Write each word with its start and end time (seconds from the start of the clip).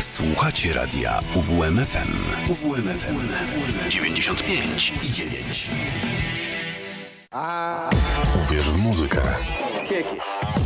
Słuchacie 0.00 0.72
radia 0.72 1.20
UWMFM. 1.34 2.12
UWMFM 2.50 3.28
95 3.88 4.92
i 5.02 5.10
9. 5.10 5.70
Uwierz 8.44 8.64
w 8.64 8.76
muzykę. 8.76 9.22
¿Quieres 9.88 10.65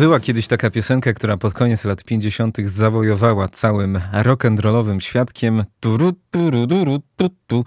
była 0.00 0.20
kiedyś 0.20 0.46
taka 0.46 0.70
piosenka, 0.70 1.12
która 1.12 1.36
pod 1.36 1.52
koniec 1.54 1.84
lat 1.84 2.04
50. 2.04 2.58
zawojowała 2.64 3.48
całym 3.48 4.00
rock'n'rollowym 4.12 5.00
świadkiem. 5.00 5.64
Turu, 5.80 6.12
turu, 6.30 6.66
turu, 6.66 7.00
tu, 7.16 7.28
tu. 7.46 7.64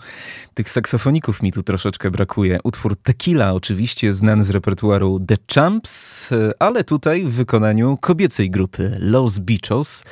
Tych 0.53 0.69
saksofoników 0.69 1.41
mi 1.41 1.51
tu 1.51 1.63
troszeczkę 1.63 2.11
brakuje. 2.11 2.59
Utwór 2.63 2.95
Tequila 2.95 3.53
oczywiście 3.53 4.13
znany 4.13 4.43
z 4.43 4.49
repertuaru 4.49 5.19
The 5.19 5.35
Champs, 5.55 6.29
ale 6.59 6.83
tutaj 6.83 7.23
w 7.23 7.31
wykonaniu 7.31 7.97
kobiecej 8.01 8.49
grupy 8.49 8.97
Los 8.99 9.39
Bichos. 9.39 10.03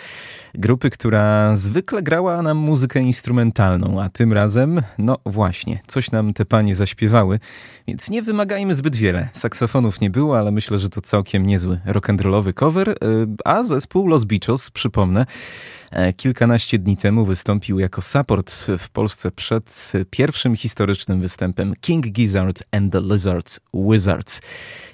Grupy, 0.54 0.90
która 0.90 1.56
zwykle 1.56 2.02
grała 2.02 2.42
nam 2.42 2.58
muzykę 2.58 3.00
instrumentalną, 3.00 4.02
a 4.02 4.10
tym 4.10 4.34
razem, 4.34 4.82
no 4.98 5.18
właśnie, 5.26 5.80
coś 5.88 6.12
nam 6.12 6.34
te 6.34 6.46
panie 6.46 6.76
zaśpiewały, 6.76 7.40
więc 7.88 8.10
nie 8.10 8.22
wymagajmy 8.22 8.76
zbyt 8.76 8.96
wiele. 8.96 9.30
Saksofonów 9.34 10.02
nie 10.02 10.10
było, 10.10 10.40
ale 10.40 10.52
myślę, 10.52 10.80
że 10.80 10.90
to 10.90 11.02
całkiem 11.02 11.46
niezły 11.46 11.80
rock'n'rollowy 12.12 12.54
cover, 12.54 12.90
y, 12.90 12.96
a 13.46 13.64
zespół 13.64 14.08
Los 14.08 14.26
Bichos, 14.26 14.72
przypomnę, 14.72 15.26
kilkanaście 16.18 16.80
dni 16.80 16.98
temu 16.98 17.26
wystąpił 17.26 17.80
jako 17.80 18.02
support 18.02 18.52
w 18.78 18.90
Polsce 18.90 19.32
przed 19.32 19.92
pierwszym 20.10 20.56
historycznym 20.56 21.22
występem 21.22 21.74
King 21.82 22.08
Gizzard 22.08 22.64
and 22.72 22.94
the 22.94 23.02
Lizard 23.02 23.60
Wizards. 23.74 24.42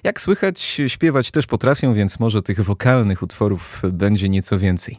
Jak 0.04 0.22
słychać, 0.22 0.82
śpiewać 0.88 1.32
też 1.32 1.48
potrafią, 1.48 1.94
więc 1.94 2.20
może 2.20 2.42
tych 2.42 2.64
wokalnych 2.64 3.24
utworów 3.24 3.82
będzie 3.92 4.30
nieco 4.30 4.60
więcej. 4.60 4.98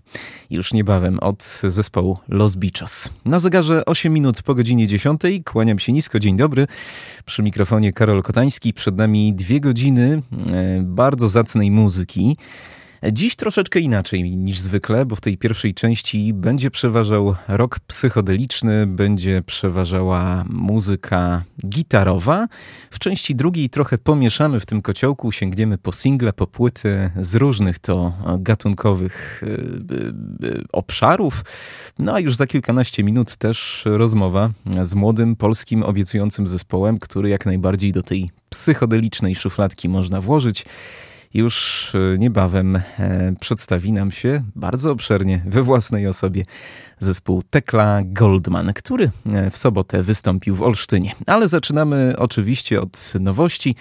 Już 0.50 0.72
niebawem 0.72 1.18
od 1.18 1.60
zespołu 1.64 2.18
Los 2.28 2.56
Bichos. 2.56 3.10
Na 3.24 3.40
zegarze 3.40 3.84
8 3.84 4.12
minut 4.12 4.42
po 4.42 4.54
godzinie 4.54 4.86
10. 4.86 5.20
Kłaniam 5.44 5.78
się 5.78 5.92
nisko, 5.92 6.18
dzień 6.18 6.36
dobry. 6.36 6.66
Przy 7.24 7.42
mikrofonie 7.42 7.92
Karol 7.92 8.22
Kotański. 8.22 8.72
Przed 8.72 8.96
nami 8.96 9.34
dwie 9.34 9.60
godziny 9.60 10.22
e, 10.50 10.82
bardzo 10.82 11.28
zacnej 11.28 11.70
muzyki. 11.70 12.36
Dziś 13.12 13.36
troszeczkę 13.36 13.80
inaczej 13.80 14.36
niż 14.36 14.58
zwykle, 14.58 15.06
bo 15.06 15.16
w 15.16 15.20
tej 15.20 15.38
pierwszej 15.38 15.74
części 15.74 16.34
będzie 16.34 16.70
przeważał 16.70 17.34
rock 17.48 17.80
psychodeliczny, 17.80 18.86
będzie 18.86 19.42
przeważała 19.46 20.44
muzyka 20.48 21.42
gitarowa. 21.66 22.46
W 22.90 22.98
części 22.98 23.34
drugiej 23.34 23.70
trochę 23.70 23.98
pomieszamy 23.98 24.60
w 24.60 24.66
tym 24.66 24.82
kociołku, 24.82 25.32
sięgniemy 25.32 25.78
po 25.78 25.92
single, 25.92 26.32
po 26.32 26.46
płyty 26.46 27.10
z 27.20 27.34
różnych 27.34 27.78
to 27.78 28.12
gatunkowych 28.38 29.42
y, 29.42 29.46
y, 29.46 30.46
y, 30.46 30.64
obszarów. 30.72 31.44
No 31.98 32.14
a 32.14 32.20
już 32.20 32.36
za 32.36 32.46
kilkanaście 32.46 33.04
minut 33.04 33.36
też 33.36 33.82
rozmowa 33.84 34.50
z 34.82 34.94
młodym 34.94 35.36
polskim 35.36 35.82
obiecującym 35.82 36.46
zespołem, 36.46 36.98
który 36.98 37.28
jak 37.28 37.46
najbardziej 37.46 37.92
do 37.92 38.02
tej 38.02 38.30
psychodelicznej 38.50 39.34
szufladki 39.34 39.88
można 39.88 40.20
włożyć 40.20 40.64
już 41.34 41.92
e, 41.94 42.18
niebawem 42.18 42.76
e, 42.76 42.82
przedstawi 43.40 43.92
nam 43.92 44.10
się 44.10 44.42
bardzo 44.56 44.90
obszernie 44.90 45.42
we 45.46 45.62
własnej 45.62 46.06
osobie 46.06 46.44
zespół 46.98 47.42
Tekla 47.50 48.00
Goldman, 48.04 48.72
który 48.74 49.10
e, 49.26 49.50
w 49.50 49.56
sobotę 49.56 50.02
wystąpił 50.02 50.54
w 50.54 50.62
Olsztynie. 50.62 51.14
Ale 51.26 51.48
zaczynamy 51.48 52.14
oczywiście 52.18 52.80
od 52.80 53.12
nowości. 53.20 53.76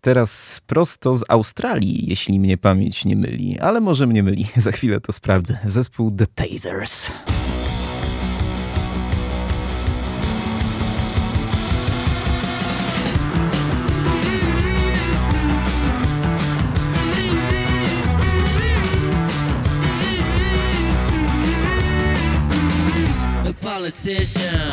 Teraz 0.00 0.60
prosto 0.66 1.16
z 1.16 1.24
Australii, 1.28 2.08
jeśli 2.08 2.40
mnie 2.40 2.56
pamięć 2.56 3.04
nie 3.04 3.16
myli, 3.16 3.58
ale 3.58 3.80
może 3.80 4.06
mnie 4.06 4.22
myli, 4.22 4.46
za 4.56 4.72
chwilę 4.72 5.00
to 5.00 5.12
sprawdzę. 5.12 5.58
Zespół 5.64 6.10
The 6.10 6.26
Tasers. 6.26 7.10
Politician, 23.90 24.69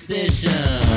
superstition, 0.00 0.89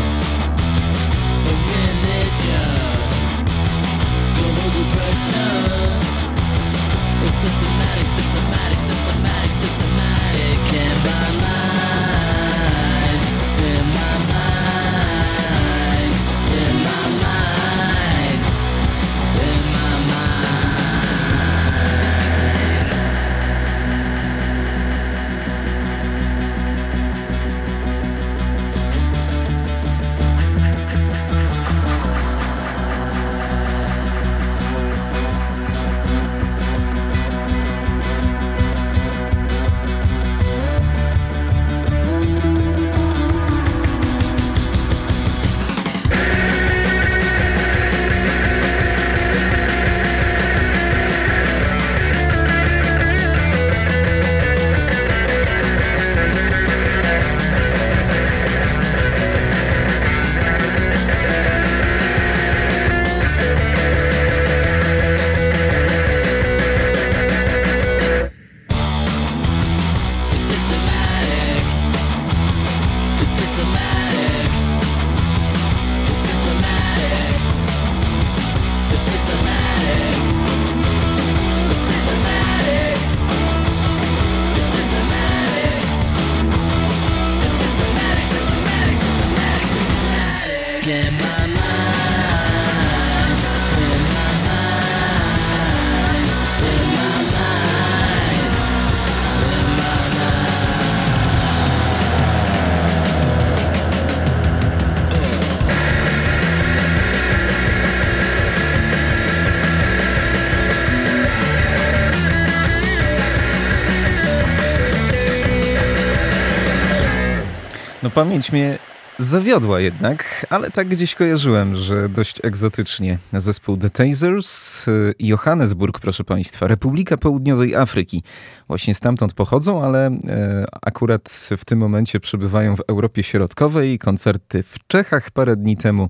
pamięć 118.13 118.51
mnie 118.51 118.77
zawiodła 119.19 119.79
jednak, 119.79 120.45
ale 120.49 120.71
tak 120.71 120.87
gdzieś 120.87 121.15
kojarzyłem, 121.15 121.75
że 121.75 122.09
dość 122.09 122.39
egzotycznie. 122.43 123.17
Zespół 123.33 123.77
The 123.77 123.89
Tasers, 123.89 124.87
y, 124.87 125.13
Johannesburg, 125.19 125.99
proszę 125.99 126.23
Państwa, 126.23 126.67
Republika 126.67 127.17
Południowej 127.17 127.75
Afryki. 127.75 128.23
Właśnie 128.67 128.95
stamtąd 128.95 129.33
pochodzą, 129.33 129.83
ale 129.83 130.07
e, 130.07 130.65
akurat 130.81 131.49
w 131.57 131.65
tym 131.65 131.79
momencie 131.79 132.19
przebywają 132.19 132.75
w 132.75 132.81
Europie 132.87 133.23
Środkowej. 133.23 133.99
Koncerty 133.99 134.63
w 134.63 134.87
Czechach 134.87 135.31
parę 135.31 135.55
dni 135.55 135.77
temu 135.77 136.09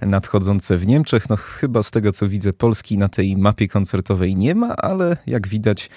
nadchodzące 0.00 0.76
w 0.76 0.86
Niemczech. 0.86 1.28
No 1.28 1.36
chyba 1.36 1.82
z 1.82 1.90
tego 1.90 2.12
co 2.12 2.28
widzę 2.28 2.52
Polski 2.52 2.98
na 2.98 3.08
tej 3.08 3.36
mapie 3.36 3.68
koncertowej 3.68 4.36
nie 4.36 4.54
ma, 4.54 4.76
ale 4.76 5.16
jak 5.26 5.48
widać 5.48 5.90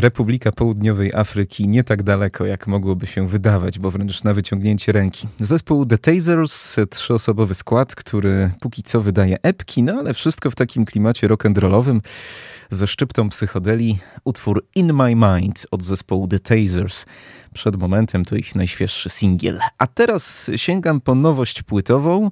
Republika 0.00 0.52
Południowej 0.52 1.12
Afryki 1.14 1.68
nie 1.68 1.84
tak 1.84 2.02
daleko, 2.02 2.46
jak 2.46 2.66
mogłoby 2.66 3.06
się 3.06 3.28
wydawać, 3.28 3.78
bo 3.78 3.90
wręcz 3.90 4.24
na 4.24 4.34
wyciągnięcie 4.34 4.92
ręki. 4.92 5.28
Zespół 5.40 5.86
The 5.86 5.98
Tasers, 5.98 6.76
trzyosobowy 6.90 7.54
skład, 7.54 7.94
który 7.94 8.50
póki 8.60 8.82
co 8.82 9.00
wydaje 9.00 9.36
epki, 9.42 9.82
no 9.82 9.92
ale 9.92 10.14
wszystko 10.14 10.50
w 10.50 10.54
takim 10.54 10.84
klimacie 10.84 11.28
rock'n'rollowym 11.28 12.00
ze 12.70 12.86
szczyptą 12.86 13.28
psychodeli. 13.28 13.98
Utwór 14.24 14.66
In 14.74 14.92
My 14.92 15.14
Mind 15.14 15.66
od 15.70 15.82
zespołu 15.82 16.28
The 16.28 16.38
Tasers. 16.38 17.06
Przed 17.54 17.76
momentem 17.76 18.24
to 18.24 18.36
ich 18.36 18.54
najświeższy 18.54 19.10
singiel. 19.10 19.58
A 19.78 19.86
teraz 19.86 20.50
sięgam 20.56 21.00
po 21.00 21.14
nowość 21.14 21.62
płytową. 21.62 22.30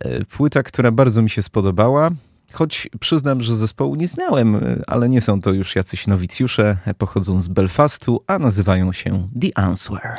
E, 0.00 0.24
Płyta, 0.24 0.62
która 0.62 0.90
bardzo 0.90 1.22
mi 1.22 1.30
się 1.30 1.42
spodobała. 1.42 2.10
Choć 2.52 2.88
przyznam, 3.00 3.42
że 3.42 3.56
zespołu 3.56 3.94
nie 3.94 4.08
znałem, 4.08 4.60
ale 4.86 5.08
nie 5.08 5.20
są 5.20 5.40
to 5.40 5.52
już 5.52 5.76
jacyś 5.76 6.06
nowicjusze, 6.06 6.76
pochodzą 6.98 7.40
z 7.40 7.48
Belfastu, 7.48 8.22
a 8.26 8.38
nazywają 8.38 8.92
się 8.92 9.28
The 9.40 9.58
Answer. 9.58 10.16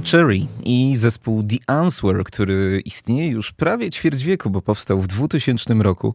Cherry 0.00 0.46
i 0.64 0.96
zespół 0.96 1.42
The 1.42 1.56
Answer, 1.66 2.24
który 2.24 2.82
istnieje 2.84 3.28
już 3.28 3.52
prawie 3.52 3.90
ćwierć 3.90 4.24
wieku, 4.24 4.50
bo 4.50 4.62
powstał 4.62 5.00
w 5.00 5.06
2000 5.06 5.74
roku. 5.74 6.14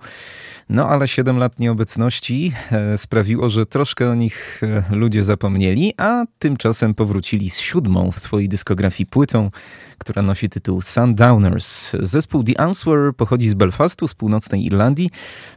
No 0.69 0.89
ale 0.89 1.07
7 1.07 1.37
lat 1.37 1.59
nieobecności 1.59 2.53
e, 2.71 2.97
sprawiło, 2.97 3.49
że 3.49 3.65
troszkę 3.65 4.09
o 4.09 4.15
nich 4.15 4.61
e, 4.63 4.95
ludzie 4.95 5.23
zapomnieli, 5.23 5.93
a 5.97 6.25
tymczasem 6.39 6.93
powrócili 6.93 7.49
z 7.49 7.57
siódmą 7.59 8.11
w 8.11 8.19
swojej 8.19 8.49
dyskografii 8.49 9.07
płytą, 9.07 9.51
która 9.97 10.21
nosi 10.21 10.49
tytuł 10.49 10.81
Sundowners. 10.81 11.91
Zespół 11.99 12.43
The 12.43 12.61
Answer 12.61 13.13
pochodzi 13.17 13.49
z 13.49 13.53
Belfastu, 13.53 14.07
z 14.07 14.13
północnej 14.13 14.65
Irlandii. 14.65 15.09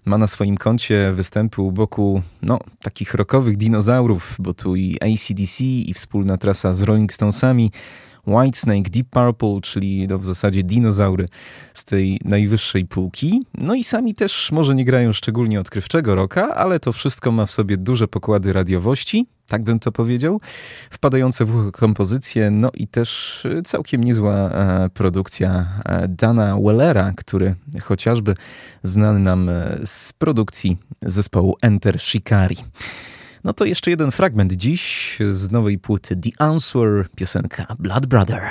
Ma 0.04 0.18
na 0.18 0.28
swoim 0.28 0.56
koncie 0.56 1.12
występy 1.12 1.62
u 1.62 1.72
boku 1.72 2.22
no, 2.42 2.58
takich 2.82 3.14
rockowych 3.14 3.56
dinozaurów, 3.56 4.36
bo 4.38 4.54
tu 4.54 4.76
i 4.76 4.98
ACDC 5.00 5.64
i 5.64 5.94
wspólna 5.94 6.36
trasa 6.36 6.74
z 6.74 6.82
Rolling 6.82 7.12
Stonesami, 7.12 7.70
Whitesnake, 8.26 8.90
Deep 8.90 9.06
Purple, 9.10 9.60
czyli 9.62 10.08
no 10.08 10.18
w 10.18 10.24
zasadzie 10.24 10.62
dinozaury 10.62 11.28
z 11.74 11.84
tej 11.84 12.20
najwyższej 12.24 12.84
półki. 12.84 13.42
No 13.58 13.74
i 13.74 13.84
sami 13.84 14.14
też 14.14 14.52
może 14.52 14.74
nie 14.74 14.84
grają 14.84 15.12
szczególnie 15.12 15.60
odkrywczego 15.60 16.14
rocka, 16.14 16.54
ale 16.54 16.80
to 16.80 16.92
wszystko 16.92 17.32
ma 17.32 17.46
w 17.46 17.50
sobie 17.50 17.76
duże 17.76 18.08
pokłady 18.08 18.52
radiowości, 18.52 19.26
tak 19.48 19.62
bym 19.62 19.80
to 19.80 19.92
powiedział, 19.92 20.40
wpadające 20.90 21.44
w 21.44 21.56
ucho 21.56 21.72
kompozycje, 21.72 22.50
no 22.50 22.70
i 22.74 22.88
też 22.88 23.42
e, 23.46 23.62
całkiem 23.62 24.04
niezła 24.04 24.32
e, 24.32 24.90
produkcja 24.94 25.66
e, 25.84 26.08
Dana 26.08 26.56
Wellera, 26.64 27.12
który 27.16 27.54
chociażby 27.82 28.34
znany 28.82 29.18
nam 29.18 29.50
z 29.84 30.12
produkcji 30.12 30.76
zespołu 31.02 31.56
Enter 31.62 32.00
Shikari. 32.00 32.56
No 33.44 33.52
to 33.52 33.64
jeszcze 33.64 33.90
jeden 33.90 34.10
fragment 34.10 34.52
dziś 34.52 35.18
z 35.30 35.50
nowej 35.50 35.78
płyty 35.78 36.16
The 36.16 36.30
Answer, 36.38 37.08
piosenka 37.16 37.76
Blood 37.78 38.06
Brother. 38.06 38.42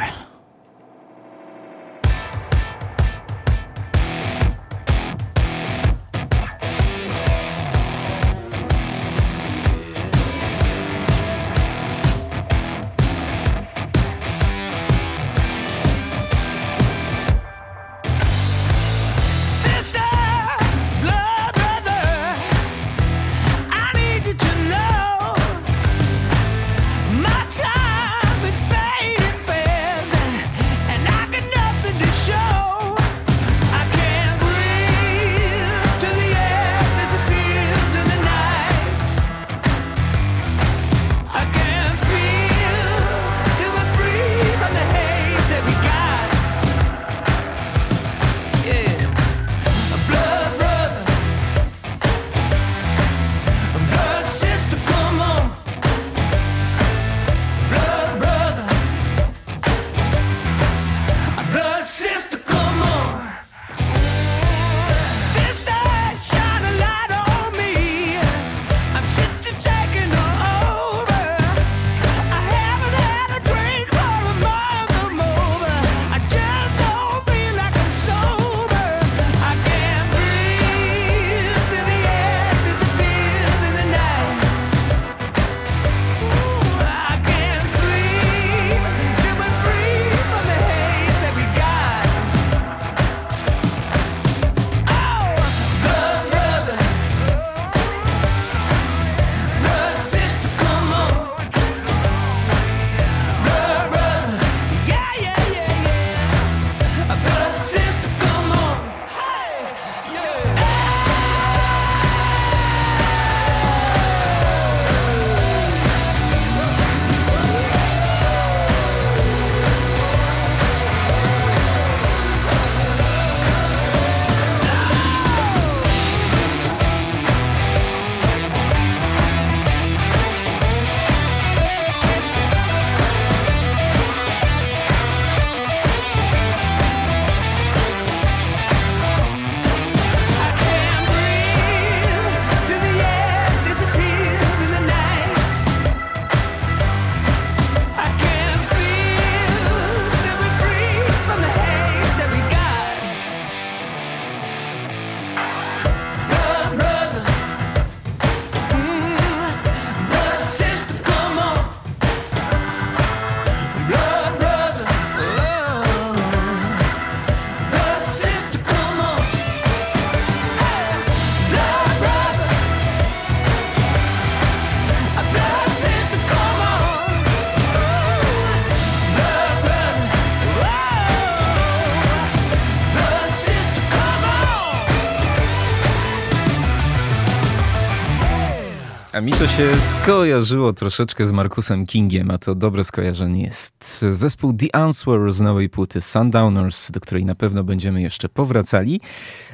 Mi 189.23 189.31
to 189.31 189.47
się 189.47 189.71
skojarzyło 189.81 190.73
troszeczkę 190.73 191.27
z 191.27 191.31
Markusem 191.31 191.85
Kingiem, 191.85 192.31
a 192.31 192.37
to 192.37 192.55
dobre 192.55 192.83
skojarzenie 192.83 193.43
jest. 193.43 194.05
Zespół 194.11 194.53
The 194.53 194.75
Answer 194.75 195.33
z 195.33 195.41
nowej 195.41 195.69
płyty 195.69 196.01
Sundowners, 196.01 196.91
do 196.91 196.99
której 196.99 197.25
na 197.25 197.35
pewno 197.35 197.63
będziemy 197.63 198.01
jeszcze 198.01 198.29
powracali. 198.29 199.01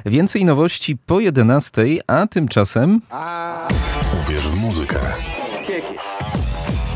Więcej 0.06 0.44
nowości 0.44 0.96
po 0.96 1.20
11, 1.20 1.84
a 2.06 2.26
tymczasem... 2.26 3.00
Uwierz 4.24 4.48
w 4.48 4.56
muzykę. 4.56 5.00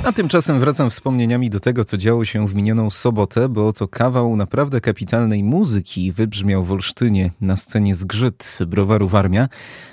A 0.04 0.12
tymczasem 0.12 0.60
wracam 0.60 0.90
wspomnieniami 0.90 1.50
do 1.50 1.60
tego, 1.60 1.84
co 1.84 1.96
działo 1.96 2.24
się 2.24 2.48
w 2.48 2.54
minioną 2.54 2.90
sobotę, 2.90 3.48
bo 3.48 3.72
to 3.72 3.88
kawał 3.88 4.36
naprawdę 4.36 4.80
kapitalnej 4.80 5.44
muzyki 5.44 6.12
wybrzmiał 6.12 6.64
w 6.64 6.72
Olsztynie 6.72 7.30
na 7.40 7.56
scenie 7.56 7.94
Zgrzyt 7.94 8.58
browaru 8.66 9.08
Warmia. 9.08 9.48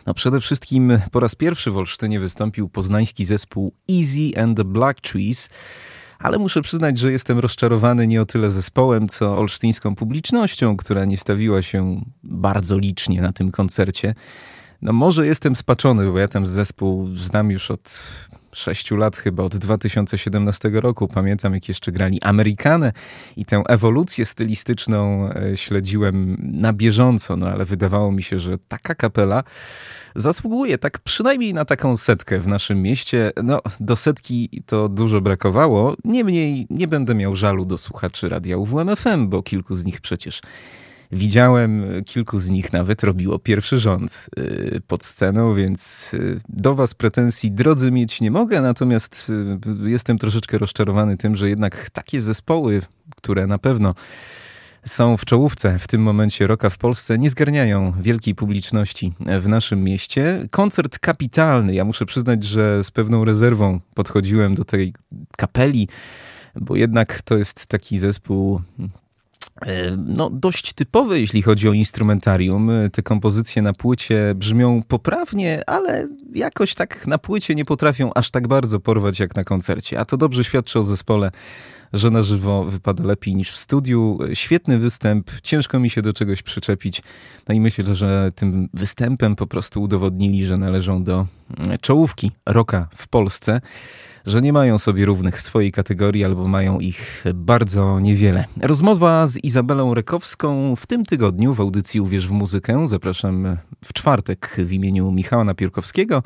No 0.05 0.13
przede 0.13 0.41
wszystkim 0.41 0.99
po 1.11 1.19
raz 1.19 1.35
pierwszy 1.35 1.71
w 1.71 1.77
Olsztynie 1.77 2.19
wystąpił 2.19 2.69
poznański 2.69 3.25
zespół 3.25 3.73
Easy 3.91 4.41
and 4.43 4.57
the 4.57 4.63
Black 4.63 5.01
Trees. 5.01 5.49
Ale 6.19 6.37
muszę 6.37 6.61
przyznać, 6.61 6.97
że 6.99 7.11
jestem 7.11 7.39
rozczarowany 7.39 8.07
nie 8.07 8.21
o 8.21 8.25
tyle 8.25 8.51
zespołem, 8.51 9.07
co 9.07 9.37
olsztyńską 9.37 9.95
publicznością, 9.95 10.77
która 10.77 11.05
nie 11.05 11.17
stawiła 11.17 11.61
się 11.61 12.01
bardzo 12.23 12.77
licznie 12.77 13.21
na 13.21 13.33
tym 13.33 13.51
koncercie. 13.51 14.15
No 14.81 14.93
może 14.93 15.27
jestem 15.27 15.55
spaczony, 15.55 16.11
bo 16.11 16.19
ja 16.19 16.27
ten 16.27 16.45
zespół 16.45 17.15
znam 17.15 17.51
już 17.51 17.71
od 17.71 17.99
sześciu 18.53 18.95
lat 18.95 19.17
chyba, 19.17 19.43
od 19.43 19.57
2017 19.57 20.69
roku. 20.73 21.07
Pamiętam, 21.07 21.53
jak 21.53 21.67
jeszcze 21.67 21.91
grali 21.91 22.21
Amerykanę 22.21 22.93
i 23.37 23.45
tę 23.45 23.63
ewolucję 23.67 24.25
stylistyczną 24.25 25.29
e, 25.29 25.57
śledziłem 25.57 26.37
na 26.39 26.73
bieżąco, 26.73 27.37
no 27.37 27.47
ale 27.47 27.65
wydawało 27.65 28.11
mi 28.11 28.23
się, 28.23 28.39
że 28.39 28.57
taka 28.67 28.95
kapela 28.95 29.43
zasługuje 30.15 30.77
tak 30.77 30.99
przynajmniej 30.99 31.53
na 31.53 31.65
taką 31.65 31.97
setkę 31.97 32.39
w 32.39 32.47
naszym 32.47 32.81
mieście. 32.81 33.31
No, 33.43 33.61
do 33.79 33.95
setki 33.95 34.63
to 34.65 34.89
dużo 34.89 35.21
brakowało. 35.21 35.95
Niemniej 36.05 36.67
nie 36.69 36.87
będę 36.87 37.15
miał 37.15 37.35
żalu 37.35 37.65
do 37.65 37.77
słuchaczy 37.77 38.29
radia 38.29 38.57
UWMFM, 38.57 39.29
bo 39.29 39.43
kilku 39.43 39.75
z 39.75 39.85
nich 39.85 40.01
przecież 40.01 40.41
widziałem, 41.11 41.83
kilku 42.05 42.39
z 42.39 42.49
nich 42.49 42.73
nawet 42.73 43.03
robiło 43.03 43.39
pierwszy 43.39 43.79
rząd 43.79 44.29
y, 44.39 44.81
pod 44.87 45.05
sceną, 45.05 45.53
więc 45.53 46.11
y, 46.13 46.41
do 46.49 46.75
was 46.75 46.93
pretensji 46.93 47.51
drodzy 47.51 47.91
mieć 47.91 48.21
nie 48.21 48.31
mogę, 48.31 48.61
natomiast 48.61 49.31
jestem 49.83 50.17
troszeczkę 50.17 50.57
rozczarowany 50.57 51.17
tym, 51.17 51.35
że 51.35 51.49
jednak 51.49 51.89
takie 51.89 52.21
zespoły, 52.21 52.81
które 53.15 53.47
na 53.47 53.57
pewno 53.57 53.95
są 54.85 55.17
w 55.17 55.25
czołówce 55.25 55.79
w 55.79 55.87
tym 55.87 56.01
momencie 56.01 56.47
roka 56.47 56.69
w 56.69 56.77
Polsce, 56.77 57.17
nie 57.17 57.29
zgarniają 57.29 57.93
wielkiej 58.01 58.35
publiczności 58.35 59.13
w 59.41 59.47
naszym 59.47 59.83
mieście. 59.83 60.47
Koncert 60.51 60.99
kapitalny. 60.99 61.73
Ja 61.73 61.85
muszę 61.85 62.05
przyznać, 62.05 62.43
że 62.43 62.83
z 62.83 62.91
pewną 62.91 63.25
rezerwą 63.25 63.79
podchodziłem 63.93 64.55
do 64.55 64.63
tej 64.63 64.93
kapeli, 65.37 65.87
bo 66.55 66.75
jednak 66.75 67.21
to 67.21 67.37
jest 67.37 67.65
taki 67.65 67.99
zespół 67.99 68.61
e, 68.79 69.01
no, 69.97 70.29
dość 70.29 70.73
typowy, 70.73 71.19
jeśli 71.19 71.41
chodzi 71.41 71.69
o 71.69 71.73
instrumentarium. 71.73 72.71
Te 72.91 73.01
kompozycje 73.01 73.61
na 73.61 73.73
płycie 73.73 74.35
brzmią 74.35 74.83
poprawnie, 74.87 75.61
ale 75.67 76.07
jakoś 76.33 76.75
tak 76.75 77.07
na 77.07 77.17
płycie 77.17 77.55
nie 77.55 77.65
potrafią 77.65 78.13
aż 78.13 78.31
tak 78.31 78.47
bardzo 78.47 78.79
porwać 78.79 79.19
jak 79.19 79.35
na 79.35 79.43
koncercie. 79.43 79.99
A 79.99 80.05
to 80.05 80.17
dobrze 80.17 80.43
świadczy 80.43 80.79
o 80.79 80.83
zespole, 80.83 81.31
że 81.93 82.09
na 82.09 82.23
żywo 82.23 82.63
wypada 82.63 83.03
lepiej 83.03 83.35
niż 83.35 83.51
w 83.51 83.57
studiu. 83.57 84.19
Świetny 84.33 84.79
występ, 84.79 85.31
ciężko 85.43 85.79
mi 85.79 85.89
się 85.89 86.01
do 86.01 86.13
czegoś 86.13 86.43
przyczepić. 86.43 87.01
No 87.49 87.55
i 87.55 87.59
myślę, 87.59 87.95
że 87.95 88.31
tym 88.35 88.69
występem 88.73 89.35
po 89.35 89.47
prostu 89.47 89.81
udowodnili, 89.81 90.45
że 90.45 90.57
należą 90.57 91.03
do 91.03 91.25
mm, 91.57 91.77
czołówki 91.81 92.31
roka 92.45 92.87
w 92.95 93.07
Polsce 93.07 93.61
że 94.25 94.41
nie 94.41 94.53
mają 94.53 94.77
sobie 94.77 95.05
równych 95.05 95.37
w 95.37 95.41
swojej 95.41 95.71
kategorii 95.71 96.25
albo 96.25 96.47
mają 96.47 96.79
ich 96.79 97.23
bardzo 97.33 97.99
niewiele. 97.99 98.45
Rozmowa 98.61 99.27
z 99.27 99.37
Izabelą 99.43 99.93
Rekowską 99.93 100.75
w 100.75 100.87
tym 100.87 101.05
tygodniu 101.05 101.53
w 101.53 101.59
audycji 101.59 102.01
Uwierz 102.01 102.27
w 102.27 102.31
muzykę. 102.31 102.87
Zapraszam 102.87 103.57
w 103.85 103.93
czwartek 103.93 104.55
w 104.57 104.71
imieniu 104.71 105.11
Michała 105.11 105.43
Napierkowskiego. 105.43 106.23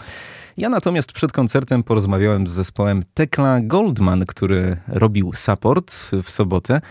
Ja 0.58 0.70
natomiast 0.70 1.12
przed 1.12 1.32
koncertem 1.32 1.84
porozmawiałem 1.84 2.48
z 2.48 2.52
zespołem 2.52 3.04
Tekla 3.14 3.60
Goldman, 3.62 4.26
który 4.26 4.78
robił 4.88 5.34
support 5.34 5.94
w 6.24 6.30
sobotę. 6.30 6.82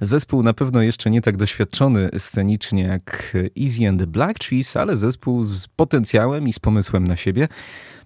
Zespół 0.00 0.42
na 0.42 0.52
pewno 0.54 0.82
jeszcze 0.82 1.10
nie 1.10 1.22
tak 1.22 1.36
doświadczony 1.36 2.10
scenicznie 2.18 2.82
jak 2.82 3.36
Easy 3.62 3.88
and 3.88 4.00
the 4.00 4.06
Black 4.06 4.38
Cheese, 4.44 4.80
ale 4.80 4.96
zespół 4.96 5.42
z 5.42 5.68
potencjałem 5.68 6.48
i 6.48 6.52
z 6.52 6.58
pomysłem 6.58 7.06
na 7.06 7.16
siebie. 7.16 7.48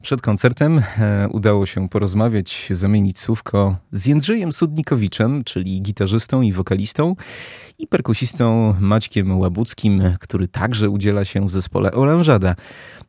Przed 0.04 0.22
koncertem 0.22 0.82
e, 0.98 1.28
udało 1.28 1.66
się 1.66 1.88
porozmawiać, 1.88 2.68
zamienić 2.70 3.18
słówko 3.18 3.76
z 3.92 4.06
Jędrzejem 4.06 4.52
Sudnikowiczem, 4.52 5.44
czyli 5.44 5.82
gitarzystą 5.82 6.42
i 6.42 6.52
wokalistą 6.52 7.16
i 7.78 7.86
perkusistą 7.86 8.74
Maćkiem 8.80 9.38
Łabuckim, 9.38 10.02
który 10.20 10.48
także 10.48 10.90
udziela 10.90 11.24
się 11.24 11.46
w 11.46 11.50
zespole 11.50 11.92
Oranżada, 11.92 12.56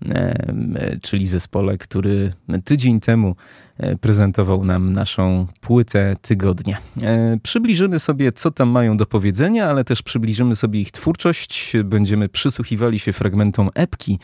e, 0.10 1.00
czyli 1.02 1.28
zespole, 1.28 1.78
który 1.78 2.34
tydzień 2.66 3.00
temu 3.00 3.30
e, 3.30 3.65
prezentował 4.02 4.66
nam 4.66 4.94
naszą 4.94 5.48
płytę 5.62 6.16
tygodnia. 6.22 6.78
E, 7.02 7.38
Przybliżymy 7.44 8.00
sobie, 8.00 8.32
co 8.32 8.52
tam 8.52 8.70
mają 8.70 8.98
do 8.98 9.06
powiedzenia, 9.06 9.66
ale 9.66 9.84
też 9.84 10.02
przybliżymy 10.02 10.56
sobie 10.56 10.82
ich 10.82 10.92
twórczość. 10.92 11.74
Będziemy 11.84 12.30
przysłuchiwali 12.30 13.00
się 13.00 13.14
fragmentom 13.14 13.70
epki, 13.74 14.20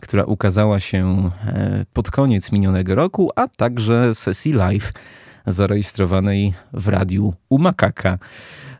która 0.00 0.24
ukazała 0.24 0.80
się 0.80 1.30
e, 1.46 1.84
pod 1.92 2.10
koniec 2.10 2.52
minionego 2.52 2.94
roku, 2.94 3.30
a 3.36 3.48
także 3.48 4.14
sesji 4.14 4.52
live 4.52 4.92
zarejestrowanej 5.46 6.54
w 6.72 6.88
radiu 6.88 7.34
u 7.48 7.58
Makaka 7.58 8.18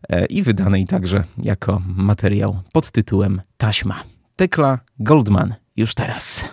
e, 0.09 0.27
i 0.27 0.43
wydanej 0.43 0.87
także 0.87 1.25
jako 1.43 1.83
materiał 1.87 2.63
pod 2.73 2.91
tytułem 2.91 3.41
Taśma. 3.57 4.03
Tekla 4.37 4.79
Goldman 4.99 5.55
już 5.77 5.95
teraz. 5.95 6.45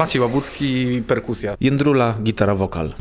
Maciej 0.00 0.22
Łabucki, 0.22 1.02
perkusja. 1.06 1.56
Jędrula, 1.60 2.14
gitara, 2.22 2.54
wokal. 2.54 2.94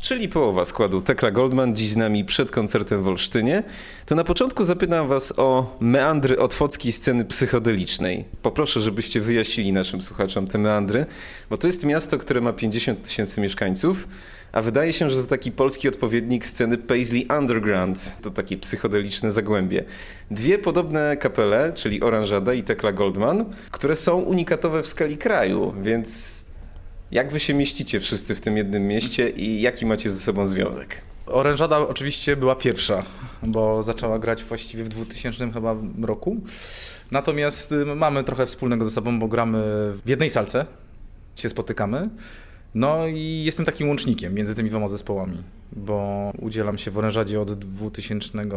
Czyli 0.00 0.28
połowa 0.28 0.64
składu 0.64 1.00
Tekla 1.00 1.30
Goldman, 1.30 1.76
dziś 1.76 1.90
z 1.90 1.96
nami 1.96 2.24
przed 2.24 2.50
koncertem 2.50 3.02
w 3.02 3.08
Olsztynie. 3.08 3.62
To 4.06 4.14
na 4.14 4.24
początku 4.24 4.64
zapytam 4.64 5.08
was 5.08 5.38
o 5.38 5.76
meandry 5.80 6.38
otwockiej 6.38 6.92
sceny 6.92 7.24
psychodelicznej. 7.24 8.24
Poproszę, 8.42 8.80
żebyście 8.80 9.20
wyjaśnili 9.20 9.72
naszym 9.72 10.02
słuchaczom 10.02 10.46
te 10.46 10.58
meandry, 10.58 11.06
bo 11.50 11.58
to 11.58 11.66
jest 11.66 11.84
miasto, 11.84 12.18
które 12.18 12.40
ma 12.40 12.52
50 12.52 13.02
tysięcy 13.02 13.40
mieszkańców, 13.40 14.08
a 14.52 14.62
wydaje 14.62 14.92
się, 14.92 15.10
że 15.10 15.22
to 15.22 15.28
taki 15.28 15.52
polski 15.52 15.88
odpowiednik 15.88 16.46
sceny 16.46 16.78
Paisley 16.78 17.26
Underground, 17.38 18.16
to 18.22 18.30
takie 18.30 18.56
psychodeliczne 18.56 19.32
zagłębie. 19.32 19.84
Dwie 20.30 20.58
podobne 20.58 21.16
kapele, 21.16 21.72
czyli 21.72 22.02
Oranżada 22.02 22.54
i 22.54 22.62
Tekla 22.62 22.92
Goldman, 22.92 23.44
które 23.70 23.96
są 23.96 24.20
unikatowe 24.20 24.82
w 24.82 24.86
skali 24.86 25.16
kraju, 25.16 25.74
więc 25.82 26.42
jak 27.10 27.32
wy 27.32 27.40
się 27.40 27.54
mieścicie 27.54 28.00
wszyscy 28.00 28.34
w 28.34 28.40
tym 28.40 28.56
jednym 28.56 28.86
mieście 28.86 29.30
i 29.30 29.60
jaki 29.60 29.86
macie 29.86 30.10
ze 30.10 30.20
sobą 30.20 30.46
związek? 30.46 31.02
Orężada 31.26 31.78
oczywiście 31.78 32.36
była 32.36 32.56
pierwsza, 32.56 33.02
bo 33.42 33.82
zaczęła 33.82 34.18
grać 34.18 34.44
właściwie 34.44 34.84
w 34.84 34.88
2000 34.88 35.52
chyba 35.52 35.76
roku. 36.02 36.36
Natomiast 37.10 37.72
y, 37.72 37.84
mamy 37.84 38.24
trochę 38.24 38.46
wspólnego 38.46 38.84
ze 38.84 38.90
sobą, 38.90 39.18
bo 39.18 39.28
gramy 39.28 39.58
w 40.04 40.08
jednej 40.08 40.30
salce, 40.30 40.66
się 41.36 41.48
spotykamy. 41.48 42.08
No 42.74 43.06
i 43.06 43.42
jestem 43.44 43.66
takim 43.66 43.88
łącznikiem 43.88 44.34
między 44.34 44.54
tymi 44.54 44.70
dwoma 44.70 44.88
zespołami, 44.88 45.38
bo 45.72 46.30
udzielam 46.38 46.78
się 46.78 46.90
w 46.90 46.98
Orężadzie 46.98 47.40
od 47.40 47.52
2007 47.52 48.50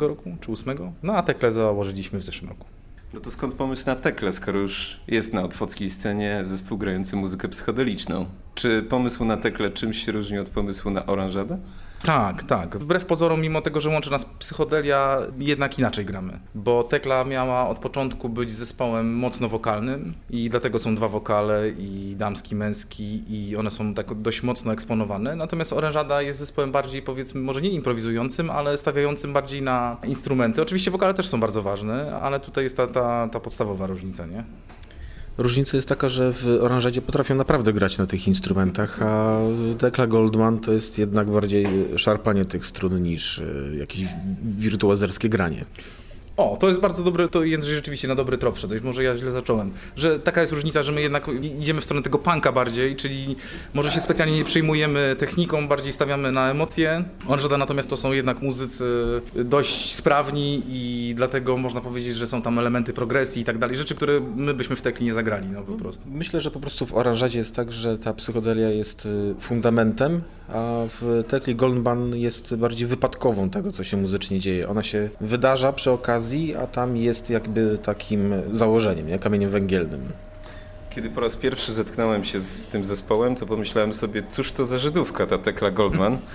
roku 0.00 0.36
czy 0.40 0.50
2008, 0.50 0.92
no 1.02 1.16
a 1.16 1.22
Tekle 1.22 1.52
założyliśmy 1.52 2.18
w 2.18 2.22
zeszłym 2.22 2.50
roku. 2.50 2.66
No 3.14 3.20
to 3.20 3.30
skąd 3.30 3.54
pomysł 3.54 3.86
na 3.86 3.96
Tekle, 3.96 4.32
skoro 4.32 4.58
już 4.58 5.00
jest 5.08 5.34
na 5.34 5.42
otwockiej 5.42 5.90
scenie 5.90 6.40
zespół 6.42 6.78
grający 6.78 7.16
muzykę 7.16 7.48
psychodeliczną? 7.48 8.26
Czy 8.54 8.82
pomysł 8.82 9.24
na 9.24 9.36
Tekle 9.36 9.70
czymś 9.70 10.04
się 10.04 10.12
różni 10.12 10.38
od 10.38 10.50
pomysłu 10.50 10.90
na 10.90 11.06
Oranżadę? 11.06 11.58
Tak, 12.04 12.42
tak. 12.44 12.78
Wbrew 12.78 13.04
pozorom, 13.04 13.40
mimo 13.40 13.60
tego, 13.60 13.80
że 13.80 13.88
łączy 13.90 14.10
nas 14.10 14.24
psychodelia, 14.24 15.18
jednak 15.38 15.78
inaczej 15.78 16.04
gramy. 16.04 16.38
Bo 16.54 16.84
Tekla 16.84 17.24
miała 17.24 17.68
od 17.68 17.78
początku 17.78 18.28
być 18.28 18.52
zespołem 18.52 19.14
mocno 19.14 19.48
wokalnym 19.48 20.14
i 20.30 20.50
dlatego 20.50 20.78
są 20.78 20.94
dwa 20.94 21.08
wokale, 21.08 21.68
i 21.68 22.14
damski, 22.16 22.56
męski, 22.56 23.22
i 23.28 23.56
one 23.56 23.70
są 23.70 23.94
tak 23.94 24.14
dość 24.14 24.42
mocno 24.42 24.72
eksponowane. 24.72 25.36
Natomiast 25.36 25.72
Orężada 25.72 26.22
jest 26.22 26.38
zespołem 26.38 26.72
bardziej, 26.72 27.02
powiedzmy, 27.02 27.40
może 27.40 27.60
nie 27.60 27.70
improwizującym, 27.70 28.50
ale 28.50 28.78
stawiającym 28.78 29.32
bardziej 29.32 29.62
na 29.62 29.96
instrumenty. 30.04 30.62
Oczywiście 30.62 30.90
wokale 30.90 31.14
też 31.14 31.28
są 31.28 31.40
bardzo 31.40 31.62
ważne, 31.62 32.20
ale 32.20 32.40
tutaj 32.40 32.64
jest 32.64 32.76
ta, 32.76 32.86
ta, 32.86 33.28
ta 33.28 33.40
podstawowa 33.40 33.86
różnica, 33.86 34.26
nie? 34.26 34.44
Różnica 35.38 35.76
jest 35.76 35.88
taka, 35.88 36.08
że 36.08 36.32
w 36.32 36.48
Oranżadzie 36.60 37.02
potrafią 37.02 37.34
naprawdę 37.34 37.72
grać 37.72 37.98
na 37.98 38.06
tych 38.06 38.28
instrumentach, 38.28 39.02
a 39.02 39.38
Tekla 39.78 40.06
Goldman 40.06 40.58
to 40.58 40.72
jest 40.72 40.98
jednak 40.98 41.30
bardziej 41.30 41.66
szarpanie 41.96 42.44
tych 42.44 42.66
strun 42.66 43.02
niż 43.02 43.38
e, 43.38 43.76
jakieś 43.76 44.04
wirtuazerskie 44.44 45.28
granie. 45.28 45.64
O, 46.36 46.56
to 46.60 46.68
jest 46.68 46.80
bardzo 46.80 47.02
dobre, 47.02 47.28
to 47.28 47.44
Jędrzej 47.44 47.74
rzeczywiście 47.74 48.08
na 48.08 48.14
dobry 48.14 48.38
trop 48.38 48.56
wszedłeś, 48.56 48.82
może 48.82 49.04
ja 49.04 49.16
źle 49.16 49.30
zacząłem. 49.30 49.72
Że 49.96 50.18
taka 50.18 50.40
jest 50.40 50.52
różnica, 50.52 50.82
że 50.82 50.92
my 50.92 51.02
jednak 51.02 51.26
idziemy 51.58 51.80
w 51.80 51.84
stronę 51.84 52.02
tego 52.02 52.18
punka 52.18 52.52
bardziej, 52.52 52.96
czyli 52.96 53.36
może 53.74 53.90
się 53.90 54.00
specjalnie 54.00 54.36
nie 54.36 54.44
przejmujemy 54.44 55.16
techniką, 55.18 55.68
bardziej 55.68 55.92
stawiamy 55.92 56.32
na 56.32 56.50
emocje. 56.50 57.04
Orżada 57.28 57.56
natomiast 57.56 57.88
to 57.88 57.96
są 57.96 58.12
jednak 58.12 58.42
muzycy 58.42 58.84
dość 59.34 59.94
sprawni 59.94 60.62
i 60.68 61.12
dlatego 61.16 61.56
można 61.56 61.80
powiedzieć, 61.80 62.14
że 62.14 62.26
są 62.26 62.42
tam 62.42 62.58
elementy 62.58 62.92
progresji 62.92 63.42
i 63.42 63.44
tak 63.44 63.58
dalej, 63.58 63.76
rzeczy, 63.76 63.94
które 63.94 64.20
my 64.36 64.54
byśmy 64.54 64.76
w 64.76 64.82
tekli 64.82 65.06
nie 65.06 65.12
zagrali, 65.12 65.48
no 65.48 65.62
po 65.62 65.72
prostu. 65.72 66.02
Myślę, 66.06 66.40
że 66.40 66.50
po 66.50 66.60
prostu 66.60 66.86
w 66.86 66.94
Oranżadzie 66.94 67.38
jest 67.38 67.56
tak, 67.56 67.72
że 67.72 67.98
ta 67.98 68.14
psychodelia 68.14 68.70
jest 68.70 69.06
y, 69.06 69.34
fundamentem, 69.40 70.20
a 70.48 70.84
w 71.00 71.24
Tekli 71.28 71.54
Goldman 71.54 72.16
jest 72.16 72.56
bardziej 72.56 72.86
wypadkową 72.86 73.50
tego, 73.50 73.72
co 73.72 73.84
się 73.84 73.96
muzycznie 73.96 74.40
dzieje. 74.40 74.68
Ona 74.68 74.82
się 74.82 75.08
wydarza 75.20 75.72
przy 75.72 75.90
okazji, 75.90 76.21
a 76.62 76.66
tam 76.66 76.96
jest 76.96 77.30
jakby 77.30 77.78
takim 77.78 78.34
założeniem, 78.50 79.08
nie? 79.08 79.18
kamieniem 79.18 79.50
węgielnym. 79.50 80.00
Kiedy 80.90 81.10
po 81.10 81.20
raz 81.20 81.36
pierwszy 81.36 81.72
zetknąłem 81.72 82.24
się 82.24 82.40
z 82.40 82.68
tym 82.68 82.84
zespołem, 82.84 83.34
to 83.34 83.46
pomyślałem 83.46 83.92
sobie, 83.92 84.22
cóż 84.30 84.52
to 84.52 84.66
za 84.66 84.78
Żydówka, 84.78 85.26
ta 85.26 85.38
Tekla 85.38 85.70
Goldman. 85.70 86.18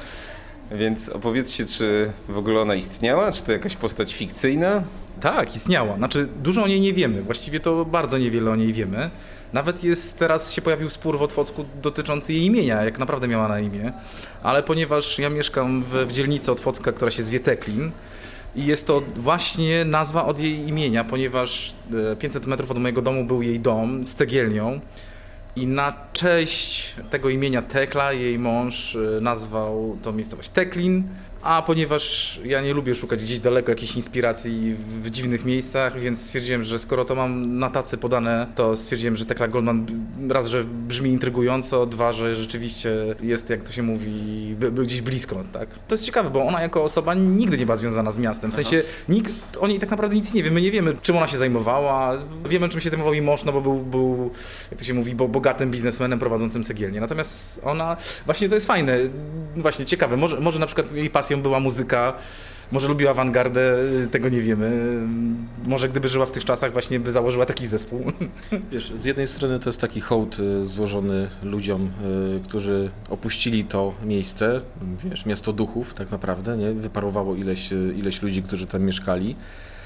Więc 0.72 1.10
opowiedzcie, 1.10 1.66
czy 1.66 2.12
w 2.30 2.38
ogóle 2.38 2.62
ona 2.62 2.76
istniała, 2.76 3.32
czy 3.32 3.44
to 3.44 3.52
jakaś 3.52 3.76
postać 3.76 4.16
fikcyjna? 4.16 4.84
Tak, 5.22 5.56
istniała. 5.56 5.98
Znaczy, 5.98 6.28
dużo 6.44 6.64
o 6.64 6.68
niej 6.68 6.82
nie 6.82 6.94
wiemy. 6.94 7.22
Właściwie 7.22 7.60
to 7.60 7.86
bardzo 7.86 8.18
niewiele 8.18 8.52
o 8.52 8.56
niej 8.56 8.74
wiemy. 8.74 9.10
Nawet 9.54 9.84
jest 9.84 10.20
teraz 10.20 10.54
się 10.54 10.62
pojawił 10.62 10.90
spór 10.90 11.18
w 11.18 11.22
Otwocku 11.22 11.66
dotyczący 11.82 12.34
jej 12.34 12.44
imienia, 12.44 12.84
jak 12.84 13.00
naprawdę 13.00 13.28
miała 13.28 13.48
na 13.48 13.60
imię. 13.60 13.94
Ale 14.44 14.64
ponieważ 14.64 15.20
ja 15.20 15.30
mieszkam 15.30 15.84
w, 15.84 15.94
w 15.94 16.12
dzielnicy 16.12 16.52
Otwocka, 16.52 16.92
która 16.92 17.12
się 17.12 17.24
zwie 17.24 17.40
Teklin, 17.40 17.92
i 18.58 18.66
jest 18.66 18.88
to 18.88 19.02
właśnie 19.16 19.86
nazwa 19.86 20.26
od 20.26 20.40
jej 20.40 20.68
imienia, 20.68 21.04
ponieważ 21.04 21.76
e, 22.12 22.16
500 22.16 22.48
metrów 22.48 22.72
od 22.72 22.78
mojego 22.78 23.02
domu 23.02 23.24
był 23.24 23.42
jej 23.42 23.60
dom 23.60 24.06
z 24.06 24.16
cegielnią. 24.16 24.80
I 25.56 25.68
na 25.68 25.94
cześć 26.14 26.96
tego 27.10 27.30
imienia 27.30 27.62
Tekla 27.62 28.14
jej 28.14 28.40
mąż 28.40 28.96
e, 28.96 29.22
nazwał 29.22 29.98
tą 30.04 30.12
miejscowość 30.12 30.50
Teklin. 30.50 31.04
A 31.48 31.62
ponieważ 31.62 32.40
ja 32.46 32.62
nie 32.62 32.74
lubię 32.74 32.96
szukać 32.96 33.24
gdzieś 33.24 33.40
daleko 33.40 33.72
jakichś 33.72 33.96
inspiracji 33.96 34.76
w 35.04 35.10
dziwnych 35.10 35.46
miejscach, 35.46 36.00
więc 36.00 36.22
stwierdziłem, 36.22 36.64
że 36.64 36.80
skoro 36.80 37.06
to 37.06 37.16
mam 37.16 37.60
na 37.60 37.70
tacy 37.70 37.98
podane, 37.98 38.48
to 38.56 38.78
stwierdziłem, 38.78 39.16
że 39.16 39.26
Tekla 39.26 39.48
Goldman 39.48 39.86
raz, 40.30 40.48
że 40.48 40.64
brzmi 40.64 41.10
intrygująco, 41.10 41.86
dwa, 41.86 42.14
że 42.14 42.36
rzeczywiście 42.36 43.16
jest, 43.22 43.50
jak 43.50 43.64
to 43.64 43.72
się 43.72 43.84
mówi, 43.84 44.56
by, 44.60 44.72
by 44.72 44.84
gdzieś 44.84 45.02
blisko, 45.02 45.44
tak? 45.52 45.70
To 45.88 45.96
jest 45.96 46.06
ciekawe, 46.06 46.30
bo 46.30 46.44
ona 46.44 46.62
jako 46.62 46.84
osoba 46.84 47.14
nigdy 47.14 47.58
nie 47.58 47.66
była 47.66 47.78
związana 47.78 48.12
z 48.12 48.20
miastem. 48.20 48.52
W 48.52 48.54
sensie 48.54 48.84
nikt 49.10 49.34
o 49.60 49.68
niej 49.68 49.80
tak 49.80 49.90
naprawdę 49.90 50.16
nic 50.16 50.34
nie 50.34 50.44
wie. 50.44 50.52
My 50.52 50.62
nie 50.62 50.72
wiemy, 50.72 50.96
czym 51.02 51.18
ona 51.18 51.28
się 51.28 51.38
zajmowała. 51.38 52.18
Wiemy, 52.50 52.70
czym 52.70 52.82
się 52.82 52.90
zajmował 52.90 53.14
jej 53.14 53.22
mąż, 53.24 53.44
no 53.44 53.52
bo 53.54 53.62
był, 53.62 53.76
był 53.76 54.32
jak 54.72 54.80
to 54.80 54.86
się 54.86 54.94
mówi, 54.94 55.16
bo 55.16 55.28
bogatym 55.28 55.72
biznesmenem 55.72 56.20
prowadzącym 56.20 56.64
cegielnię. 56.64 57.02
Natomiast 57.02 57.62
ona, 57.64 57.98
właśnie 58.26 58.50
to 58.50 58.56
jest 58.56 58.68
fajne, 58.68 58.98
właśnie 59.56 59.86
ciekawe. 59.86 60.18
Może, 60.18 60.40
może 60.40 60.60
na 60.60 60.66
przykład 60.66 60.92
jej 60.92 61.10
pasją 61.10 61.37
była 61.42 61.60
muzyka, 61.60 62.14
może 62.72 62.88
lubiła 62.88 63.12
awangardę, 63.12 63.78
tego 64.12 64.30
nie 64.30 64.42
wiemy. 64.42 64.98
Może 65.66 65.90
gdyby 65.90 66.10
żyła 66.10 66.26
w 66.26 66.32
tych 66.32 66.46
czasach, 66.46 66.72
właśnie 66.72 67.00
by 67.00 67.12
założyła 67.12 67.46
taki 67.46 67.68
zespół. 67.68 68.02
Wiesz, 68.72 68.92
z 68.96 69.06
jednej 69.06 69.28
strony 69.28 69.60
to 69.60 69.70
jest 69.70 69.82
taki 69.82 70.02
hołd 70.02 70.40
y, 70.40 70.66
złożony 70.66 71.28
ludziom, 71.44 71.92
y, 72.38 72.44
którzy 72.44 72.90
opuścili 73.10 73.66
to 73.66 73.94
miejsce, 74.04 74.62
wiesz, 75.04 75.26
miasto 75.26 75.54
duchów 75.54 75.94
tak 75.94 76.12
naprawdę, 76.12 76.58
nie? 76.58 76.72
Wyparowało 76.72 77.36
ileś, 77.36 77.74
y, 77.74 77.94
ileś 77.98 78.22
ludzi, 78.22 78.44
którzy 78.44 78.66
tam 78.66 78.84
mieszkali. 78.84 79.36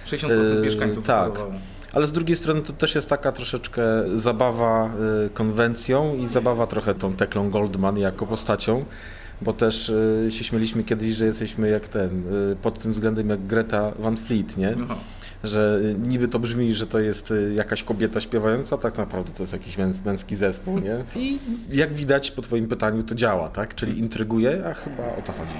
60% 0.05 0.57
E, 0.57 0.61
mieszkańców 0.61 1.05
tak. 1.05 1.25
wyparowało. 1.31 1.59
Ale 1.93 2.07
z 2.07 2.11
drugiej 2.11 2.35
strony 2.35 2.61
to 2.61 2.73
też 2.73 2.95
jest 2.95 3.09
taka 3.09 3.31
troszeczkę 3.31 3.83
zabawa 4.15 4.89
y, 5.25 5.29
konwencją 5.29 6.15
i 6.15 6.27
zabawa 6.27 6.67
trochę 6.67 6.95
tą 6.95 7.13
Teklą 7.13 7.49
Goldman 7.49 7.97
jako 7.97 8.27
postacią, 8.27 8.85
bo 9.41 9.53
też 9.53 9.89
y, 9.89 10.27
się 10.29 10.43
śmieliśmy 10.43 10.83
kiedyś, 10.83 11.15
że 11.15 11.25
jesteśmy 11.25 11.69
jak 11.69 11.87
ten, 11.87 12.23
y, 12.51 12.55
pod 12.55 12.79
tym 12.79 12.91
względem 12.91 13.29
jak 13.29 13.45
Greta 13.47 13.91
Van 13.99 14.17
Fleet, 14.17 14.57
nie? 14.57 14.75
Aha. 14.83 14.95
Że 15.43 15.79
y, 15.83 15.95
niby 16.07 16.27
to 16.27 16.39
brzmi, 16.39 16.73
że 16.73 16.87
to 16.87 16.99
jest 16.99 17.33
jakaś 17.55 17.83
kobieta 17.83 18.21
śpiewająca, 18.21 18.77
tak 18.77 18.97
naprawdę 18.97 19.31
to 19.31 19.43
jest 19.43 19.53
jakiś 19.53 19.77
męs- 19.77 20.05
męski 20.05 20.35
zespół, 20.35 20.79
nie? 20.79 21.03
I 21.15 21.39
jak 21.69 21.93
widać 21.93 22.31
po 22.31 22.41
twoim 22.41 22.67
pytaniu 22.67 23.03
to 23.03 23.15
działa, 23.15 23.49
tak? 23.49 23.75
Czyli 23.75 23.99
intryguje, 23.99 24.63
a 24.67 24.73
chyba 24.73 25.03
o 25.17 25.21
to 25.21 25.31
chodzi. 25.31 25.55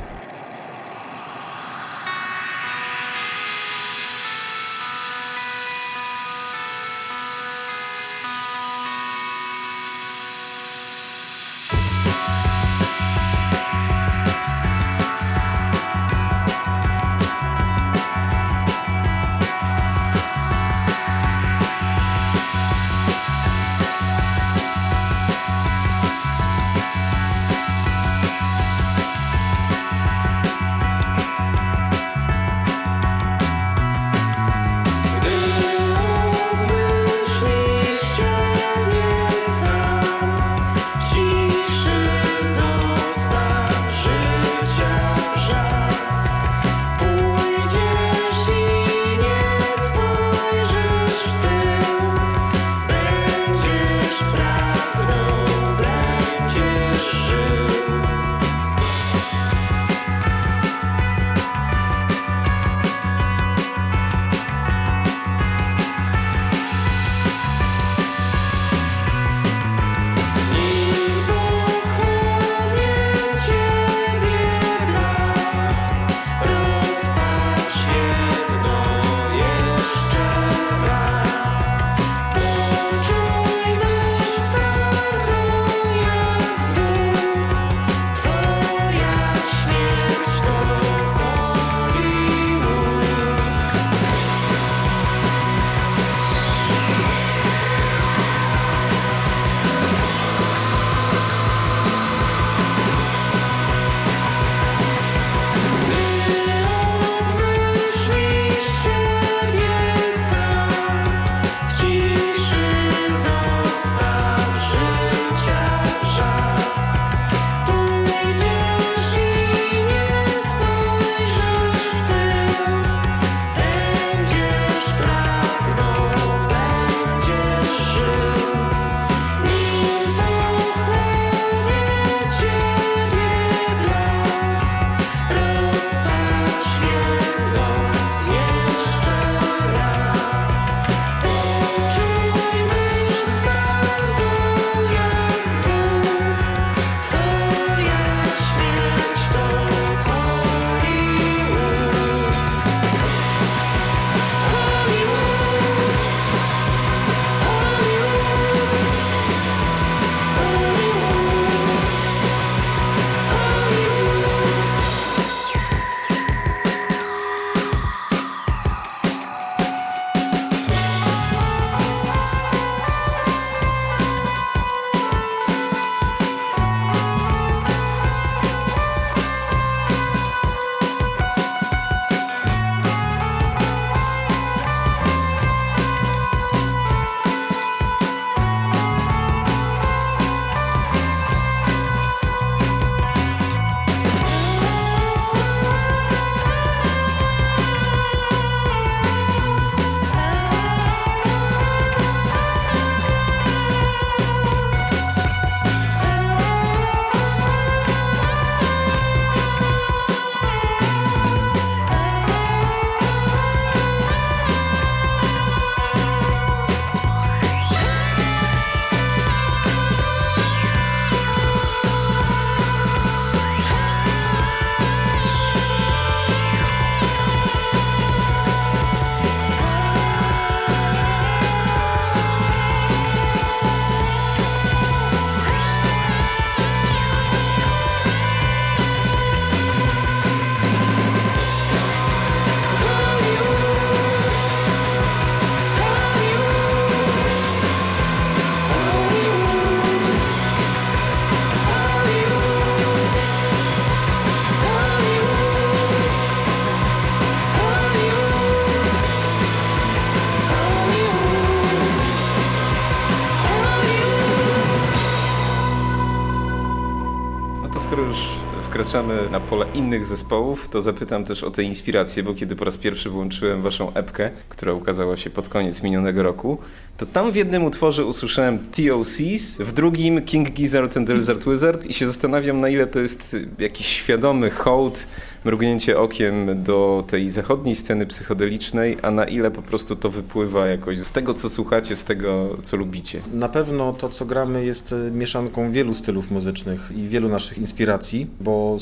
Na 269.31 269.39
pole 269.51 269.65
innych 269.73 270.05
zespołów, 270.05 270.67
to 270.67 270.81
zapytam 270.81 271.23
też 271.23 271.43
o 271.43 271.51
te 271.51 271.63
inspiracje, 271.63 272.23
bo 272.23 272.33
kiedy 272.33 272.55
po 272.55 272.65
raz 272.65 272.77
pierwszy 272.77 273.09
włączyłem 273.09 273.61
waszą 273.61 273.93
epkę, 273.93 274.31
która 274.49 274.73
ukazała 274.73 275.17
się 275.17 275.29
pod 275.29 275.49
koniec 275.49 275.83
minionego 275.83 276.23
roku, 276.23 276.57
to 276.97 277.05
tam 277.05 277.31
w 277.31 277.35
jednym 277.35 277.63
utworze 277.63 278.05
usłyszałem 278.05 278.59
TOCs, 278.59 279.57
w 279.59 279.73
drugim 279.73 280.21
King 280.21 280.51
Gizzard 280.51 280.97
and 280.97 281.07
the 281.07 281.15
Lizard 281.15 281.45
Wizard 281.49 281.85
i 281.85 281.93
się 281.93 282.07
zastanawiam 282.07 282.61
na 282.61 282.69
ile 282.69 282.87
to 282.87 282.99
jest 282.99 283.37
jakiś 283.59 283.87
świadomy 283.87 284.49
hołd, 284.49 285.07
mrugnięcie 285.45 285.99
okiem 285.99 286.63
do 286.63 287.03
tej 287.07 287.29
zachodniej 287.29 287.75
sceny 287.75 288.05
psychodelicznej, 288.05 288.97
a 289.01 289.11
na 289.11 289.25
ile 289.25 289.51
po 289.51 289.61
prostu 289.61 289.95
to 289.95 290.09
wypływa 290.09 290.67
jakoś 290.67 290.99
z 290.99 291.11
tego, 291.11 291.33
co 291.33 291.49
słuchacie, 291.49 291.95
z 291.95 292.03
tego, 292.03 292.57
co 292.63 292.77
lubicie. 292.77 293.21
Na 293.33 293.49
pewno 293.49 293.93
to, 293.93 294.09
co 294.09 294.25
gramy, 294.25 294.65
jest 294.65 294.93
e, 294.93 295.11
mieszanką 295.11 295.71
wielu 295.71 295.93
stylów 295.93 296.31
muzycznych 296.31 296.91
i 296.95 297.07
wielu 297.07 297.29
naszych 297.29 297.57
inspiracji, 297.57 298.27
bo 298.41 298.77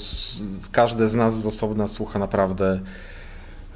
każde 0.72 1.10
z 1.10 1.15
nas 1.15 1.41
z 1.41 1.45
osobna 1.45 1.88
słucha 1.88 2.19
naprawdę 2.19 2.80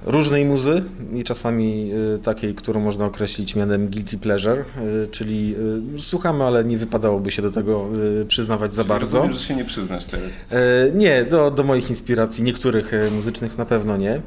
różnej 0.06 0.46
muzy 0.46 0.84
i 1.14 1.24
czasami 1.24 1.92
y, 2.16 2.20
takiej, 2.20 2.56
którą 2.56 2.80
można 2.80 3.06
określić 3.06 3.56
mianem 3.56 3.88
guilty 3.88 4.18
pleasure, 4.18 4.66
y, 5.04 5.08
czyli 5.12 5.56
y, 5.96 6.02
słuchamy, 6.02 6.44
ale 6.44 6.64
nie 6.64 6.78
wypadałoby 6.78 7.32
się 7.32 7.42
do 7.42 7.52
tego 7.52 7.88
przyznawać 8.28 8.74
za 8.74 8.84
bardzo. 8.84 9.18
Rozumiem, 9.18 9.34
że 9.40 9.48
się 9.48 9.56
nie 9.56 9.66
przyznasz 9.66 10.06
teraz. 10.06 10.30
E, 10.52 10.92
Nie, 10.94 11.24
do, 11.24 11.52
do 11.52 11.64
moich 11.64 11.90
inspiracji, 11.90 12.44
niektórych 12.44 12.94
e, 12.94 13.12
muzycznych 13.12 13.58
na 13.58 13.66
pewno 13.66 13.98
nie. 13.98 14.22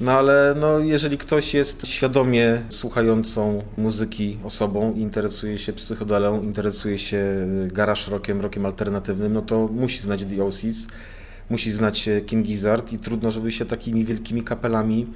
No 0.00 0.12
ale 0.12 0.54
no, 0.60 0.78
jeżeli 0.78 1.18
ktoś 1.18 1.54
jest 1.54 1.86
świadomie 1.86 2.62
słuchającą 2.68 3.62
muzyki 3.78 4.38
osobą, 4.44 4.94
interesuje 4.94 5.58
się 5.58 5.72
psychodelą, 5.72 6.42
interesuje 6.42 6.98
się 6.98 7.22
garage 7.66 8.10
rockiem, 8.10 8.40
rockiem 8.40 8.66
alternatywnym, 8.66 9.32
no 9.32 9.42
to 9.42 9.68
musi 9.72 9.98
znać 9.98 10.24
The 10.24 10.44
Oasis, 10.44 10.86
musi 11.50 11.72
znać 11.72 12.08
King 12.26 12.46
Gizzard 12.46 12.92
i 12.92 12.98
trudno, 12.98 13.30
żeby 13.30 13.52
się 13.52 13.64
takimi 13.64 14.04
wielkimi 14.04 14.42
kapelami 14.42 15.06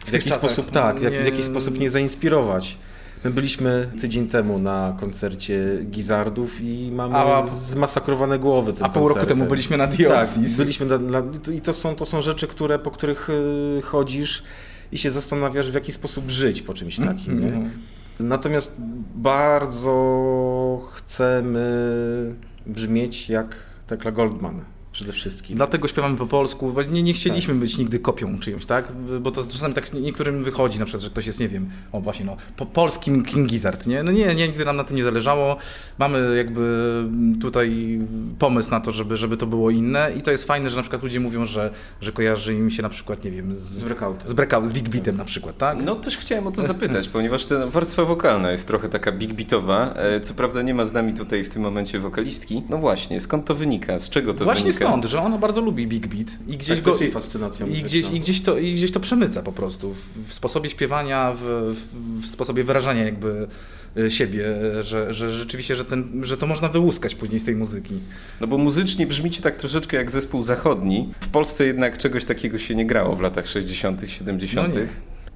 w, 0.00 0.04
tych 0.04 0.14
jakiś 0.14 0.32
sposób, 0.32 0.70
tak, 0.70 1.00
w, 1.00 1.02
jak, 1.02 1.22
w 1.22 1.26
jakiś 1.26 1.44
sposób 1.44 1.78
nie 1.80 1.90
zainspirować. 1.90 2.78
My 3.24 3.30
byliśmy 3.30 3.90
tydzień 4.00 4.26
temu 4.26 4.58
na 4.58 4.96
koncercie 5.00 5.78
Gizzardów 5.90 6.60
i 6.60 6.90
mamy 6.92 7.16
A- 7.16 7.46
zmasakrowane 7.46 8.38
głowy 8.38 8.72
tym 8.72 8.86
A 8.86 8.88
pół 8.88 9.08
roku 9.08 9.26
temu 9.26 9.46
byliśmy 9.46 9.76
na 9.76 9.86
Tak, 9.86 9.96
Diosis. 9.96 10.56
byliśmy 10.56 10.86
na, 10.86 10.98
na, 10.98 11.22
i 11.54 11.60
to 11.60 11.74
są, 11.74 11.94
to 11.96 12.06
są 12.06 12.22
rzeczy, 12.22 12.46
które, 12.46 12.78
po 12.78 12.90
których 12.90 13.30
y, 13.30 13.82
chodzisz 13.82 14.42
i 14.92 14.98
się 14.98 15.10
zastanawiasz, 15.10 15.70
w 15.70 15.74
jaki 15.74 15.92
sposób 15.92 16.30
żyć 16.30 16.62
po 16.62 16.74
czymś 16.74 16.96
takim. 16.96 17.40
Nie? 17.40 17.46
Mhm. 17.46 17.70
Natomiast 18.20 18.76
bardzo 19.14 19.92
chcemy 20.92 22.34
brzmieć 22.66 23.28
jak 23.28 23.56
Tekla 23.86 24.10
Goldman 24.12 24.60
przede 24.92 25.12
wszystkim. 25.12 25.56
Dlatego 25.56 25.88
śpiewamy 25.88 26.16
po 26.16 26.26
polsku. 26.26 26.70
Właśnie 26.70 26.92
Nie, 26.92 27.02
nie 27.02 27.12
chcieliśmy 27.12 27.54
być 27.54 27.78
nigdy 27.78 27.98
kopią 27.98 28.38
czyjąś, 28.38 28.66
tak? 28.66 28.92
Bo 29.20 29.30
to 29.30 29.42
czasami 29.44 29.74
tak 29.74 29.92
niektórym 29.92 30.42
wychodzi, 30.44 30.78
na 30.78 30.84
przykład, 30.84 31.02
że 31.02 31.10
ktoś 31.10 31.26
jest, 31.26 31.40
nie 31.40 31.48
wiem, 31.48 31.70
o 31.92 32.00
właśnie, 32.00 32.24
no, 32.26 32.36
po 32.56 32.66
polskim 32.66 33.22
King 33.24 33.48
Gizzard, 33.48 33.86
nie? 33.86 34.02
No 34.02 34.12
nie, 34.12 34.34
nie, 34.34 34.48
nigdy 34.48 34.64
nam 34.64 34.76
na 34.76 34.84
tym 34.84 34.96
nie 34.96 35.02
zależało. 35.02 35.56
Mamy 35.98 36.36
jakby 36.36 36.62
tutaj 37.40 37.98
pomysł 38.38 38.70
na 38.70 38.80
to, 38.80 38.92
żeby, 38.92 39.16
żeby 39.16 39.36
to 39.36 39.46
było 39.46 39.70
inne 39.70 40.12
i 40.16 40.22
to 40.22 40.30
jest 40.30 40.44
fajne, 40.44 40.70
że 40.70 40.76
na 40.76 40.82
przykład 40.82 41.02
ludzie 41.02 41.20
mówią, 41.20 41.44
że, 41.44 41.70
że 42.00 42.12
kojarzy 42.12 42.54
im 42.54 42.70
się 42.70 42.82
na 42.82 42.88
przykład, 42.88 43.24
nie 43.24 43.30
wiem, 43.30 43.54
z, 43.54 43.58
Z 43.58 43.84
Breakoutem. 43.84 44.28
z, 44.28 44.32
breakout, 44.32 44.66
z 44.66 44.72
Big 44.72 44.88
Beatem 44.88 45.16
na 45.16 45.24
przykład, 45.24 45.58
tak? 45.58 45.78
No 45.84 45.94
też 45.94 46.18
chciałem 46.18 46.46
o 46.46 46.52
to 46.52 46.62
zapytać, 46.62 47.08
ponieważ 47.08 47.46
ta 47.46 47.66
warstwa 47.66 48.04
wokalna 48.04 48.52
jest 48.52 48.66
trochę 48.66 48.88
taka 48.88 49.12
big 49.12 49.32
beatowa. 49.32 49.94
E, 49.94 50.20
Co 50.20 50.34
prawda 50.34 50.62
nie 50.62 50.74
ma 50.74 50.84
z 50.84 50.92
nami 50.92 51.14
tutaj 51.14 51.44
w 51.44 51.48
tym 51.48 51.62
momencie 51.62 51.98
wokalistki. 51.98 52.62
No 52.68 52.78
właśnie, 52.78 53.20
skąd 53.20 53.44
to 53.46 53.54
wynika? 53.54 53.98
Z 53.98 54.10
czego 54.10 54.34
to 54.34 54.44
Właśnie 54.44 54.64
wynika? 54.72 54.81
Stąd, 54.88 55.04
że 55.04 55.20
ona 55.20 55.38
bardzo 55.38 55.60
lubi 55.60 55.86
Big 55.86 56.06
Beat 56.06 56.26
i 56.48 56.56
gdzieś 56.56 56.68
Tak, 56.68 56.78
go... 56.78 56.84
to 56.84 56.90
jest 56.90 57.00
jej 57.00 57.10
fascynacja 57.10 57.66
I 57.66 57.82
gdzieś, 57.82 58.10
i, 58.10 58.20
gdzieś 58.20 58.40
to, 58.40 58.58
I 58.58 58.74
gdzieś 58.74 58.92
to 58.92 59.00
przemyca 59.00 59.42
po 59.42 59.52
prostu 59.52 59.94
w, 59.94 60.28
w 60.28 60.34
sposobie 60.34 60.70
śpiewania, 60.70 61.32
w, 61.36 61.74
w, 61.74 62.22
w 62.22 62.26
sposobie 62.26 62.64
wyrażania 62.64 63.04
jakby 63.04 63.46
y, 63.96 64.10
siebie, 64.10 64.44
że, 64.80 65.14
że 65.14 65.30
rzeczywiście, 65.30 65.76
że, 65.76 65.84
ten, 65.84 66.20
że 66.24 66.36
to 66.36 66.46
można 66.46 66.68
wyłuskać 66.68 67.14
później 67.14 67.40
z 67.40 67.44
tej 67.44 67.56
muzyki. 67.56 67.94
No 68.40 68.46
bo 68.46 68.58
muzycznie 68.58 69.06
brzmicie 69.06 69.42
tak 69.42 69.56
troszeczkę 69.56 69.96
jak 69.96 70.10
zespół 70.10 70.44
zachodni. 70.44 71.08
W 71.20 71.28
Polsce 71.28 71.66
jednak 71.66 71.98
czegoś 71.98 72.24
takiego 72.24 72.58
się 72.58 72.74
nie 72.74 72.86
grało 72.86 73.16
w 73.16 73.20
latach 73.20 73.46
60., 73.46 74.02
70. 74.06 74.74
No. 74.74 74.80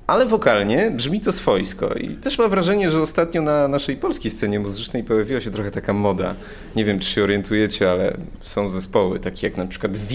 Ale 0.07 0.27
wokalnie 0.27 0.91
brzmi 0.91 1.21
to 1.21 1.33
swojsko 1.33 1.95
i 1.95 2.09
też 2.09 2.39
mam 2.39 2.51
wrażenie, 2.51 2.91
że 2.91 3.03
ostatnio 3.03 3.43
na 3.43 3.69
naszej 3.69 3.97
polskiej 3.97 4.31
scenie 4.31 4.61
muzycznej 4.61 5.05
pojawiła 5.05 5.41
się 5.41 5.51
trochę 5.51 5.71
taka 5.71 5.93
moda. 5.93 6.35
Nie 6.77 6.85
wiem, 6.85 6.99
czy 6.99 7.11
się 7.11 7.23
orientujecie, 7.23 7.91
ale 7.91 8.17
są 8.41 8.69
zespoły 8.69 9.21
takie 9.21 9.47
jak 9.47 9.57
na 9.57 9.67
przykład 9.67 9.97
V 9.97 10.15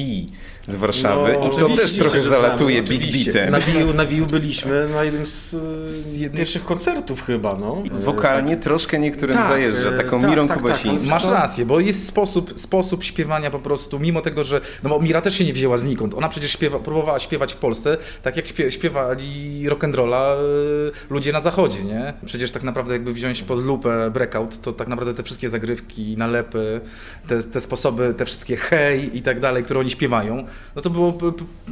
z 0.68 0.76
Warszawy 0.76 1.38
No, 1.42 1.48
i 1.48 1.52
to 1.60 1.70
też 1.82 1.98
trochę 1.98 2.22
zalatuje 2.22 2.84
Big. 2.84 3.26
Beatem. 3.26 3.52
Na 3.52 3.60
Wiu, 3.60 3.94
na 3.94 4.06
Wiu 4.06 4.26
byliśmy 4.26 4.88
na 4.96 5.04
jednym 5.04 5.26
z, 5.26 5.50
z 5.92 6.18
jednych- 6.18 6.40
pierwszych 6.40 6.66
koncertów 6.66 7.24
chyba, 7.26 7.56
no. 7.60 7.84
Wokalnie 7.92 8.58
troszkę 8.58 9.00
niektórym 9.00 9.38
Tak, 9.38 9.48
zajeżdża, 9.50 9.90
e, 9.90 9.98
taką 9.98 10.22
tak, 10.22 10.30
Mirą 10.30 10.42
tak, 10.48 10.58
tak, 10.58 10.64
Kubasińską. 10.64 11.10
Masz 11.10 11.24
to- 11.24 11.32
rację, 11.34 11.66
bo 11.66 11.80
jest 11.80 12.08
sposób, 12.08 12.54
sposób 12.60 13.04
śpiewania 13.04 13.52
po 13.52 13.60
prostu, 13.60 14.00
mimo 14.00 14.22
tego, 14.22 14.44
że. 14.44 14.62
No 14.84 14.90
bo 14.90 15.00
Mira 15.02 15.22
też 15.22 15.36
się 15.38 15.46
nie 15.46 15.54
wzięła 15.54 15.78
znikąd. 15.78 16.14
Ona 16.14 16.30
przecież 16.30 16.52
śpiewa, 16.52 16.80
próbowała 16.80 17.20
śpiewać 17.20 17.54
w 17.54 17.58
Polsce, 17.58 17.98
tak 18.24 18.38
jak 18.38 18.48
śpie, 18.48 18.72
śpiewali 18.72 19.70
rock'n'rolla 19.70 20.36
ludzie 21.10 21.32
na 21.32 21.42
zachodzie, 21.42 21.84
nie? 21.84 22.14
Przecież 22.26 22.52
tak 22.52 22.64
naprawdę, 22.64 22.94
jakby 22.94 23.14
wziąć 23.14 23.44
pod 23.44 23.64
lupę 23.64 24.12
breakout, 24.14 24.62
to 24.62 24.74
tak 24.74 24.88
naprawdę 24.88 25.14
te 25.14 25.24
wszystkie 25.24 25.50
zagrywki, 25.50 26.18
nalepy, 26.18 26.82
te, 27.28 27.44
te 27.44 27.62
sposoby, 27.62 28.14
te 28.14 28.26
wszystkie 28.26 28.58
hej 28.58 29.18
i 29.18 29.22
tak 29.22 29.40
dalej, 29.40 29.64
które 29.64 29.80
oni 29.80 29.90
śpiewają, 29.90 30.46
no 30.76 30.82
to 30.82 30.90
było 30.90 31.18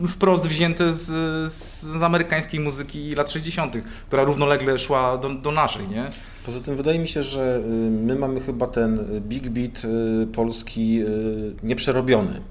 wprost 0.08 0.48
wzięte 0.48 0.92
z, 0.92 1.06
z 1.54 2.04
amerykańskiej 2.04 2.60
muzyki 2.60 3.12
lat 3.12 3.32
60., 3.32 3.78
która 4.08 4.24
równolegle 4.24 4.78
szła 4.78 5.18
do, 5.18 5.30
do 5.30 5.52
naszej, 5.52 5.88
nie? 5.88 6.06
Poza 6.46 6.60
tym 6.60 6.76
wydaje 6.76 7.00
mi 7.00 7.08
się, 7.08 7.24
że 7.24 7.58
y, 7.58 7.70
my 7.92 8.16
mamy 8.16 8.40
chyba 8.40 8.68
ten 8.68 9.00
y, 9.00 9.22
big 9.22 9.50
beat 9.50 9.86
y, 9.86 10.28
polski 10.28 11.00
nieprzerobiony. 11.64 12.42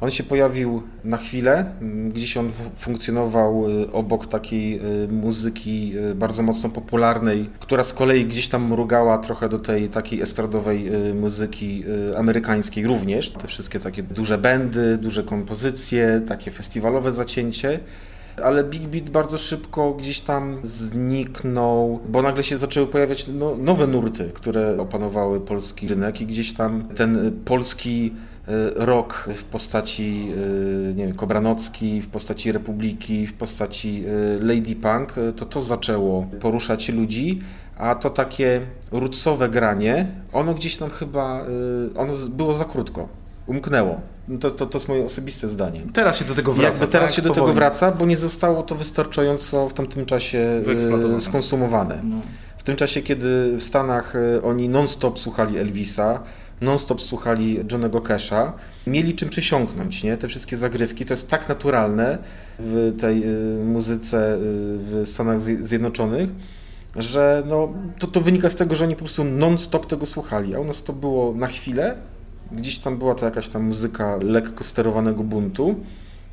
On 0.00 0.10
się 0.10 0.22
pojawił 0.22 0.82
na 1.04 1.16
chwilę, 1.16 1.64
mm, 1.80 2.10
gdzieś 2.10 2.36
on 2.36 2.50
funkcjonował 2.76 3.70
y, 3.82 3.92
obok 3.92 4.26
takiej 4.26 4.80
y, 5.04 5.08
muzyki 5.08 5.92
y, 6.10 6.14
bardzo 6.14 6.42
mocno 6.42 6.70
popularnej, 6.70 7.50
która 7.60 7.84
z 7.84 7.92
kolei 7.92 8.26
gdzieś 8.26 8.48
tam 8.48 8.68
mrugała 8.68 9.18
trochę 9.18 9.48
do 9.48 9.58
tej 9.58 9.88
takiej 9.88 10.22
estradowej 10.22 10.90
muzyki 11.14 11.84
amerykańskiej 12.16 12.86
również. 12.86 13.30
Te 13.30 13.48
wszystkie 13.48 13.78
takie 13.78 14.02
duże 14.02 14.38
bendy, 14.38 14.98
duże 14.98 15.22
kompozycje, 15.22 16.22
takie 16.28 16.50
festiwalowe 16.50 17.12
zacięcie. 17.12 17.80
Ale 18.42 18.64
Big 18.64 18.86
Beat 18.86 19.10
bardzo 19.10 19.38
szybko 19.38 19.94
gdzieś 19.94 20.20
tam 20.20 20.58
zniknął, 20.62 22.00
bo 22.08 22.22
nagle 22.22 22.42
się 22.42 22.58
zaczęły 22.58 22.86
pojawiać 22.86 23.26
no, 23.28 23.56
nowe 23.58 23.86
nurty, 23.86 24.30
które 24.34 24.80
opanowały 24.80 25.40
polski 25.40 25.88
rynek 25.88 26.20
i 26.20 26.26
gdzieś 26.26 26.52
tam 26.52 26.88
ten 26.96 27.32
polski 27.44 28.12
y, 28.48 28.52
rock 28.74 29.28
w 29.34 29.44
postaci, 29.44 30.32
y, 30.90 30.94
nie 30.94 31.06
wiem, 31.06 31.14
Kobranocki, 31.14 32.00
w 32.00 32.08
postaci 32.08 32.52
Republiki, 32.52 33.26
w 33.26 33.32
postaci 33.32 34.04
y, 34.06 34.44
Lady 34.44 34.76
Punk, 34.76 35.14
to 35.36 35.44
to 35.44 35.60
zaczęło 35.60 36.26
poruszać 36.40 36.88
ludzi, 36.88 37.40
a 37.78 37.94
to 37.94 38.10
takie 38.10 38.60
rootsowe 38.92 39.48
granie, 39.48 40.06
ono 40.32 40.54
gdzieś 40.54 40.76
tam 40.76 40.90
chyba, 40.90 41.44
ono 41.96 42.12
było 42.30 42.54
za 42.54 42.64
krótko, 42.64 43.08
umknęło. 43.46 44.00
No 44.28 44.38
To, 44.38 44.50
to, 44.50 44.66
to 44.66 44.78
jest 44.78 44.88
moje 44.88 45.04
osobiste 45.04 45.48
zdanie. 45.48 45.80
Teraz 45.92 46.18
się 46.18 46.24
do 46.24 46.34
tego 46.34 46.52
wraca. 46.52 46.68
Jakby 46.70 46.86
teraz 46.86 47.10
tak? 47.10 47.16
się 47.16 47.22
do 47.22 47.28
tego 47.28 47.40
Powoli. 47.40 47.54
wraca, 47.54 47.92
bo 47.92 48.06
nie 48.06 48.16
zostało 48.16 48.62
to 48.62 48.74
wystarczająco 48.74 49.68
w 49.68 49.72
tamtym 49.72 50.06
czasie 50.06 50.62
skonsumowane. 51.20 52.00
No. 52.04 52.16
W 52.58 52.62
tym 52.62 52.76
czasie, 52.76 53.02
kiedy 53.02 53.56
w 53.56 53.62
Stanach 53.62 54.14
oni 54.42 54.68
non-stop 54.68 55.18
słuchali 55.18 55.58
Elvisa, 55.58 56.20
non-stop 56.60 57.00
słuchali 57.00 57.58
Johnego 57.72 58.00
Casha, 58.00 58.52
mieli 58.86 59.14
czym 59.14 59.28
przysiągnąć, 59.28 60.02
nie? 60.02 60.16
Te 60.16 60.28
wszystkie 60.28 60.56
zagrywki, 60.56 61.04
to 61.04 61.12
jest 61.12 61.30
tak 61.30 61.48
naturalne 61.48 62.18
w 62.58 62.96
tej 63.00 63.24
e, 63.24 63.26
muzyce 63.64 64.34
e, 64.34 64.38
w 64.78 65.02
Stanach 65.06 65.40
Zje- 65.40 65.64
Zjednoczonych, 65.64 66.30
że 66.96 67.42
no, 67.46 67.72
to, 67.98 68.06
to 68.06 68.20
wynika 68.20 68.50
z 68.50 68.56
tego, 68.56 68.74
że 68.74 68.84
oni 68.84 68.94
po 68.94 69.00
prostu 69.00 69.24
non-stop 69.24 69.86
tego 69.86 70.06
słuchali, 70.06 70.54
a 70.54 70.60
u 70.60 70.64
nas 70.64 70.82
to 70.82 70.92
było 70.92 71.34
na 71.34 71.46
chwilę, 71.46 71.96
gdzieś 72.52 72.78
tam 72.78 72.96
była 72.98 73.14
to 73.14 73.24
jakaś 73.24 73.48
tam 73.48 73.62
muzyka 73.62 74.18
lekko 74.22 74.64
sterowanego 74.64 75.24
buntu 75.24 75.74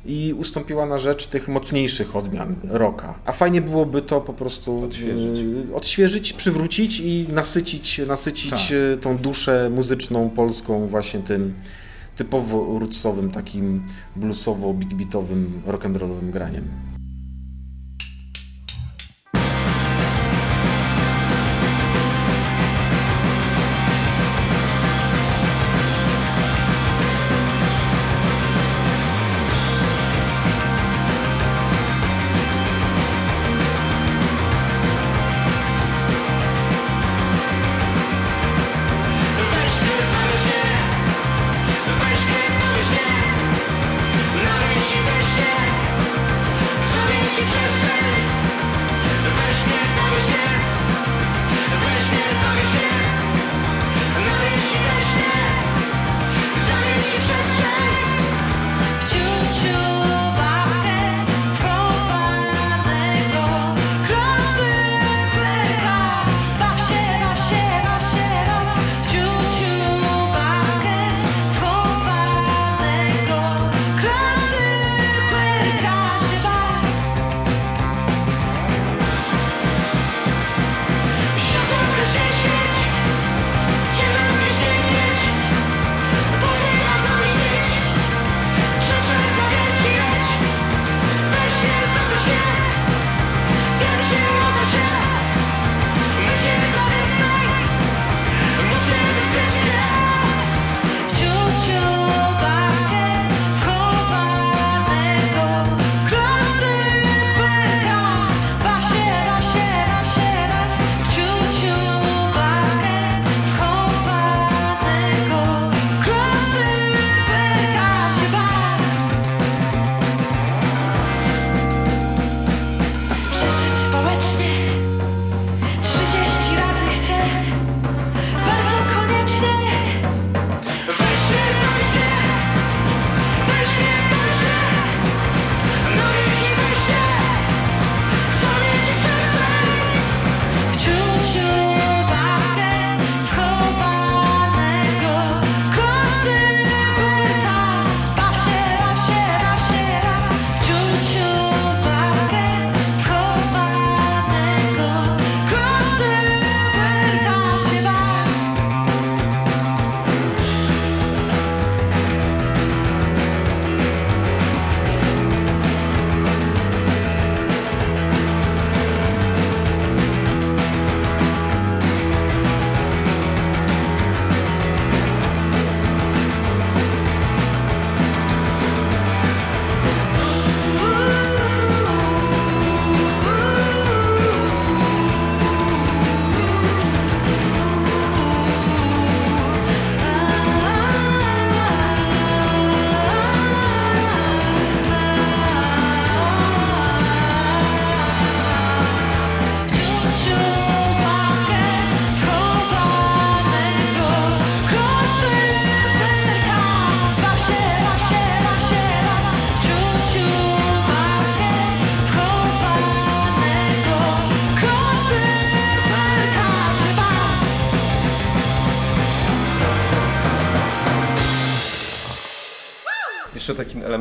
i 0.06 0.34
ustąpiła 0.38 0.86
na 0.86 0.98
rzecz 0.98 1.26
tych 1.26 1.48
mocniejszych 1.48 2.16
odmian 2.16 2.56
rocka. 2.68 3.14
A 3.24 3.32
fajnie 3.32 3.62
byłoby 3.62 4.02
to 4.02 4.20
po 4.20 4.32
prostu 4.32 4.84
Odświeżyć. 4.84 5.38
y, 5.70 5.74
odświeżyć 5.74 6.32
przywrócić 6.32 7.00
i 7.00 7.26
nasycić, 7.32 8.00
nasycić 8.06 8.50
Tak. 8.50 8.60
y, 8.72 8.96
tą 9.00 9.16
duszę 9.18 9.70
muzyczną 9.74 10.30
polską 10.30 10.86
właśnie 10.86 11.20
tym 11.20 11.54
typowo 12.16 12.78
rootsowym, 12.78 13.30
takim 13.30 13.82
bluesowo-big 14.16 14.94
beatowym, 14.94 15.62
rock'n'rollowym 15.66 16.30
graniem. 16.30 16.64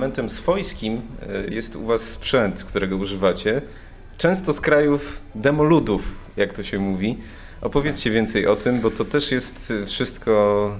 Elementem 0.01 0.29
swojskim 0.29 1.01
e, 1.49 1.53
jest 1.53 1.75
u 1.75 1.85
Was 1.85 2.01
sprzęt, 2.01 2.63
którego 2.63 2.97
używacie. 2.97 3.61
Często 4.17 4.53
z 4.53 4.61
krajów 4.61 5.21
demoludów, 5.35 6.15
jak 6.37 6.53
to 6.53 6.63
się 6.63 6.79
mówi. 6.79 7.17
Opowiedzcie 7.61 8.11
więcej 8.11 8.47
o 8.47 8.55
tym, 8.55 8.79
bo 8.79 8.91
to 8.91 9.05
też 9.05 9.31
jest 9.31 9.73
e, 9.81 9.85
wszystko 9.85 10.75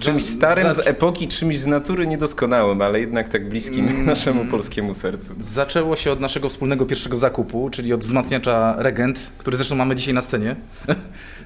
czymś 0.00 0.24
starym 0.24 0.72
z 0.72 0.78
epoki, 0.78 1.28
czymś 1.28 1.58
z 1.58 1.66
natury 1.66 2.06
niedoskonałym, 2.06 2.82
ale 2.82 3.00
jednak 3.00 3.28
tak 3.28 3.48
bliskim 3.48 3.88
Mm. 3.88 4.06
naszemu 4.06 4.44
polskiemu 4.44 4.94
sercu. 4.94 5.34
Zaczęło 5.38 5.96
się 5.96 6.12
od 6.12 6.20
naszego 6.20 6.48
wspólnego 6.48 6.86
pierwszego 6.86 7.16
zakupu, 7.16 7.70
czyli 7.70 7.92
od 7.92 8.00
wzmacniacza 8.00 8.74
Regent, 8.78 9.32
który 9.38 9.56
zresztą 9.56 9.76
mamy 9.76 9.96
dzisiaj 9.96 10.14
na 10.14 10.22
scenie. 10.22 10.56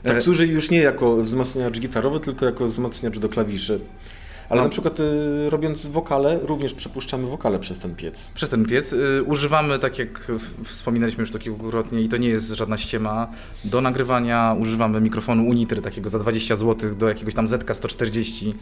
Tak 0.02 0.22
służy 0.22 0.46
już 0.46 0.70
nie 0.70 0.78
jako 0.78 1.16
wzmacniacz 1.16 1.80
gitarowy, 1.80 2.20
tylko 2.20 2.46
jako 2.46 2.64
wzmacniacz 2.66 3.18
do 3.18 3.28
klawiszy. 3.28 3.80
Ale 4.48 4.60
No. 4.60 4.64
na 4.64 4.70
przykład 4.70 5.00
y, 5.00 5.50
robiąc 5.50 5.86
wokale, 5.86 6.38
również 6.42 6.74
przepuszczamy 6.74 7.26
wokale 7.26 7.58
przez 7.58 7.78
ten 7.78 7.94
piec. 7.94 8.30
Przez 8.34 8.50
ten 8.50 8.64
piec 8.66 8.92
y, 8.92 9.22
używamy, 9.22 9.78
tak 9.78 9.98
jak 9.98 10.32
wspominaliśmy 10.64 11.20
już 11.22 11.30
to 11.30 11.38
kilkukrotnie, 11.38 12.00
i 12.00 12.08
to 12.08 12.16
nie 12.16 12.28
jest 12.28 12.50
żadna 12.50 12.78
ściema, 12.78 13.28
do 13.64 13.80
nagrywania 13.80 14.56
używamy 14.60 15.00
mikrofonu 15.00 15.46
Unitry, 15.46 15.82
takiego 15.82 16.08
za 16.08 16.18
20 16.18 16.56
zł 16.56 16.94
do 16.94 17.08
jakiegoś 17.08 17.34
tam 17.34 17.46
ZK-140, 17.46 18.52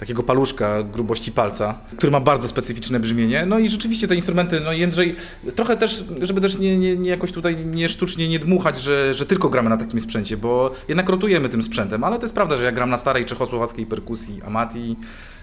takiego 0.00 0.22
paluszka 0.22 0.82
grubości 0.82 1.32
palca, 1.32 1.78
który 1.96 2.12
ma 2.12 2.20
bardzo 2.20 2.48
specyficzne 2.48 3.00
brzmienie. 3.00 3.46
No 3.46 3.58
i 3.58 3.68
rzeczywiście 3.68 4.08
te 4.08 4.14
instrumenty, 4.16 4.60
no 4.60 4.72
Jędrzej, 4.72 5.14
trochę 5.54 5.76
też, 5.76 6.04
żeby 6.22 6.40
też 6.40 6.58
nie, 6.58 6.78
nie, 6.78 6.96
nie 6.96 7.10
jakoś 7.10 7.32
tutaj 7.32 7.56
nie 7.66 7.88
sztucznie 7.88 8.28
nie 8.28 8.38
dmuchać, 8.38 8.80
że, 8.80 9.14
że 9.14 9.26
tylko 9.26 9.48
gramy 9.48 9.70
na 9.70 9.76
takim 9.76 10.00
sprzęcie, 10.00 10.36
bo 10.36 10.70
jednak 10.88 11.08
rotujemy 11.08 11.48
tym 11.48 11.62
sprzętem, 11.62 12.04
ale 12.04 12.16
to 12.16 12.22
jest 12.22 12.34
prawda, 12.34 12.56
że 12.56 12.64
ja 12.64 12.72
gram 12.72 12.90
na 12.90 12.96
starej 12.98 13.24
czechosłowackiej 13.24 13.86
perkusji 13.86 14.40
Amati, 14.46 14.96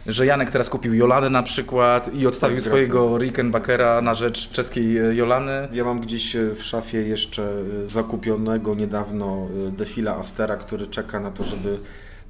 że 0.07 0.25
Janek 0.25 0.49
teraz 0.51 0.69
kupił 0.69 0.93
Jolanę 0.93 1.29
na 1.29 1.43
przykład 1.43 2.15
i 2.15 2.27
odstawił 2.27 2.57
Tak, 2.57 2.65
swojego 2.65 3.17
Rickenbackera 3.17 4.01
na 4.01 4.13
rzecz 4.13 4.49
czeskiej 4.51 4.97
e, 4.97 5.15
Jolany. 5.15 5.67
Ja 5.73 5.83
mam 5.83 5.99
gdzieś 5.99 6.35
e, 6.35 6.55
w 6.55 6.63
szafie 6.63 7.01
jeszcze 7.01 7.43
e, 7.83 7.87
zakupionego 7.87 8.75
niedawno 8.75 9.47
defila 9.77 10.15
Astera, 10.15 10.57
który 10.57 10.87
czeka 10.87 11.19
na 11.19 11.31
to, 11.31 11.43
żeby 11.43 11.79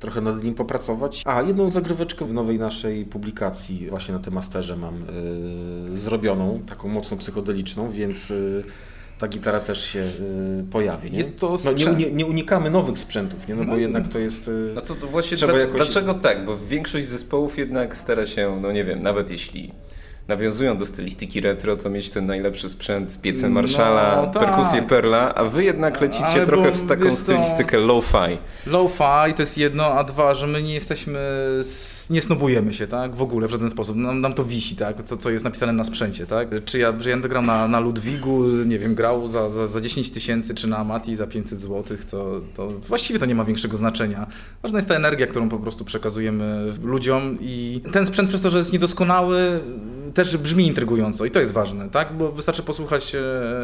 trochę 0.03 0.21
nad 0.21 0.43
nim 0.43 0.53
popracować. 0.53 1.21
A, 1.25 1.41
jedną 1.41 1.71
zagryweczkę 1.71 2.25
w 2.25 2.33
nowej 2.33 2.59
naszej 2.59 3.05
publikacji 3.05 3.87
właśnie 3.89 4.13
na 4.13 4.19
tym 4.19 4.37
Asterze 4.37 4.77
mam 4.77 4.93
e, 4.93 5.97
zrobioną, 5.97 6.61
taką 6.67 6.87
mocno 6.87 7.17
psychodeliczną, 7.17 7.91
więc 7.91 8.31
e, 8.31 8.35
ta 9.19 9.27
gitara 9.27 9.59
też 9.59 9.85
się 9.85 9.99
e, 9.99 10.71
pojawi. 10.71 11.11
Nie? 11.11 11.17
Jest 11.17 11.39
to 11.39 11.55
no, 11.65 11.71
nie, 11.71 11.85
nie, 11.85 12.11
nie 12.11 12.25
unikamy 12.25 12.71
nowych 12.71 12.99
sprzętów, 12.99 13.47
nie? 13.47 13.55
No, 13.55 13.65
bo 13.65 13.77
jednak 13.77 14.07
to 14.07 14.19
jest... 14.19 14.47
e, 14.47 14.51
No 14.75 14.81
to 14.81 14.95
właśnie 14.95 15.37
dlaczego, 15.37 15.59
jakoś- 15.59 15.75
dlaczego 15.75 16.13
tak? 16.13 16.45
Bo 16.45 16.57
większość 16.57 17.07
zespołów 17.07 17.57
jednak 17.57 17.97
stara 17.97 18.25
się, 18.25 18.59
no 18.61 18.71
nie 18.71 18.83
wiem, 18.83 19.01
nawet 19.01 19.31
jeśli 19.31 19.71
nawiązują 20.27 20.77
do 20.77 20.85
stylistyki 20.85 21.41
retro, 21.41 21.75
to 21.75 21.89
mieć 21.89 22.09
ten 22.09 22.25
najlepszy 22.25 22.69
sprzęt, 22.69 23.21
piecen 23.21 23.53
No, 23.53 23.61
Marszala, 23.61 24.27
tak. 24.27 24.43
perkusję 24.43 24.81
Perla, 24.81 25.35
a 25.35 25.43
wy 25.43 25.63
jednak 25.63 26.01
lecicie 26.01 26.25
Ale 26.25 26.45
trochę 26.45 26.71
bo 26.71 26.77
w 26.77 26.83
taką 26.83 27.15
stylistykę 27.15 27.77
low-fi. 27.77 28.37
Low-fi 28.67 29.33
to 29.33 29.41
jest 29.41 29.57
jedno, 29.57 29.85
a 29.85 30.03
dwa, 30.03 30.33
że 30.33 30.47
my 30.47 30.63
nie 30.63 30.73
jesteśmy, 30.73 31.19
nie 32.09 32.21
snobujemy 32.21 32.73
się, 32.73 32.87
tak? 32.87 33.15
W 33.15 33.21
ogóle 33.21 33.47
w 33.47 33.51
żaden 33.51 33.69
sposób. 33.69 33.95
Nam, 33.95 34.21
nam 34.21 34.33
to 34.33 34.45
wisi, 34.45 34.75
tak? 34.75 35.03
Co, 35.03 35.17
co 35.17 35.29
jest 35.31 35.45
napisane 35.45 35.73
na 35.73 35.83
sprzęcie, 35.83 36.25
tak? 36.25 36.47
Czy 36.65 36.79
ja, 36.79 36.93
że 36.99 37.09
ja 37.09 37.17
gram 37.17 37.45
na, 37.45 37.67
na 37.67 37.79
Ludwigu, 37.79 38.43
nie 38.65 38.79
wiem, 38.79 38.95
grał 38.95 39.27
za, 39.27 39.49
za, 39.49 39.67
za 39.67 39.81
10 39.81 40.11
tysięcy, 40.11 40.55
czy 40.55 40.67
na 40.67 40.77
Amati 40.77 41.15
za 41.15 41.27
500 41.27 41.61
zł, 41.61 41.97
to, 42.11 42.41
to 42.55 42.67
właściwie 42.67 43.19
to 43.19 43.25
nie 43.25 43.35
ma 43.35 43.43
większego 43.45 43.77
znaczenia. 43.77 44.27
Ważna 44.63 44.77
jest 44.77 44.89
ta 44.89 44.95
energia, 44.95 45.27
którą 45.27 45.49
po 45.49 45.59
prostu 45.59 45.85
przekazujemy 45.85 46.73
ludziom 46.83 47.37
i 47.41 47.81
ten 47.91 48.05
sprzęt 48.05 48.29
przez 48.29 48.41
to, 48.41 48.49
że 48.49 48.57
jest 48.57 48.73
niedoskonały, 48.73 49.59
też 50.13 50.37
brzmi 50.37 50.67
intrygująco 50.67 51.25
i 51.25 51.31
to 51.31 51.39
jest 51.39 51.51
ważne, 51.51 51.89
tak? 51.89 52.13
Bo 52.13 52.31
wystarczy 52.31 52.63
posłuchać 52.63 53.15
e, 53.15 53.21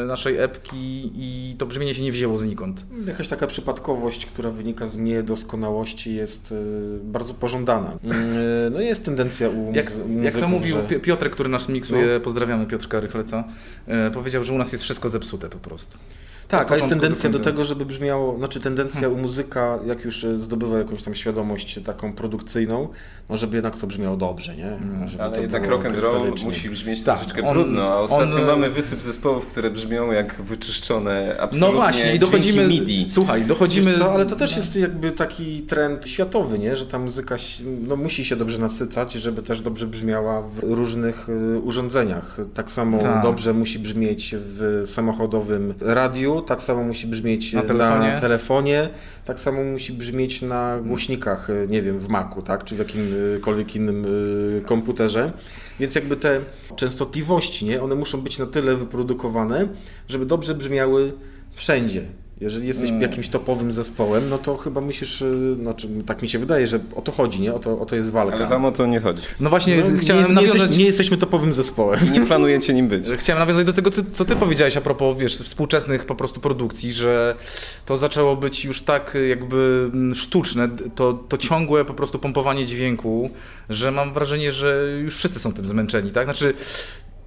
naszej 0.07 0.37
epki 0.37 1.11
i 1.15 1.55
to 1.57 1.65
brzmienie 1.65 1.95
się 1.95 2.03
nie 2.03 2.11
wzięło 2.11 2.37
znikąd. 2.37 2.85
Jakaś 3.07 3.27
taka 3.27 3.47
przypadkowość, 3.47 4.25
która 4.25 4.51
wynika 4.51 4.87
z 4.87 4.95
niedoskonałości 4.97 6.15
jest 6.15 6.51
e, 6.51 6.55
bardzo 7.03 7.33
pożądana. 7.33 7.97
Mm, 8.03 8.19
e, 8.67 8.69
No 8.71 8.81
jest 8.81 9.05
tendencja 9.05 9.49
u 9.49 9.71
Jak, 9.73 9.85
muzy- 9.91 10.23
jak 10.23 10.33
to 10.33 10.39
muzyków, 10.39 10.49
mówił 10.49 10.75
że- 10.75 10.83
Pi- 10.83 10.99
Piotrek, 10.99 11.33
który 11.33 11.49
nas 11.49 11.69
miksuje, 11.69 12.19
pozdrawiamy 12.19 12.65
Piotrka 12.65 12.99
Rychleca, 12.99 13.43
powiedział, 14.13 14.43
że 14.43 14.53
u 14.53 14.57
nas 14.57 14.71
jest 14.71 14.83
wszystko 14.83 15.09
zepsute 15.09 15.49
po 15.49 15.57
prostu. 15.57 15.97
Tak, 16.49 16.71
a 16.71 16.75
jest 16.75 16.87
do 16.87 16.89
tendencja 16.89 17.29
do, 17.29 17.37
końca. 17.37 17.51
tego, 17.51 17.63
żeby 17.63 17.85
brzmiało, 17.85 18.37
znaczy 18.37 18.59
tendencja 18.59 19.09
u 19.09 19.17
muzyka, 19.17 19.79
jak 19.85 20.05
już 20.05 20.23
e, 20.23 20.39
zdobywa 20.39 20.77
jakąś 20.77 21.03
tam 21.03 21.15
świadomość 21.15 21.79
taką 21.85 22.13
produkcyjną, 22.13 22.87
no 23.29 23.37
żeby 23.37 23.57
jednak 23.57 23.77
to 23.77 23.87
brzmiało 23.87 24.15
dobrze, 24.15 24.55
nie? 24.55 24.79
Żeby 25.07 25.23
Ale 25.23 25.31
to 25.35 25.41
jednak 25.41 25.67
rock 25.67 25.85
and 25.85 26.03
roll 26.03 26.33
musi 26.45 26.69
brzmieć 26.69 27.03
Tak, 27.03 27.17
troszeczkę 27.19 27.47
on- 27.47 27.53
brudno, 27.53 27.81
a 27.89 27.95
ostatnio 27.99 28.35
on- 28.35 28.45
mamy 28.45 28.69
wysyp 28.69 29.01
zespołów, 29.01 29.45
które 29.45 29.71
brzmią 29.71 30.11
jak 30.11 30.41
wyczyszczone 30.41 31.35
absolutnie 31.39 31.59
No 31.67 31.71
właśnie, 31.81 32.15
i 32.15 32.19
dochodzimy. 32.19 32.67
MIDI. 32.67 33.05
Słuchaj, 33.09 33.45
dochodzimy. 33.45 33.97
Co, 33.97 34.11
ale 34.13 34.25
to 34.25 34.35
też 34.35 34.55
jest 34.57 34.75
jakby 34.75 35.11
taki 35.11 35.61
trend 35.61 36.07
światowy, 36.07 36.59
nie? 36.59 36.75
że 36.75 36.85
ta 36.85 36.99
muzyka 36.99 37.35
no, 37.87 37.95
musi 37.95 38.25
się 38.25 38.35
dobrze 38.35 38.57
nasycać, 38.59 39.13
żeby 39.13 39.41
też 39.43 39.61
dobrze 39.61 39.87
brzmiała 39.87 40.41
w 40.41 40.59
różnych 40.63 41.29
y, 41.29 41.59
urządzeniach. 41.59 42.37
Tak 42.53 42.71
samo 42.71 42.97
Tak. 42.97 43.23
dobrze 43.23 43.53
musi 43.53 43.79
brzmieć 43.79 44.35
w 44.37 44.81
samochodowym 44.85 45.73
radiu, 45.81 46.38
tak 46.41 46.61
samo 46.61 46.83
musi 46.83 47.07
brzmieć 47.07 47.53
Na 47.53 47.61
na 47.61 47.67
telefonie. 47.67 48.17
telefonie, 48.21 48.89
tak 49.25 49.39
samo 49.39 49.63
musi 49.63 49.93
brzmieć 49.93 50.41
na 50.41 50.79
głośnikach, 50.85 51.49
y, 51.49 51.67
nie 51.69 51.81
wiem, 51.81 51.99
w 51.99 52.07
Macu, 52.09 52.41
tak? 52.41 52.63
czy 52.63 52.75
w 52.75 52.79
jakimkolwiek 52.79 53.75
innym 53.75 54.05
y, 54.57 54.61
komputerze. 54.65 55.31
Więc 55.79 55.95
jakby 55.95 56.17
te 56.17 56.41
częstotliwości, 56.75 57.65
nie? 57.65 57.81
one 57.83 57.95
muszą 57.95 58.21
być 58.21 58.39
na 58.39 58.45
tyle 58.45 58.75
wyprodukowane, 58.75 59.67
żeby 60.07 60.25
dobrze 60.25 60.55
brzmiały 60.55 61.13
wszędzie. 61.51 62.05
Jeżeli 62.41 62.67
jesteś 62.67 62.89
Mm. 62.89 63.01
jakimś 63.01 63.29
topowym 63.29 63.73
zespołem, 63.73 64.29
no 64.29 64.37
to 64.37 64.57
chyba 64.57 64.81
musisz, 64.81 65.21
y, 65.21 65.55
znaczy 65.61 65.87
tak 66.05 66.21
mi 66.21 66.29
się 66.29 66.39
wydaje, 66.39 66.67
że 66.67 66.79
o 66.95 67.01
to 67.01 67.11
chodzi, 67.11 67.41
nie? 67.41 67.53
O 67.53 67.59
to, 67.59 67.79
o 67.79 67.85
to 67.85 67.95
jest 67.95 68.11
walka. 68.11 68.35
Ale 68.37 68.47
wam 68.47 68.65
o 68.65 68.71
to 68.71 68.85
nie 68.85 68.99
chodzi. 68.99 69.21
No 69.39 69.49
właśnie, 69.49 69.77
No, 69.77 69.99
chciałem 69.99 70.23
nie, 70.23 70.29
nie, 70.29 70.35
nawiązać. 70.35 70.59
jesteś, 70.61 70.77
nie 70.77 70.85
jesteśmy 70.85 71.17
topowym 71.17 71.53
zespołem. 71.53 71.99
I 72.07 72.11
nie 72.11 72.25
planujecie 72.25 72.73
nim 72.73 72.87
być. 72.87 73.03
Chciałem 73.17 73.39
nawiązać 73.39 73.65
do 73.65 73.73
tego, 73.73 73.91
co, 73.91 74.01
co 74.13 74.25
ty 74.25 74.35
powiedziałeś 74.35 74.77
a 74.77 74.81
propos, 74.81 75.17
wiesz, 75.17 75.37
współczesnych 75.37 76.05
po 76.05 76.15
prostu 76.15 76.39
produkcji, 76.39 76.91
że 76.93 77.35
to 77.85 77.97
zaczęło 77.97 78.35
być 78.35 78.65
już 78.65 78.81
tak 78.81 79.17
jakby 79.29 79.89
mm, 79.93 80.15
sztuczne, 80.15 80.69
to, 80.95 81.13
to 81.13 81.37
ciągłe 81.37 81.85
po 81.85 81.93
prostu 81.93 82.19
pompowanie 82.19 82.65
dźwięku, 82.65 83.29
że 83.69 83.91
mam 83.91 84.13
wrażenie, 84.13 84.51
że 84.51 84.85
już 85.03 85.15
wszyscy 85.17 85.39
są 85.39 85.53
tym 85.53 85.65
zmęczeni, 85.67 86.11
tak? 86.11 86.25
Znaczy, 86.25 86.53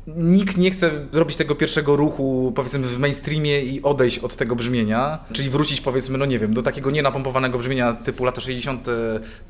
nikt 0.06 0.56
nie 0.56 0.70
chce 0.70 0.90
zrobić 1.12 1.36
tego 1.36 1.54
pierwszego 1.54 1.96
ruchu, 1.96 2.52
powiedzmy, 2.56 2.78
w 2.78 2.98
mainstreamie 2.98 3.62
i 3.62 3.82
odejść 3.82 4.18
od 4.18 4.36
tego 4.36 4.56
brzmienia, 4.56 5.18
czyli 5.32 5.50
wrócić, 5.50 5.80
powiedzmy, 5.80 6.18
no 6.18 6.26
nie 6.26 6.38
wiem, 6.38 6.54
do 6.54 6.62
takiego 6.62 6.90
nienapompowanego 6.90 7.58
brzmienia 7.58 7.92
typu 7.92 8.24
lata 8.24 8.40
60., 8.40 8.86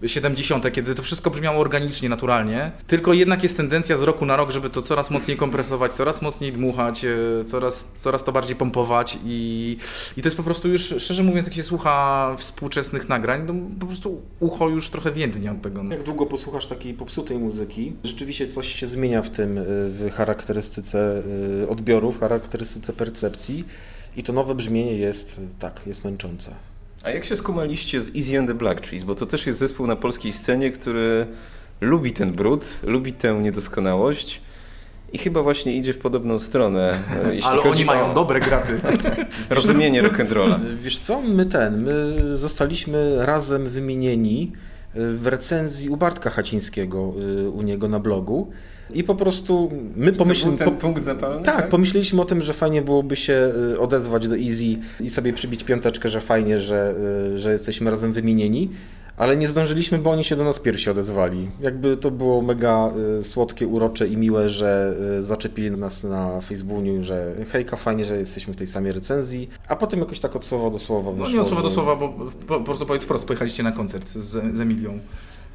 70., 0.06 0.72
kiedy 0.72 0.94
to 0.94 1.02
wszystko 1.02 1.30
brzmiało 1.30 1.60
organicznie, 1.60 2.08
naturalnie, 2.08 2.72
tylko 2.86 3.12
jednak 3.12 3.42
jest 3.42 3.56
tendencja 3.56 3.96
z 3.96 4.02
roku 4.02 4.26
na 4.26 4.36
rok, 4.36 4.50
żeby 4.50 4.70
to 4.70 4.82
coraz 4.82 5.10
mocniej 5.10 5.36
kompresować, 5.36 5.92
coraz 5.92 6.22
mocniej 6.22 6.52
dmuchać, 6.52 7.04
e, 7.04 7.44
coraz, 7.44 7.92
coraz 7.94 8.24
to 8.24 8.32
bardziej 8.32 8.56
pompować 8.56 9.18
i, 9.24 9.76
i 10.16 10.22
to 10.22 10.26
jest 10.26 10.36
po 10.36 10.42
prostu 10.42 10.68
już, 10.68 10.94
szczerze 10.98 11.22
mówiąc, 11.22 11.46
jak 11.46 11.56
się 11.56 11.62
słucha 11.62 12.34
współczesnych 12.38 13.08
nagrań, 13.08 13.46
to 13.46 13.54
po 13.80 13.86
prostu 13.86 14.22
ucho 14.40 14.68
już 14.68 14.90
trochę 14.90 15.12
więdnie 15.12 15.52
od 15.52 15.62
tego. 15.62 15.82
No. 15.82 15.94
Jak 15.94 16.02
długo 16.02 16.26
posłuchasz 16.26 16.66
takiej 16.66 16.94
popsutej 16.94 17.38
muzyki, 17.38 17.92
rzeczywiście 18.04 18.48
coś 18.48 18.74
się 18.74 18.86
zmienia 18.86 19.22
w 19.22 19.30
tym, 19.30 19.58
y, 19.58 19.64
w 19.66 20.10
charakterystyce 20.42 21.22
y, 21.62 21.68
odbioru, 21.68 22.12
w 22.12 22.20
charakterystyce 22.20 22.92
percepcji 22.92 23.64
i 24.16 24.22
to 24.22 24.32
nowe 24.32 24.54
brzmienie 24.54 24.96
jest, 24.96 25.38
y, 25.38 25.58
tak, 25.58 25.82
jest 25.86 26.04
męczące. 26.04 26.54
A 27.02 27.10
jak 27.10 27.24
się 27.24 27.36
skumaliście 27.36 28.00
z 28.00 28.16
Easy 28.16 28.38
and 28.38 28.48
the 28.48 28.54
Black 28.54 28.80
Trees? 28.80 29.04
Bo 29.04 29.14
to 29.14 29.26
też 29.26 29.46
jest 29.46 29.58
zespół 29.58 29.86
na 29.86 29.96
polskiej 29.96 30.32
scenie, 30.32 30.70
który 30.70 31.26
lubi 31.80 32.12
ten 32.12 32.32
brud, 32.32 32.80
lubi 32.82 33.12
tę 33.12 33.34
niedoskonałość 33.34 34.40
i 35.12 35.18
chyba 35.18 35.42
właśnie 35.42 35.76
idzie 35.76 35.92
w 35.92 35.98
podobną 35.98 36.38
stronę, 36.38 36.98
e, 37.24 37.34
jeśli 37.34 37.50
Ale 37.50 37.62
oni 37.62 37.84
mają 37.84 38.10
o 38.10 38.14
dobre 38.14 38.40
graty. 38.40 38.80
rozumienie 39.50 40.02
rock'n'rolla. 40.02 40.60
Wiesz 40.76 40.98
co, 40.98 41.20
my 41.20 41.46
ten, 41.46 41.82
my 41.82 42.36
zostaliśmy 42.36 43.26
razem 43.26 43.66
wymienieni 43.66 44.52
y, 44.96 45.16
w 45.16 45.26
recenzji 45.26 45.90
u 45.90 45.96
Bartka 45.96 46.30
Hacińskiego 46.30 47.12
y, 47.44 47.50
u 47.50 47.62
niego 47.62 47.88
na 47.88 48.00
blogu 48.00 48.52
i 48.90 49.04
po 49.04 49.14
prostu 49.14 49.70
my 49.96 50.12
pomyśleliśmy... 50.12 50.64
był 50.64 50.66
ten 50.66 50.76
punkt 50.76 51.02
zapalny? 51.02 51.44
Tak, 51.44 51.68
pomyśleliśmy 51.68 52.22
o 52.22 52.24
tym, 52.24 52.42
że 52.42 52.52
fajnie 52.52 52.82
byłoby 52.82 53.16
się 53.16 53.52
y, 53.72 53.80
odezwać 53.80 54.28
do 54.28 54.36
Easy 54.36 54.78
i 55.00 55.10
sobie 55.10 55.32
przybić 55.32 55.64
piąteczkę, 55.64 56.08
że 56.08 56.20
fajnie, 56.20 56.58
że, 56.58 56.94
y, 57.34 57.38
że 57.38 57.52
jesteśmy 57.52 57.90
razem 57.90 58.12
wymienieni, 58.12 58.70
ale 59.16 59.36
nie 59.36 59.48
zdążyliśmy, 59.48 59.98
bo 59.98 60.10
oni 60.10 60.24
się 60.24 60.36
do 60.36 60.44
nas 60.44 60.58
pierwsi 60.58 60.90
odezwali. 60.90 61.48
Jakby 61.60 61.96
to 61.96 62.10
było 62.10 62.42
mega 62.42 62.90
y, 63.20 63.24
słodkie, 63.24 63.66
urocze 63.66 64.06
i 64.06 64.16
miłe, 64.16 64.48
że 64.48 64.96
zaczepili 65.20 65.70
nas 65.70 66.04
na 66.04 66.40
Facebooku, 66.40 67.02
że 67.02 67.34
hejka, 67.50 67.76
fajnie, 67.76 68.04
że 68.04 68.18
jesteśmy 68.18 68.54
w 68.54 68.56
tej 68.56 68.66
samej 68.66 68.92
recenzji, 68.92 69.48
a 69.68 69.76
potem 69.76 70.00
jakoś 70.00 70.20
tak 70.20 70.36
od 70.36 70.44
słowa 70.44 70.70
do 70.70 70.78
słowa 70.78 71.12
No 71.16 71.30
nie 71.30 71.40
od 71.40 71.46
słowa 71.46 71.62
do 71.62 71.70
słowa, 71.70 71.96
bo 71.96 72.08
po, 72.08 72.30
po 72.46 72.60
prostu 72.60 72.86
powiedz 72.86 73.04
wprost, 73.04 73.24
pojechaliście 73.24 73.62
na 73.62 73.72
koncert 73.72 74.12
z, 74.12 74.56
z 74.56 74.60
Emilią. 74.60 74.98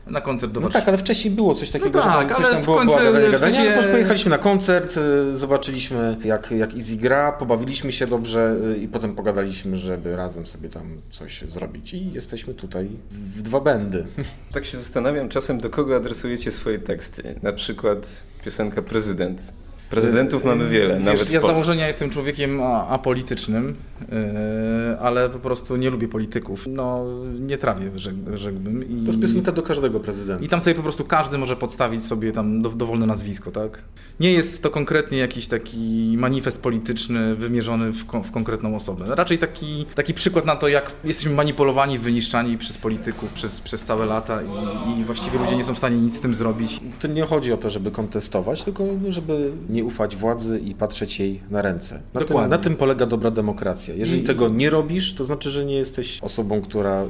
Na 0.10 0.22
koncert 0.22 0.52
do 0.52 0.60
No 0.60 0.64
Warszawy. 0.64 0.82
tak, 0.82 0.88
ale 0.90 0.98
wcześniej 0.98 1.34
było 1.34 1.56
coś 1.56 1.72
takiego, 1.72 2.00
No 2.00 2.06
że 2.06 2.10
tam, 2.10 2.28
tak, 2.28 2.38
coś 2.38 2.46
ale 2.46 2.54
tam 2.54 2.62
w 2.62 2.66
było, 2.66 2.78
końcu, 2.78 2.96
w 2.96 3.40
sensie- 3.40 3.62
ale 3.62 3.76
potem 3.76 3.92
pojechaliśmy 3.92 4.30
na 4.30 4.38
koncert, 4.38 4.98
y, 5.34 5.38
zobaczyliśmy 5.38 6.18
jak, 6.26 6.52
jak 6.52 6.76
Easy 6.76 6.96
gra, 6.96 7.32
pobawiliśmy 7.32 7.92
się 7.92 8.08
dobrze 8.08 8.56
y, 8.76 8.78
i 8.78 8.88
potem 8.88 9.16
pogadaliśmy, 9.16 9.78
żeby 9.78 10.16
razem 10.16 10.48
sobie 10.48 10.70
tam 10.70 11.02
coś 11.12 11.42
zrobić 11.48 11.94
i 11.94 12.12
jesteśmy 12.14 12.54
tutaj 12.54 12.90
w 13.12 13.42
dwa 13.42 13.60
będy. 13.62 14.06
Tak 14.54 14.66
się 14.66 14.78
zastanawiam 14.78 15.30
czasem, 15.30 15.58
do 15.58 15.70
kogo 15.70 15.96
adresujecie 15.96 16.52
swoje 16.52 16.80
teksty. 16.80 17.40
Na 17.44 17.54
przykład 17.54 18.24
piosenka 18.46 18.82
Prezydent. 18.82 19.54
Prezydentów 19.90 20.44
mamy 20.46 20.70
wiele, 20.70 20.96
Wiesz, 20.96 21.06
nawet 21.06 21.22
w 21.22 21.32
ja 21.32 21.40
z 21.42 21.44
założenia 21.44 21.88
jestem 21.88 22.10
człowiekiem 22.10 22.62
apolitycznym, 22.90 23.76
yy, 24.02 25.00
ale 25.00 25.30
po 25.30 25.40
prostu 25.40 25.76
nie 25.76 25.90
lubię 25.90 26.08
polityków. 26.08 26.66
No, 26.70 27.06
nie 27.40 27.58
trawię, 27.58 27.92
rzek, 27.96 28.16
rzekłbym. 28.34 28.90
I, 28.90 29.02
To 29.02 29.08
jest 29.08 29.22
piosenka 29.22 29.52
do 29.52 29.64
każdego 29.64 30.00
prezydenta. 30.00 30.44
I 30.44 30.48
tam 30.48 30.62
sobie 30.62 30.76
po 30.76 30.84
prostu 30.84 31.04
każdy 31.04 31.38
może 31.38 31.56
podstawić 31.56 32.04
sobie 32.06 32.32
tam 32.32 32.62
do, 32.62 32.70
dowolne 32.70 33.06
nazwisko, 33.06 33.52
tak? 33.52 33.84
Nie 34.20 34.32
jest 34.34 34.62
to 34.62 34.70
konkretnie 34.70 35.18
jakiś 35.18 35.48
taki 35.48 36.16
manifest 36.18 36.62
polityczny 36.62 37.36
wymierzony 37.36 37.92
w, 37.92 38.06
ko- 38.06 38.24
w 38.24 38.32
konkretną 38.32 38.76
osobę. 38.76 39.06
Raczej 39.08 39.38
taki, 39.38 39.86
taki 39.96 40.14
przykład 40.14 40.46
na 40.46 40.56
to, 40.56 40.68
jak 40.68 40.92
jesteśmy 41.04 41.32
manipulowani, 41.32 42.00
wyniszczani 42.00 42.58
przez 42.58 42.78
polityków 42.78 43.34
przez, 43.34 43.62
przez 43.62 43.84
całe 43.84 44.06
lata 44.06 44.40
i, 44.42 45.00
i 45.00 45.04
właściwie 45.04 45.40
ludzie 45.40 45.56
nie 45.56 45.64
są 45.64 45.74
w 45.76 45.78
stanie 45.78 45.98
nic 45.98 46.18
z 46.18 46.20
tym 46.20 46.36
zrobić. 46.36 46.80
To 47.00 47.08
nie 47.08 47.24
chodzi 47.26 47.54
o 47.54 47.58
to, 47.58 47.70
żeby 47.70 47.92
kontestować, 47.92 48.64
tylko 48.64 48.84
żeby 49.10 49.52
nie 49.70 49.77
ufać 49.84 50.16
władzy 50.16 50.60
i 50.60 50.76
patrzeć 50.76 51.20
jej 51.20 51.42
na 51.50 51.62
ręce. 51.62 52.02
Na, 52.14 52.22
tym, 52.22 52.50
na 52.50 52.58
tym 52.58 52.76
polega 52.76 53.06
dobra 53.06 53.32
demokracja. 53.32 53.96
Jeżeli 53.96 54.22
I- 54.22 54.24
tego 54.24 54.50
nie 54.50 54.70
robisz, 54.70 55.14
to 55.14 55.26
znaczy, 55.26 55.50
że 55.50 55.66
nie 55.66 55.76
jesteś 55.76 56.20
osobą, 56.22 56.62
która... 56.62 57.04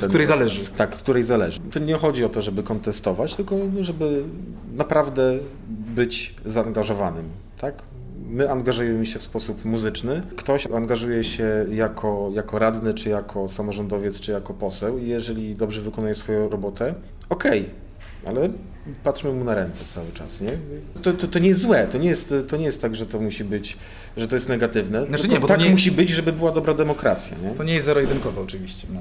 Ten, 0.00 0.08
której 0.08 0.26
zależy. 0.26 0.60
Tak, 0.76 0.90
której 0.96 1.22
zależy. 1.22 1.60
To 1.70 1.80
nie 1.80 1.94
chodzi 1.94 2.24
o 2.24 2.28
to, 2.28 2.42
żeby 2.42 2.62
kontestować, 2.62 3.34
tylko 3.34 3.56
żeby 3.80 4.24
naprawdę 4.76 5.38
być 5.94 6.34
zaangażowanym. 6.44 7.24
Tak? 7.60 7.82
My 8.28 8.50
angażujemy 8.50 9.06
się 9.06 9.18
w 9.18 9.22
sposób 9.22 9.64
muzyczny. 9.64 10.22
Ktoś 10.36 10.66
angażuje 10.66 11.24
się 11.24 11.66
jako, 11.70 12.30
jako 12.34 12.58
radny, 12.58 12.94
czy 12.94 13.08
jako 13.08 13.48
samorządowiec, 13.48 14.20
czy 14.20 14.32
jako 14.32 14.54
poseł 14.54 14.98
i 14.98 15.08
jeżeli 15.08 15.54
dobrze 15.54 15.82
wykonuje 15.82 16.14
swoją 16.14 16.48
robotę, 16.48 16.94
okej, 17.28 17.70
ale 18.26 18.48
patrzmy 19.04 19.32
mu 19.32 19.44
na 19.44 19.54
ręce 19.54 19.84
cały 19.84 20.12
czas, 20.12 20.40
nie? 20.40 20.50
To, 21.02 21.12
to, 21.12 21.28
to 21.28 21.38
nie 21.38 21.48
jest 21.48 21.60
złe, 21.60 21.86
to 21.90 21.98
nie 21.98 22.08
jest, 22.08 22.34
to 22.48 22.56
nie 22.56 22.64
jest 22.64 22.82
tak, 22.82 22.96
że 22.96 23.06
to 23.06 23.20
musi 23.20 23.44
być, 23.44 23.76
że 24.16 24.28
to 24.28 24.36
jest 24.36 24.48
negatywne. 24.48 25.06
Znaczy 25.06 25.28
nie, 25.28 25.40
bo 25.40 25.46
to 25.48 25.54
tak 25.54 25.62
nie- 25.62 25.70
musi 25.70 25.90
być, 25.92 26.10
żeby 26.10 26.32
była 26.32 26.52
dobra 26.52 26.74
demokracja, 26.74 27.36
nie? 27.38 27.50
To 27.50 27.64
nie 27.64 27.74
jest 27.74 27.86
zero-jedynkowe 27.86 28.40
oczywiście. 28.40 28.86
No. 28.92 29.00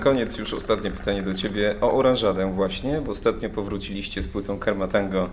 Koniec 0.00 0.38
już 0.38 0.54
ostatnie 0.54 0.90
pytanie 0.90 1.22
do 1.22 1.34
Ciebie 1.34 1.74
o 1.80 1.92
oranżadę 1.92 2.52
właśnie, 2.52 3.00
bo 3.00 3.12
ostatnio 3.12 3.50
powróciliście 3.50 4.22
z 4.22 4.28
płytą 4.28 4.58
Karma 4.58 4.88
Tango 4.88 5.28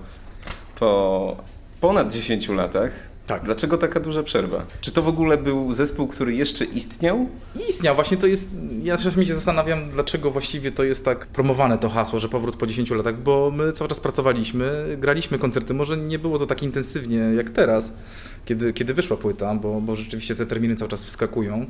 po 0.79 1.37
ponad 1.81 2.13
10 2.13 2.49
latach. 2.49 2.91
Tak. 3.27 3.43
Dlaczego 3.43 3.77
taka 3.77 3.99
duża 3.99 4.23
przerwa? 4.23 4.65
Czy 4.81 4.91
to 4.91 5.01
w 5.01 5.07
ogóle 5.07 5.37
był 5.37 5.73
zespół, 5.73 6.07
który 6.07 6.35
jeszcze 6.35 6.65
istniał? 6.65 7.29
Istniał, 7.69 7.95
właśnie 7.95 8.17
to 8.17 8.27
jest, 8.27 8.49
ja 8.83 8.97
czasami 8.97 9.25
się 9.25 9.35
zastanawiam, 9.35 9.89
dlaczego 9.89 10.31
właściwie 10.31 10.71
to 10.71 10.83
jest 10.83 11.05
tak 11.05 11.25
promowane 11.25 11.77
to 11.77 11.89
hasło, 11.89 12.19
że 12.19 12.29
powrót 12.29 12.55
po 12.55 12.67
10 12.67 12.91
latach, 12.91 13.21
bo 13.21 13.51
my 13.51 13.71
cały 13.71 13.87
czas 13.87 13.99
pracowaliśmy, 13.99 14.97
graliśmy 14.99 15.39
koncerty, 15.39 15.73
może 15.73 15.97
nie 15.97 16.19
było 16.19 16.39
to 16.39 16.47
tak 16.47 16.63
intensywnie 16.63 17.17
jak 17.17 17.49
teraz, 17.49 17.93
kiedy, 18.47 18.73
kiedy 18.73 18.93
wyszła 18.93 19.17
płyta, 19.17 19.55
bo, 19.55 19.81
bo 19.81 19.95
rzeczywiście 19.95 20.35
te 20.35 20.45
terminy 20.45 20.75
cały 20.75 20.89
czas 20.89 21.05
wskakują. 21.05 21.65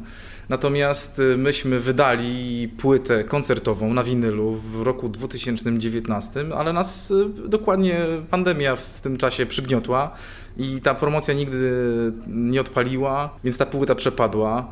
Natomiast 0.49 1.19
y, 1.19 1.37
myśmy 1.37 1.79
wydali 1.79 2.67
płytę 2.67 3.23
koncertową 3.23 3.93
na 3.93 4.03
winylu 4.03 4.53
w 4.53 4.81
roku 4.81 5.09
2019, 5.09 6.45
ale 6.57 6.73
nas 6.73 7.11
y, 7.11 7.25
dokładnie 7.47 8.05
pandemia 8.29 8.75
w 8.75 9.01
tym 9.01 9.17
czasie 9.17 9.45
przygniotła 9.45 10.11
i 10.57 10.81
ta 10.81 10.95
promocja 10.95 11.33
nigdy 11.33 11.71
nie 12.27 12.61
odpaliła, 12.61 13.29
więc 13.43 13.57
ta 13.57 13.65
płyta 13.65 13.95
przepadła. 13.95 14.71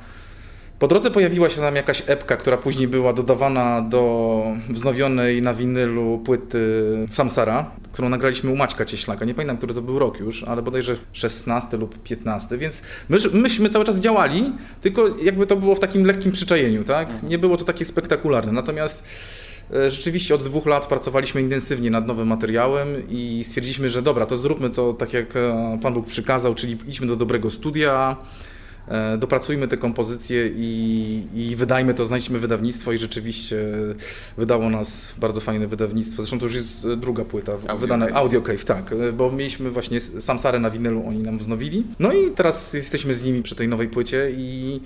Po 0.80 0.88
drodze 0.88 1.11
pojawiła 1.11 1.49
się 1.49 1.61
tam 1.61 1.76
jakaś 1.76 2.03
epka, 2.07 2.38
która 2.38 2.57
później 2.57 2.88
była 2.88 3.13
dodawana 3.13 3.82
do 3.82 4.43
wznowionej 4.69 5.41
na 5.41 5.53
winylu 5.53 6.21
płyty 6.26 6.59
Samsara, 7.09 7.71
którą 7.91 8.09
nagraliśmy 8.09 8.51
u 8.51 8.55
Maćka 8.55 8.86
Cieślaka. 8.86 9.26
Nie 9.26 9.34
pamiętam, 9.34 9.57
który 9.57 9.73
to 9.73 9.82
był 9.82 9.99
rok 9.99 10.19
już, 10.19 10.43
ale 10.43 10.61
bodajże 10.61 10.97
16 11.13 11.78
lub 11.78 12.03
15, 12.03 12.57
więc 12.57 12.82
my, 13.09 13.17
myśmy 13.34 13.69
cały 13.69 13.86
czas 13.86 13.99
działali, 13.99 14.53
tylko 14.82 15.17
jakby 15.17 15.45
to 15.45 15.55
było 15.55 15.76
w 15.76 15.80
takim 15.80 16.05
lekkim 16.05 16.32
przyczajeniu, 16.32 16.84
tak? 16.84 17.23
Nie 17.23 17.39
było 17.39 17.57
to 17.57 17.65
takie 17.65 17.86
spektakularne. 17.86 18.51
Natomiast 18.51 19.03
e, 19.73 19.91
Rzeczywiście 19.91 20.36
od 20.36 20.43
dwóch 20.43 20.65
lat 20.65 20.88
pracowaliśmy 20.88 21.41
intensywnie 21.41 21.91
nad 21.91 22.07
nowym 22.07 22.28
materiałem 22.28 23.09
i 23.09 23.43
stwierdziliśmy, 23.43 23.89
że 23.89 24.01
dobra, 24.01 24.26
to 24.26 24.38
zróbmy 24.38 24.69
to 24.69 24.93
tak 24.93 25.13
jak 25.13 25.36
e, 25.36 25.80
Pan 25.82 25.93
Bóg 25.93 26.07
przykazał, 26.07 26.55
czyli 26.55 26.78
idźmy 26.88 27.07
do 27.07 27.15
dobrego 27.15 27.51
studia, 27.51 28.17
dopracujmy 29.17 29.67
te 29.67 29.77
kompozycje 29.77 30.49
i, 30.55 31.27
i 31.36 31.55
wydajmy 31.55 31.93
to, 31.93 32.05
znajdźmy 32.05 32.39
wydawnictwo 32.39 32.91
i 32.91 32.97
rzeczywiście 32.97 33.57
wydało 34.38 34.69
nas 34.69 35.13
bardzo 35.17 35.41
fajne 35.41 35.67
wydawnictwo. 35.67 36.21
Zresztą 36.21 36.39
to 36.39 36.45
już 36.45 36.55
jest 36.55 36.88
druga 36.97 37.25
płyta 37.25 37.51
Audio 37.51 37.77
wydana 37.77 38.05
Cave. 38.05 38.17
Audio 38.17 38.41
Cave, 38.41 38.65
tak, 38.65 38.91
e, 38.91 39.11
bo 39.11 39.31
mieliśmy 39.31 39.71
właśnie 39.71 40.01
Samsarę 40.01 40.59
na 40.59 40.69
winylu, 40.69 41.03
oni 41.07 41.23
nam 41.23 41.38
wznowili. 41.38 41.83
No 41.99 42.13
i 42.13 42.31
teraz 42.31 42.73
jesteśmy 42.73 43.13
z 43.13 43.23
nimi 43.23 43.43
przy 43.43 43.55
tej 43.55 43.67
nowej 43.67 43.88
płycie 43.88 44.31
i 44.38 44.79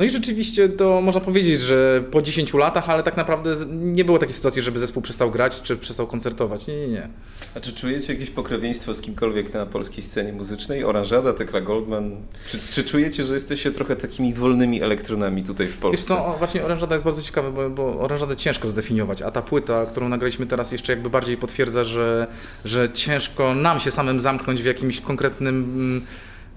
no 0.00 0.06
i 0.06 0.10
rzeczywiście 0.10 0.68
to 0.68 1.00
można 1.00 1.20
powiedzieć, 1.20 1.60
że 1.60 2.04
po 2.10 2.22
10 2.22 2.54
latach, 2.54 2.90
ale 2.90 3.02
tak 3.02 3.16
naprawdę 3.16 3.56
nie 3.70 4.04
było 4.04 4.18
takiej 4.18 4.34
sytuacji, 4.34 4.62
żeby 4.62 4.78
zespół 4.78 5.02
przestał 5.02 5.30
grać 5.30 5.62
czy 5.62 5.76
przestał 5.76 6.06
koncertować. 6.06 6.66
Nie, 6.66 6.76
nie, 6.76 6.88
nie. 6.88 7.08
A 7.54 7.60
czy 7.60 7.72
czujecie 7.72 8.12
jakieś 8.12 8.30
pokrewieństwo 8.30 8.94
z 8.94 9.00
kimkolwiek 9.00 9.54
na 9.54 9.66
polskiej 9.66 10.04
scenie 10.04 10.32
muzycznej? 10.32 10.84
Oranżada, 10.84 11.32
Tekla 11.32 11.60
Goldman? 11.60 12.16
Czy, 12.50 12.58
czy 12.72 12.84
czujecie, 12.84 13.24
że 13.24 13.34
jesteście 13.34 13.72
trochę 13.72 13.96
takimi 13.96 14.34
wolnymi 14.34 14.82
elektronami 14.82 15.42
tutaj 15.42 15.66
w 15.66 15.70
Wiesz 15.70 15.80
Polsce? 15.80 16.06
co, 16.06 16.26
o, 16.26 16.38
właśnie 16.38 16.64
Oranżada 16.64 16.94
jest 16.94 17.04
bardzo 17.04 17.22
ciekawa, 17.22 17.50
bo, 17.50 17.70
bo 17.70 18.00
Oranżadę 18.00 18.36
ciężko 18.36 18.68
zdefiniować, 18.68 19.22
a 19.22 19.30
ta 19.30 19.42
płyta, 19.42 19.86
którą 19.86 20.08
nagraliśmy 20.08 20.46
teraz 20.46 20.72
jeszcze 20.72 20.92
jakby 20.92 21.10
bardziej 21.10 21.36
potwierdza, 21.36 21.84
że, 21.84 22.26
że 22.64 22.90
ciężko 22.90 23.54
nam 23.54 23.80
się 23.80 23.90
samym 23.90 24.20
zamknąć 24.20 24.62
w 24.62 24.66
jakimś 24.66 25.00
konkretnym 25.00 26.02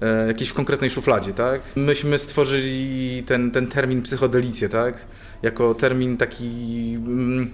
e, 0.02 0.28
jakiejś 0.28 0.54
konkretnej 0.54 0.90
szufladzie, 0.90 1.34
tak? 1.34 1.62
Myśmy 1.76 2.20
stworzyli 2.20 3.24
ten, 3.28 3.52
ten 3.52 3.68
termin 3.68 4.02
psychodelicję, 4.02 4.70
tak? 4.70 4.96
Jako 5.42 5.74
termin 5.74 6.18
taki, 6.18 6.94
mm, 6.98 7.52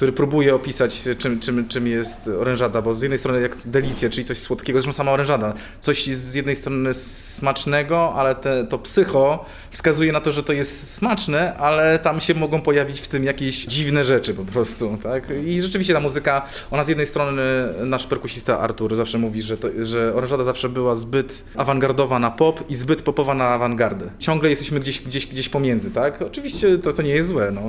który 0.00 0.12
próbuje 0.12 0.54
opisać, 0.54 1.02
czym, 1.18 1.40
czym, 1.40 1.68
czym 1.68 1.86
jest 1.86 2.28
orężada, 2.28 2.82
bo 2.82 2.94
z 2.94 3.02
jednej 3.02 3.18
strony 3.18 3.40
jak 3.40 3.56
delicja, 3.64 4.10
czyli 4.10 4.24
coś 4.24 4.38
słodkiego, 4.38 4.80
zresztą 4.80 4.96
sama 4.96 5.12
orężada, 5.12 5.54
coś 5.80 6.06
z 6.06 6.34
jednej 6.34 6.56
strony 6.56 6.94
smacznego, 6.94 8.14
ale 8.14 8.34
te, 8.34 8.66
to 8.66 8.78
psycho 8.78 9.44
wskazuje 9.70 10.12
na 10.12 10.20
to, 10.20 10.32
że 10.32 10.42
to 10.42 10.52
jest 10.52 10.94
smaczne, 10.94 11.56
ale 11.56 11.98
tam 11.98 12.20
się 12.20 12.34
mogą 12.34 12.60
pojawić 12.60 13.00
w 13.00 13.08
tym 13.08 13.24
jakieś 13.24 13.64
dziwne 13.64 14.04
rzeczy 14.04 14.34
po 14.34 14.44
prostu, 14.44 14.98
tak? 15.02 15.24
I 15.44 15.60
rzeczywiście 15.60 15.94
ta 15.94 16.00
muzyka, 16.00 16.46
ona 16.70 16.84
z 16.84 16.88
jednej 16.88 17.06
strony, 17.06 17.42
nasz 17.84 18.06
perkusista 18.06 18.60
Artur 18.60 18.96
zawsze 18.96 19.18
mówi, 19.18 19.42
że, 19.42 19.56
to, 19.56 19.68
że 19.80 20.14
orężada 20.14 20.44
zawsze 20.44 20.68
była 20.68 20.94
zbyt 20.94 21.42
awangardowa 21.56 22.18
na 22.18 22.30
pop 22.30 22.70
i 22.70 22.74
zbyt 22.74 23.02
popowa 23.02 23.34
na 23.34 23.48
awangardę. 23.48 24.10
Ciągle 24.18 24.50
jesteśmy 24.50 24.80
gdzieś, 24.80 25.00
gdzieś, 25.00 25.26
gdzieś 25.26 25.48
pomiędzy, 25.48 25.90
tak? 25.90 26.22
Oczywiście 26.22 26.78
to, 26.78 26.92
to 26.92 27.02
nie 27.02 27.14
jest 27.14 27.28
złe, 27.28 27.50
no. 27.50 27.62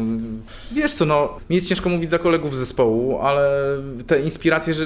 Wiesz 0.71 0.93
co, 0.93 1.05
no, 1.05 1.37
mi 1.49 1.55
jest 1.55 1.67
ciężko 1.67 1.89
mówić 1.89 2.09
za 2.09 2.20
kolegów 2.21 2.55
z 2.55 2.59
zespołu, 2.59 3.19
ale 3.19 3.77
te 4.07 4.21
inspiracje, 4.21 4.73
że 4.73 4.85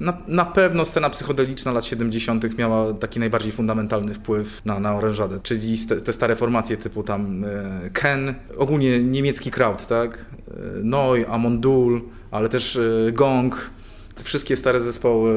na, 0.00 0.18
na 0.28 0.44
pewno 0.44 0.84
scena 0.84 1.10
psychodeliczna 1.10 1.72
lat 1.72 1.84
70. 1.84 2.58
miała 2.58 2.94
taki 2.94 3.20
najbardziej 3.20 3.52
fundamentalny 3.52 4.14
wpływ 4.14 4.64
na, 4.64 4.80
na 4.80 4.96
orężadę, 4.96 5.38
czyli 5.42 5.78
te 6.04 6.12
stare 6.12 6.36
formacje 6.36 6.76
typu 6.76 7.02
tam 7.02 7.44
e, 7.44 7.90
Ken, 7.92 8.34
ogólnie 8.58 9.02
niemiecki 9.02 9.50
crowd, 9.50 9.86
tak? 9.86 10.18
E, 10.18 10.52
Neu, 10.82 11.24
Amondul, 11.28 12.02
ale 12.30 12.48
też 12.48 12.76
e, 12.76 13.12
Gong, 13.12 13.70
te 14.14 14.24
wszystkie 14.24 14.56
stare 14.56 14.80
zespoły. 14.80 15.34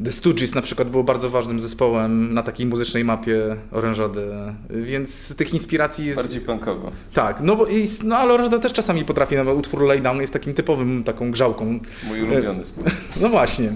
E, 0.00 0.04
The 0.04 0.12
Stooges 0.12 0.54
na 0.54 0.62
przykład 0.62 0.90
było 0.90 1.04
bardzo 1.04 1.30
ważnym 1.30 1.60
zespołem 1.60 2.34
na 2.34 2.42
takiej 2.42 2.66
muzycznej 2.66 3.04
mapie 3.04 3.56
orężady, 3.70 4.26
więc 4.70 5.36
tych 5.36 5.54
inspiracji 5.54 6.06
jest... 6.06 6.18
Bardziej 6.18 6.40
punkowo. 6.40 6.92
Tak, 7.14 7.40
no, 7.40 7.56
bo 7.56 7.66
i, 7.66 7.86
no 8.04 8.16
ale 8.16 8.34
orężada 8.34 8.58
też 8.58 8.72
czasami 8.72 9.04
potrafi, 9.04 9.36
bo 9.44 9.54
utwór 9.54 9.82
Lay 9.82 10.00
Down 10.00 10.20
jest 10.20 10.32
takim 10.32 10.54
typowym 10.54 11.04
taką 11.04 11.30
grzałką. 11.30 11.80
Mój 12.08 12.22
ulubiony 12.22 12.64
spór. 12.64 12.84
No 13.20 13.28
właśnie. 13.28 13.72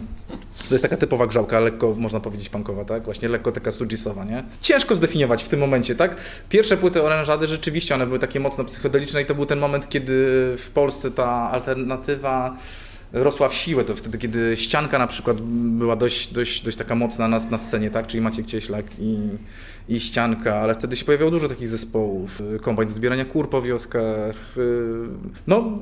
To 0.69 0.75
jest 0.75 0.83
taka 0.83 0.97
typowa 0.97 1.27
grzałka, 1.27 1.61
lekko 1.61 1.95
można 1.99 2.21
powiedzieć 2.21 2.49
punkowa, 2.49 2.85
tak? 2.85 3.05
Właśnie 3.05 3.29
lekko 3.29 3.53
taka 3.53 3.71
Stoogesowa, 3.71 4.25
nie? 4.25 4.45
Ciężko 4.61 4.95
zdefiniować 4.97 5.45
w 5.45 5.49
tym 5.49 5.61
momencie, 5.61 5.95
tak? 5.95 6.17
Pierwsze 6.49 6.77
płyty 6.77 7.03
orężady 7.03 7.47
rzeczywiście 7.47 7.95
one 7.95 8.07
były 8.07 8.19
takie 8.19 8.41
mocno 8.41 8.65
psychodeliczne 8.65 9.23
i 9.23 9.27
to 9.27 9.35
był 9.35 9.47
ten 9.47 9.59
moment, 9.59 9.89
kiedy 9.89 10.13
w 10.57 10.71
Polsce 10.75 11.11
ta 11.11 11.51
alternatywa 11.51 12.57
rosła 13.15 13.49
w 13.49 13.55
siłę, 13.55 13.85
to 13.85 13.97
wtedy, 13.97 14.19
kiedy 14.19 14.57
ścianka 14.57 14.99
na 14.99 15.07
przykład 15.07 15.41
była 15.41 15.97
dość, 15.97 16.33
dość, 16.33 16.65
dość 16.65 16.77
taka 16.77 16.95
mocna 16.95 17.29
na, 17.29 17.39
na 17.51 17.59
scenie, 17.59 17.91
tak? 17.91 18.07
Czyli 18.07 18.21
Maciek 18.21 18.47
Cieślak 18.47 18.87
i, 18.99 19.19
i 19.89 20.01
ścianka, 20.01 20.57
ale 20.57 20.75
wtedy 20.75 20.97
się 20.97 21.05
pojawiało 21.05 21.31
dużo 21.31 21.49
takich 21.49 21.69
zespołów. 21.69 22.43
Kombajn 22.63 22.89
do 22.89 22.95
zbierania 22.95 23.25
kur 23.25 23.51
po 23.51 23.63
wioskach. 23.63 24.37
yy, 24.57 25.09
No, 25.47 25.79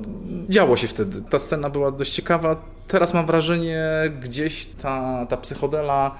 działo 0.49 0.77
się 0.77 0.87
wtedy. 0.87 1.21
Ta 1.29 1.39
scena 1.39 1.69
była 1.69 1.91
dość 1.91 2.11
ciekawa. 2.11 2.65
Teraz 2.87 3.13
mam 3.13 3.25
wrażenie, 3.25 3.83
gdzieś 4.21 4.65
ta, 4.65 5.25
ta 5.29 5.37
psychodela 5.37 6.15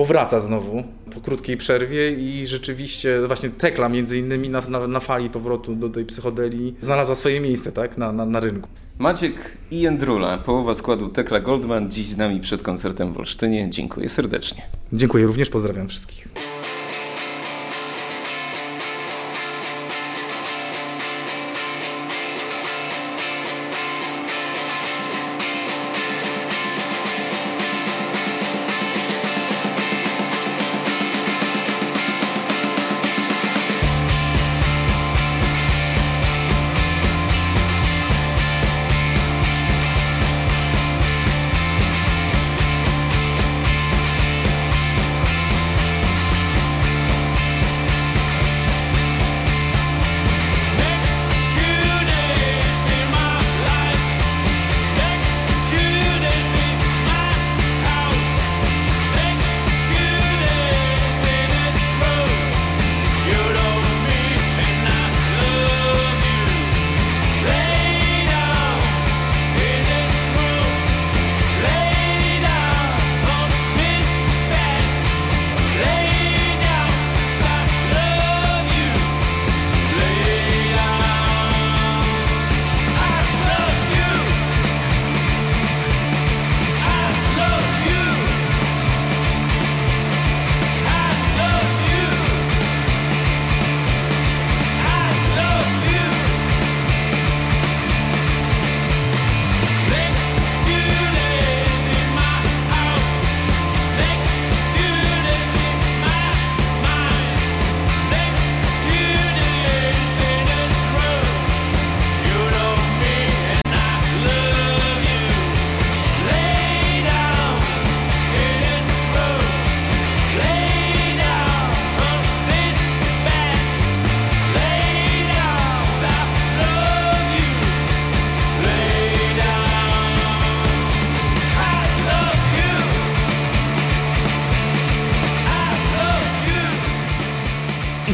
powraca 0.00 0.40
znowu 0.40 0.82
po 1.14 1.20
krótkiej 1.20 1.56
przerwie 1.56 2.10
i 2.10 2.46
rzeczywiście 2.46 3.26
właśnie 3.26 3.50
Tekla 3.50 3.88
między 3.88 4.18
innymi 4.18 4.48
na, 4.48 4.60
na, 4.60 4.86
na 4.86 5.00
fali 5.00 5.30
powrotu 5.30 5.74
do 5.74 5.88
tej 5.88 6.04
psychodeli 6.04 6.74
znalazła 6.80 7.14
swoje 7.14 7.40
miejsce, 7.40 7.72
tak? 7.72 7.98
Na, 7.98 8.12
na, 8.12 8.26
na 8.26 8.40
rynku. 8.40 8.68
Maciek 8.98 9.34
i 9.70 9.80
Jędrula, 9.80 10.38
połowa 10.38 10.74
składu 10.74 11.08
Tekla 11.08 11.40
Goldman, 11.40 11.90
dziś 11.90 12.08
z 12.08 12.16
nami 12.16 12.40
przed 12.40 12.62
koncertem 12.62 13.12
w 13.12 13.18
Olsztynie. 13.18 13.70
Dziękuję 13.70 14.08
serdecznie. 14.08 14.62
Dziękuję 14.92 15.26
również, 15.26 15.50
pozdrawiam 15.50 15.88
wszystkich. 15.88 16.28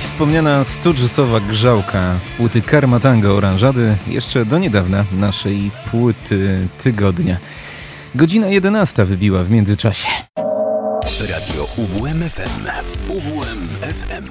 Wspomniana 0.06 0.64
studżusowa 0.64 1.40
grzałka 1.40 2.20
z 2.20 2.30
płyty 2.30 2.62
Karma 2.62 3.00
Tango 3.00 3.36
Oranżady 3.36 3.96
jeszcze 4.06 4.44
do 4.44 4.58
niedawna 4.58 5.04
naszej 5.12 5.70
płyty 5.90 6.68
tygodnia. 6.82 7.38
Godzina 8.14 8.46
11 8.46 9.04
wybiła 9.04 9.44
w 9.44 9.50
międzyczasie. 9.50 10.08
Radio 11.30 11.68
UWMFM. 11.76 12.66
UWMFM. 13.08 14.24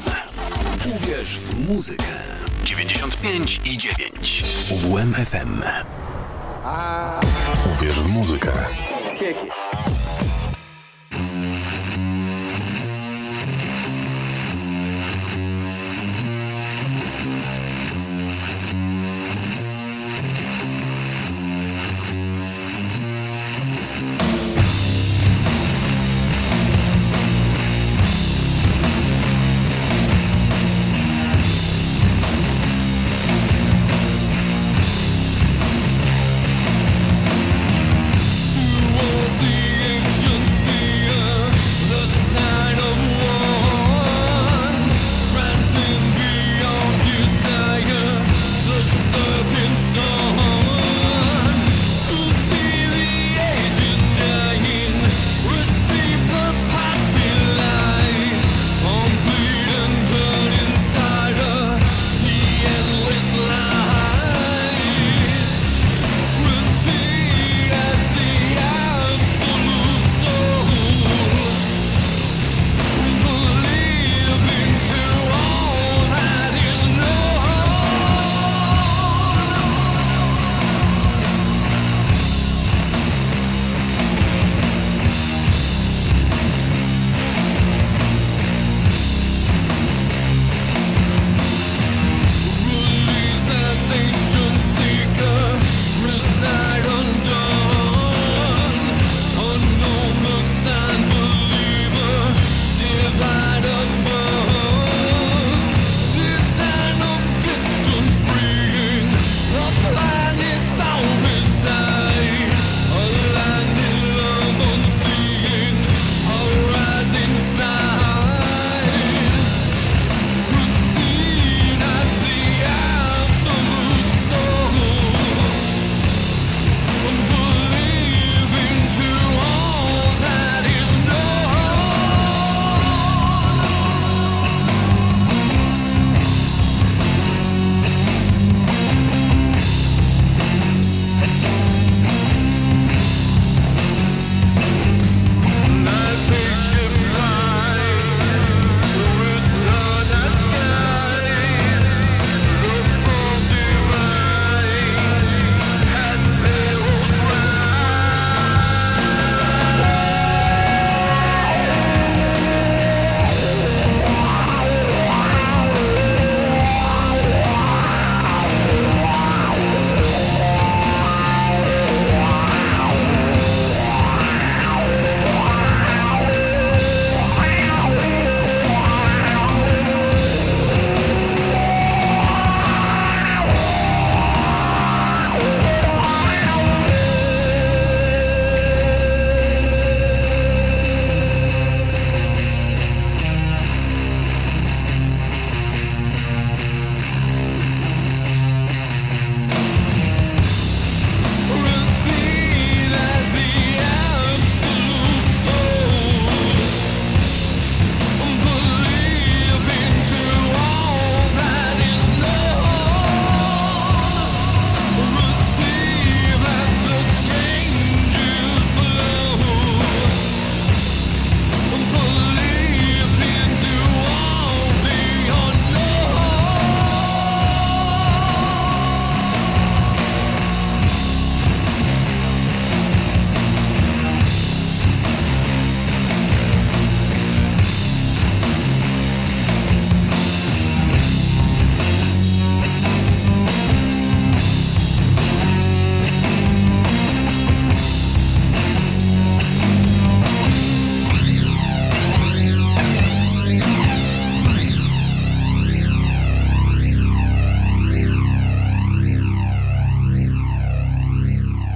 Uwierz 0.96 1.40
w 1.40 1.70
muzykę. 1.70 2.04
95 2.64 3.62
i 3.66 3.78
9. 3.78 4.44
UWMFM. 4.72 5.62
Uwierz 7.76 8.00
w 8.00 8.08
muzykę. 8.08 8.52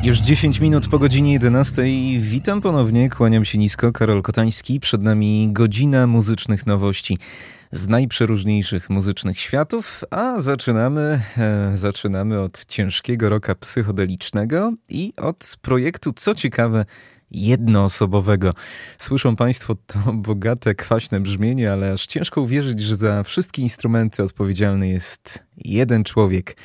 Już 0.10 0.20
10 0.20 0.60
minut 0.60 0.88
po 0.88 1.00
godzinie 1.00 1.34
11. 1.34 1.84
Witam 2.20 2.62
ponownie, 2.62 3.10
kłaniam 3.10 3.46
się 3.46 3.58
nisko. 3.58 3.92
Karol 3.92 4.22
Kotański. 4.22 4.80
Przed 4.80 5.02
nami 5.02 5.50
godzina 5.52 6.08
muzycznych 6.08 6.66
nowości 6.66 7.18
z 7.72 7.88
najprzeróżniejszych 7.88 8.90
muzycznych 8.90 9.40
światów, 9.40 10.04
a 10.12 10.42
zaczynamy, 10.42 11.22
e, 11.38 11.72
zaczynamy 11.78 12.40
od 12.40 12.66
ciężkiego 12.66 13.30
roka 13.30 13.56
psychodelicznego 13.56 14.74
i 14.90 15.14
od 15.18 15.58
projektu, 15.62 16.14
co 16.14 16.36
ciekawe, 16.36 16.86
jednoosobowego. 17.32 18.54
Słyszą 18.98 19.36
Państwo 19.36 19.76
to 19.88 20.00
bogate, 20.30 20.76
kwaśne 20.76 21.20
brzmienie, 21.20 21.72
ale 21.72 21.92
aż 21.92 22.06
ciężko 22.06 22.42
uwierzyć, 22.42 22.80
że 22.80 22.96
za 22.96 23.24
wszystkie 23.24 23.62
instrumenty 23.62 24.24
odpowiedzialny 24.24 24.88
jest 24.88 25.44
jeden 25.58 26.04
człowiek. 26.04 26.56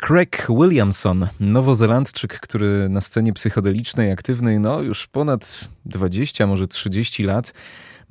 Craig 0.00 0.46
Williamson, 0.48 1.28
nowozelandczyk, 1.40 2.40
który 2.40 2.88
na 2.88 3.00
scenie 3.00 3.32
psychodelicznej 3.32 4.12
aktywnej 4.12 4.60
no 4.60 4.80
już 4.80 5.06
ponad 5.06 5.68
20, 5.84 6.46
może 6.46 6.68
30 6.68 7.22
lat, 7.22 7.54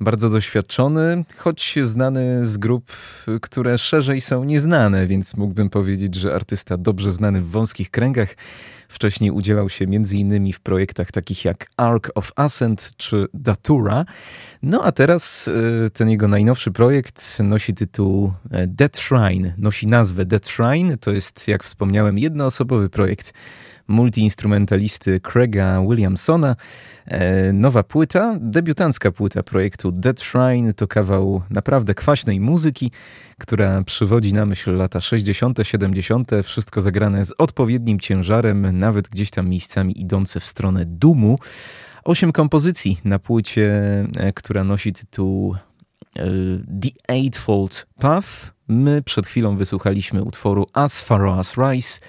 bardzo 0.00 0.30
doświadczony, 0.30 1.24
choć 1.36 1.78
znany 1.82 2.46
z 2.46 2.58
grup, 2.58 2.92
które 3.42 3.78
szerzej 3.78 4.20
są 4.20 4.44
nieznane, 4.44 5.06
więc 5.06 5.36
mógłbym 5.36 5.70
powiedzieć, 5.70 6.14
że 6.14 6.34
artysta 6.34 6.76
dobrze 6.76 7.12
znany 7.12 7.40
w 7.40 7.50
wąskich 7.50 7.90
kręgach. 7.90 8.34
Wcześniej 8.90 9.30
udzielał 9.30 9.68
się 9.68 9.84
m.in. 9.84 10.52
w 10.52 10.60
projektach 10.60 11.12
takich 11.12 11.44
jak 11.44 11.70
Ark 11.76 12.10
of 12.14 12.32
Ascent 12.36 12.92
czy 12.96 13.26
Datura. 13.34 14.04
No 14.62 14.84
a 14.84 14.92
teraz 14.92 15.48
y, 15.48 15.90
ten 15.92 16.10
jego 16.10 16.28
najnowszy 16.28 16.70
projekt 16.70 17.38
nosi 17.38 17.74
tytuł 17.74 18.32
e, 18.50 18.66
Dead 18.66 18.96
Shrine, 18.96 19.54
nosi 19.58 19.86
nazwę 19.86 20.24
Dead 20.24 20.46
Shrine. 20.46 20.98
To 20.98 21.10
jest, 21.10 21.48
jak 21.48 21.64
wspomniałem, 21.64 22.18
jednoosobowy 22.18 22.88
projekt 22.88 23.32
multiinstrumentalisty 23.90 25.20
Craiga 25.20 25.80
Williamsona. 25.88 26.56
E, 27.06 27.52
Nowa 27.52 27.82
płyta, 27.82 28.36
debiutancka 28.40 29.12
płyta 29.12 29.42
projektu 29.42 29.92
Dead 29.92 30.20
Shrine 30.20 30.72
to 30.72 30.86
kawał 30.86 31.42
naprawdę 31.50 31.94
kwaśnej 31.94 32.40
muzyki, 32.40 32.90
która 33.38 33.82
przywodzi 33.82 34.32
na 34.32 34.46
myśl 34.46 34.76
lata 34.76 35.00
60., 35.00 35.58
70., 35.62 36.30
wszystko 36.42 36.80
zagrane 36.80 37.24
z 37.24 37.32
odpowiednim 37.38 38.00
ciężarem, 38.00 38.78
nawet 38.78 39.08
gdzieś 39.08 39.30
tam 39.30 39.48
miejscami 39.48 40.00
idące 40.00 40.40
w 40.40 40.44
stronę 40.44 40.84
dumu. 40.84 41.38
Osiem 42.04 42.32
kompozycji 42.32 43.00
na 43.04 43.18
płycie, 43.18 43.70
e, 44.16 44.32
która 44.32 44.64
nosi 44.64 44.92
tytuł 44.92 45.54
e, 46.16 46.24
The 46.82 47.14
Eightfold 47.14 47.86
Path. 47.98 48.28
My 48.68 49.02
przed 49.02 49.26
chwilą 49.26 49.56
wysłuchaliśmy 49.56 50.22
utworu 50.22 50.66
As 50.72 51.00
Far 51.00 51.26
As 51.26 51.54
Rise. 51.56 52.00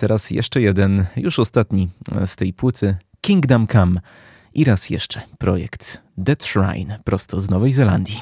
Teraz 0.00 0.30
jeszcze 0.30 0.60
jeden, 0.60 1.04
już 1.16 1.38
ostatni 1.38 1.88
z 2.26 2.36
tej 2.36 2.52
płyty, 2.52 2.96
Kingdom 3.20 3.66
Come. 3.66 4.00
I 4.54 4.64
raz 4.64 4.90
jeszcze 4.90 5.22
projekt 5.38 6.00
Dead 6.18 6.44
Shrine, 6.44 6.98
prosto 7.04 7.40
z 7.40 7.50
Nowej 7.50 7.72
Zelandii. 7.72 8.20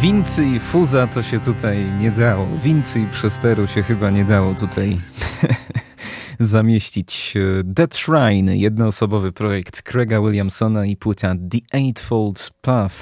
Wincy 0.00 0.46
i 0.46 0.58
Fuza 0.58 1.06
to 1.06 1.22
się 1.22 1.40
tutaj 1.40 1.92
nie 1.98 2.10
dało. 2.10 2.46
Wincy 2.56 3.00
i 3.00 3.06
Przesteru 3.06 3.66
się 3.66 3.82
chyba 3.82 4.10
nie 4.10 4.24
dało 4.24 4.54
tutaj 4.54 5.00
zamieścić. 6.40 7.34
Dead 7.64 7.94
Shrine, 7.94 8.56
jednoosobowy 8.56 9.32
projekt 9.32 9.82
Craiga 9.82 10.20
Williamsona 10.20 10.86
i 10.86 10.96
płyta 10.96 11.34
The 11.50 11.78
Eightfold 11.78 12.50
Path. 12.60 12.94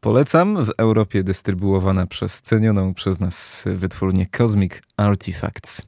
Polecam, 0.00 0.64
w 0.64 0.70
Europie 0.78 1.22
dystrybuowana 1.22 2.06
przez 2.06 2.42
cenioną 2.42 2.94
przez 2.94 3.20
nas 3.20 3.64
wytwórnię 3.66 4.26
Cosmic 4.26 4.72
Artifacts. 4.96 5.82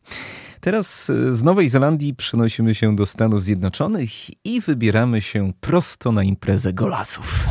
Teraz 0.61 1.11
e, 1.11 1.35
z 1.35 1.43
Nowej 1.43 1.69
Zelandii 1.69 2.15
przenosimy 2.15 2.75
się 2.75 2.97
do 2.97 3.07
Stanów 3.07 3.45
Zjednoczonych 3.45 4.11
i 4.45 4.61
wybieramy 4.61 5.23
się 5.23 5.53
prosto 5.61 6.13
na 6.13 6.23
imprezę 6.23 6.73
golasów. 6.73 7.49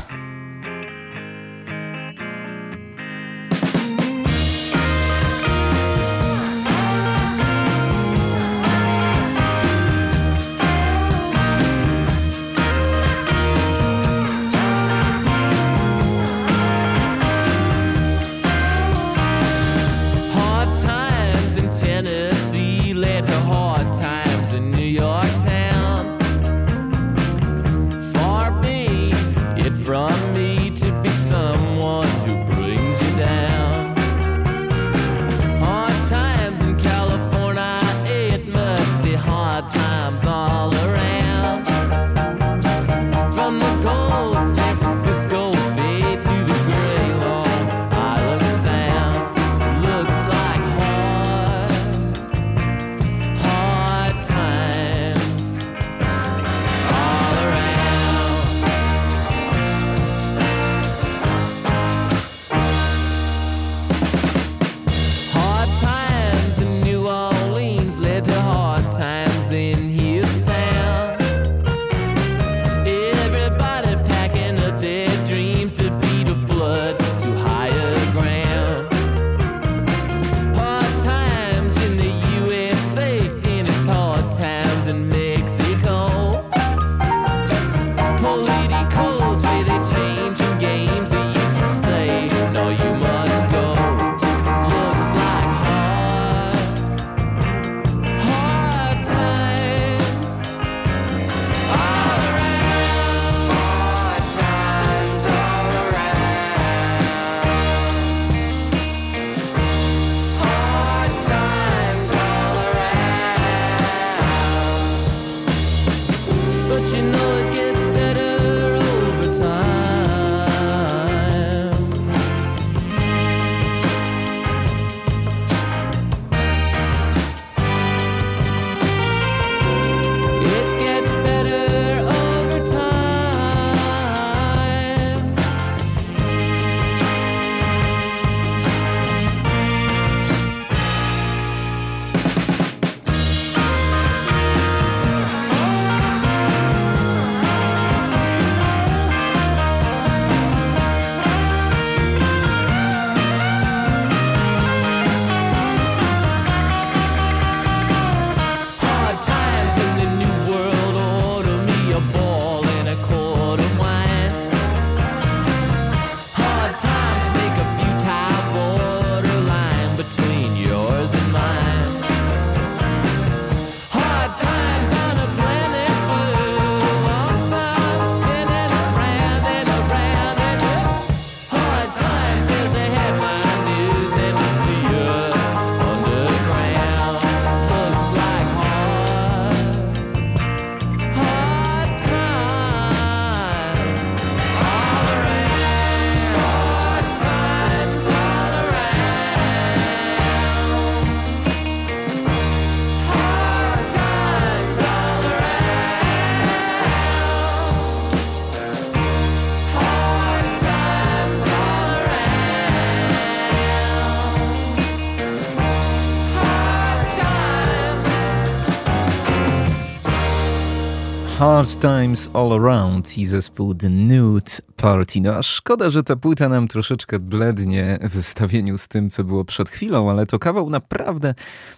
Hard 221.62 221.82
Times 221.82 222.30
All 222.34 222.54
Around. 222.54 223.18
I 223.18 223.26
zespół 223.26 223.76
The 223.76 223.90
Nude 223.90 224.52
Party. 224.82 225.22
No 225.22 225.36
a 225.36 225.44
szkoda, 225.44 225.90
że 225.90 226.04
ta 226.04 226.16
płyta 226.16 226.50
nam 226.50 226.68
troszeczkę 226.68 227.20
blednie 227.20 228.00
w 228.02 228.14
zestawieniu 228.14 228.78
z 228.78 228.88
tym, 228.88 229.10
co 229.10 229.24
było 229.24 229.46
przed 229.46 229.70
chwilą, 229.70 230.12
ale 230.12 230.26
to 230.26 230.40
kawał 230.40 230.70
naprawdę, 230.70 231.34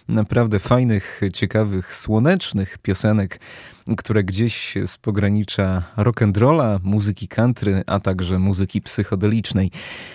naprawdę 0.08 0.58
fajnych, 0.58 1.20
ciekawych, 1.32 1.94
słonecznych 1.94 2.78
piosenek, 2.78 3.40
które 3.96 4.24
gdzieś 4.24 4.74
z 4.86 4.96
pogranicza 4.96 5.82
rock'n'rolla, 5.96 6.78
muzyki 6.82 7.28
country, 7.28 7.82
a 7.86 8.00
także 8.00 8.38
muzyki 8.38 8.80
psychodelicznej. 8.80 9.70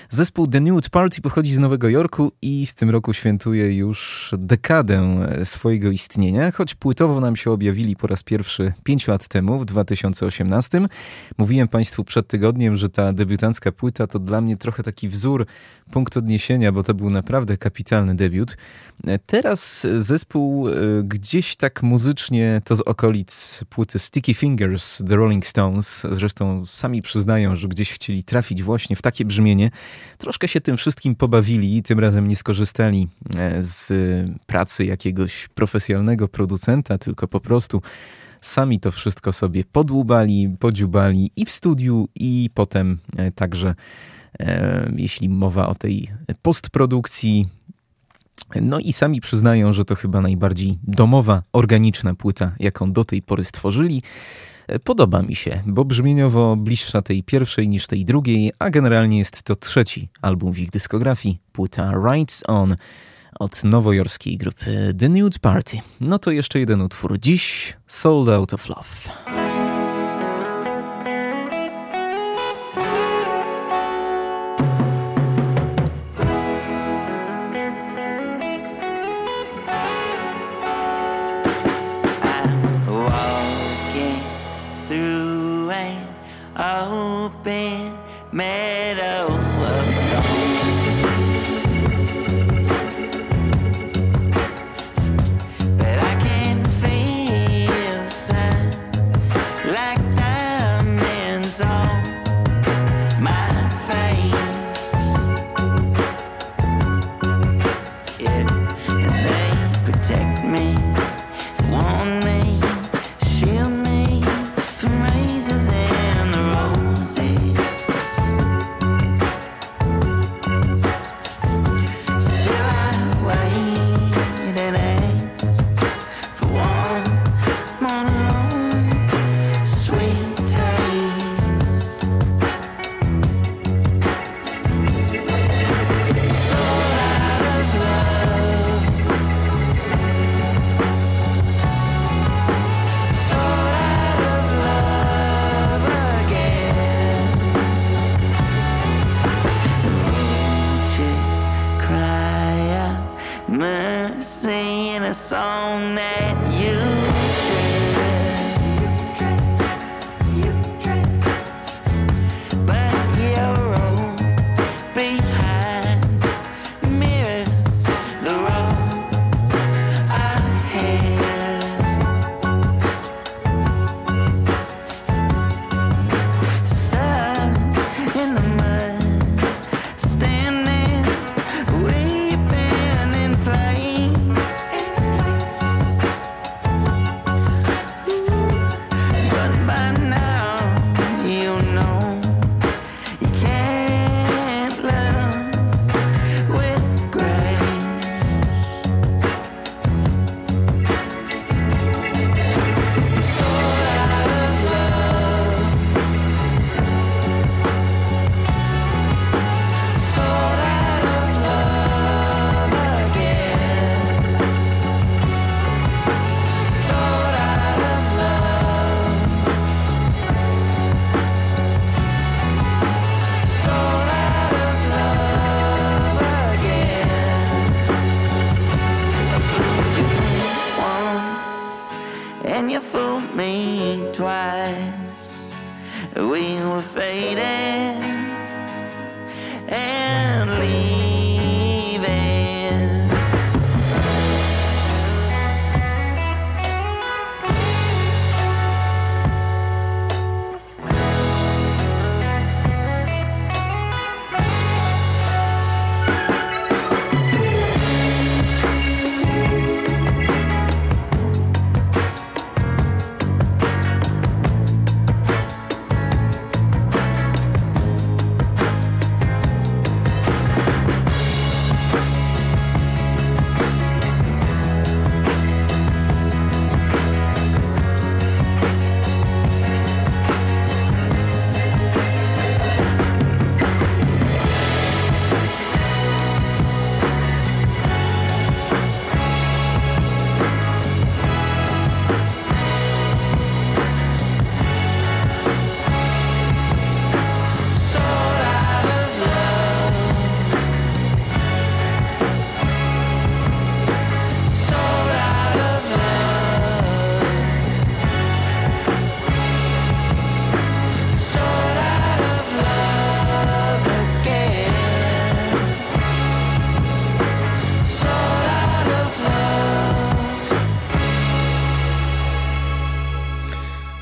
Zespół 0.10 0.48
The 0.48 0.60
Nude 0.60 0.90
Party 0.90 1.22
pochodzi 1.22 1.52
z 1.52 1.60
Nowego 1.60 1.90
Jorku 1.90 2.32
i 2.42 2.66
w 2.66 2.76
tym 2.76 2.90
roku 2.90 3.14
świętuje 3.14 3.74
już 3.74 4.30
dekadę 4.38 5.28
swojego 5.44 5.92
istnienia, 5.92 6.52
choć 6.52 6.76
płytowo 6.76 7.20
nam 7.20 7.36
się 7.36 7.52
objawili 7.52 7.96
po 7.96 8.08
raz 8.08 8.24
pierwszy 8.24 8.74
5 8.84 9.08
lat 9.08 9.28
temu, 9.28 9.60
w 9.60 9.66
2018. 9.66 10.82
Mówiłem 11.38 11.68
Państwu 11.68 12.04
przed 12.04 12.28
tygodniem, 12.28 12.78
że 12.80 12.90
ta 12.90 13.14
debiutancka 13.14 13.72
płyta 13.72 14.08
to 14.08 14.20
dla 14.20 14.42
mnie 14.42 14.58
trochę 14.58 14.84
taki 14.84 15.10
wzór, 15.10 15.46
punkt 15.92 16.18
odniesienia, 16.18 16.72
bo 16.72 16.84
to 16.84 16.94
był 16.94 17.10
naprawdę 17.10 17.58
kapitalny 17.58 18.16
debiut. 18.16 18.58
Teraz 19.26 19.88
zespół 20.00 20.70
e, 20.70 20.74
gdzieś 21.04 21.56
tak 21.56 21.84
muzycznie 21.84 22.62
to 22.66 22.76
z 22.76 22.82
okolic 22.82 23.64
płyty 23.70 24.00
Sticky 24.00 24.34
Fingers 24.34 24.98
The 25.08 25.16
Rolling 25.16 25.46
Stones. 25.46 26.08
Zresztą 26.12 26.66
sami 26.66 27.02
przyznają, 27.02 27.56
że 27.56 27.68
gdzieś 27.68 27.92
chcieli 27.92 28.24
trafić 28.24 28.64
właśnie 28.64 28.96
w 28.96 29.02
takie 29.02 29.26
brzmienie. 29.26 29.72
Troszkę 30.18 30.48
się 30.48 30.62
tym 30.62 30.78
wszystkim 30.78 31.16
pobawili 31.16 31.78
i 31.78 31.84
tym 31.84 32.00
razem 32.00 32.28
nie 32.28 32.36
skorzystali 32.36 33.08
e, 33.38 33.64
z 33.64 33.92
pracy 34.46 34.86
jakiegoś 34.86 35.48
profesjonalnego 35.48 36.28
producenta, 36.28 36.98
tylko 36.98 37.28
po 37.28 37.40
prostu 37.40 37.82
sami 38.42 38.80
to 38.80 38.92
wszystko 38.92 39.34
sobie 39.34 39.64
podłubali, 39.72 40.56
podziubali 40.60 41.32
i 41.36 41.46
w 41.46 41.52
studiu, 41.52 42.08
i 42.16 42.50
potem 42.54 42.98
e, 43.18 43.32
także, 43.32 43.76
e, 44.40 44.92
jeśli 44.96 45.30
mowa 45.30 45.68
o 45.68 45.76
tej 45.76 46.10
postprodukcji, 46.42 47.48
no 48.62 48.80
i 48.80 48.94
sami 48.94 49.22
przyznają, 49.22 49.74
że 49.74 49.86
to 49.86 49.96
chyba 49.96 50.22
najbardziej 50.22 50.78
domowa, 50.84 51.44
organiczna 51.54 52.16
płyta, 52.16 52.56
jaką 52.60 52.92
do 52.92 53.06
tej 53.06 53.22
pory 53.22 53.44
stworzyli. 53.44 54.04
E, 54.68 54.80
Podoba 54.80 55.22
mi 55.22 55.36
się, 55.36 55.62
bo 55.66 55.86
brzmieniowo 55.86 56.56
bliższa 56.56 57.02
tej 57.02 57.24
pierwszej 57.24 57.70
niż 57.70 57.88
tej 57.88 58.06
drugiej, 58.06 58.52
a 58.60 58.70
generalnie 58.70 59.18
jest 59.18 59.44
to 59.44 59.56
trzeci 59.56 60.10
album 60.22 60.54
w 60.54 60.60
ich 60.60 60.70
dyskografii, 60.70 61.40
płyta 61.52 61.92
Rights 61.92 62.44
On 62.48 62.76
od 63.40 63.64
nowojorskiej 63.64 64.38
grupy 64.38 64.94
The 65.00 65.10
Nude 65.10 65.40
Party. 65.40 65.78
No 66.02 66.20
to 66.20 66.32
jeszcze 66.32 66.60
jeden 66.60 66.82
utwór. 66.82 67.20
Dziś 67.20 67.74
Sold 67.88 68.30
Out 68.30 68.54
of 68.54 68.70
Love. 68.70 69.49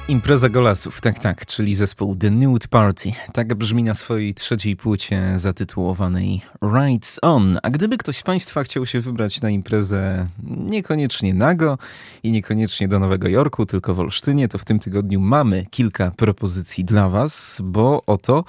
Impreza 0.09 0.49
Golasów, 0.49 1.01
tak, 1.01 1.19
tak, 1.19 1.45
czyli 1.45 1.75
zespół 1.75 2.15
The 2.15 2.31
Nude 2.31 2.67
Party. 2.67 3.11
Tak 3.33 3.55
brzmi 3.55 3.83
na 3.83 3.93
swojej 3.93 4.33
trzeciej 4.33 4.75
płycie 4.75 5.33
zatytułowanej 5.35 6.41
Rights 6.61 7.19
On. 7.21 7.57
A 7.63 7.69
gdyby 7.69 7.97
ktoś 7.97 8.17
z 8.17 8.23
Państwa 8.23 8.63
chciał 8.63 8.85
się 8.85 9.01
wybrać 9.01 9.41
na 9.41 9.49
imprezę 9.49 10.27
niekoniecznie 10.43 11.33
nago 11.33 11.77
i 12.23 12.31
niekoniecznie 12.31 12.87
do 12.87 12.99
Nowego 12.99 13.27
Jorku, 13.27 13.65
tylko 13.65 13.95
w 13.95 13.99
Olsztynie, 13.99 14.47
to 14.47 14.57
w 14.57 14.65
tym 14.65 14.79
tygodniu 14.79 15.19
mamy 15.19 15.65
kilka 15.69 16.11
propozycji 16.11 16.85
dla 16.85 17.09
Was, 17.09 17.61
bo 17.63 18.01
oto 18.05 18.43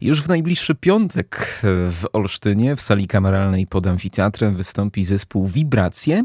już 0.00 0.22
w 0.22 0.28
najbliższy 0.28 0.74
piątek 0.74 1.60
w 1.62 2.04
Olsztynie, 2.12 2.76
w 2.76 2.82
sali 2.82 3.06
kameralnej 3.06 3.66
pod 3.66 3.86
amfiteatrem 3.86 4.56
wystąpi 4.56 5.04
zespół 5.04 5.46
Wibracje 5.46 6.24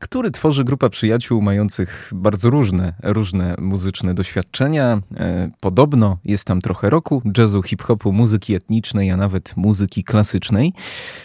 który 0.00 0.30
tworzy 0.30 0.64
grupa 0.64 0.88
przyjaciół 0.88 1.42
mających 1.42 2.10
bardzo 2.14 2.50
różne, 2.50 2.94
różne 3.02 3.54
muzyczne 3.58 4.14
doświadczenia. 4.14 5.02
E, 5.16 5.50
Podobno 5.60 6.18
jest 6.24 6.44
tam 6.44 6.60
trochę 6.60 6.90
roku, 6.90 7.22
jazzu, 7.38 7.62
hip-hopu, 7.62 8.12
muzyki 8.12 8.54
etnicznej, 8.54 9.10
a 9.10 9.16
nawet 9.16 9.56
muzyki 9.56 10.04
klasycznej. 10.04 10.72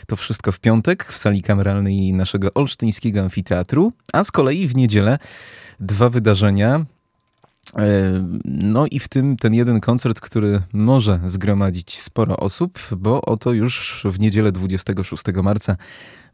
To 0.08 0.16
wszystko 0.16 0.52
w 0.52 0.60
piątek 0.60 1.06
w 1.06 1.18
sali 1.18 1.42
kameralnej 1.42 2.14
naszego 2.14 2.54
olsztyńskiego 2.54 3.22
amfiteatru, 3.22 3.94
a 4.14 4.24
z 4.24 4.32
kolei 4.32 4.68
w 4.68 4.76
niedzielę 4.76 5.20
dwa 5.80 6.10
wydarzenia. 6.10 6.86
E, 7.78 8.24
No 8.46 8.86
i 8.92 9.00
w 9.00 9.08
tym 9.08 9.38
ten 9.38 9.54
jeden 9.54 9.80
koncert, 9.80 10.20
który 10.20 10.62
może 10.74 11.20
zgromadzić 11.26 12.00
sporo 12.00 12.38
osób, 12.38 12.80
bo 12.98 13.22
oto 13.22 13.52
już 13.54 14.04
w 14.12 14.20
niedzielę 14.20 14.52
26 14.52 15.24
marca 15.44 15.78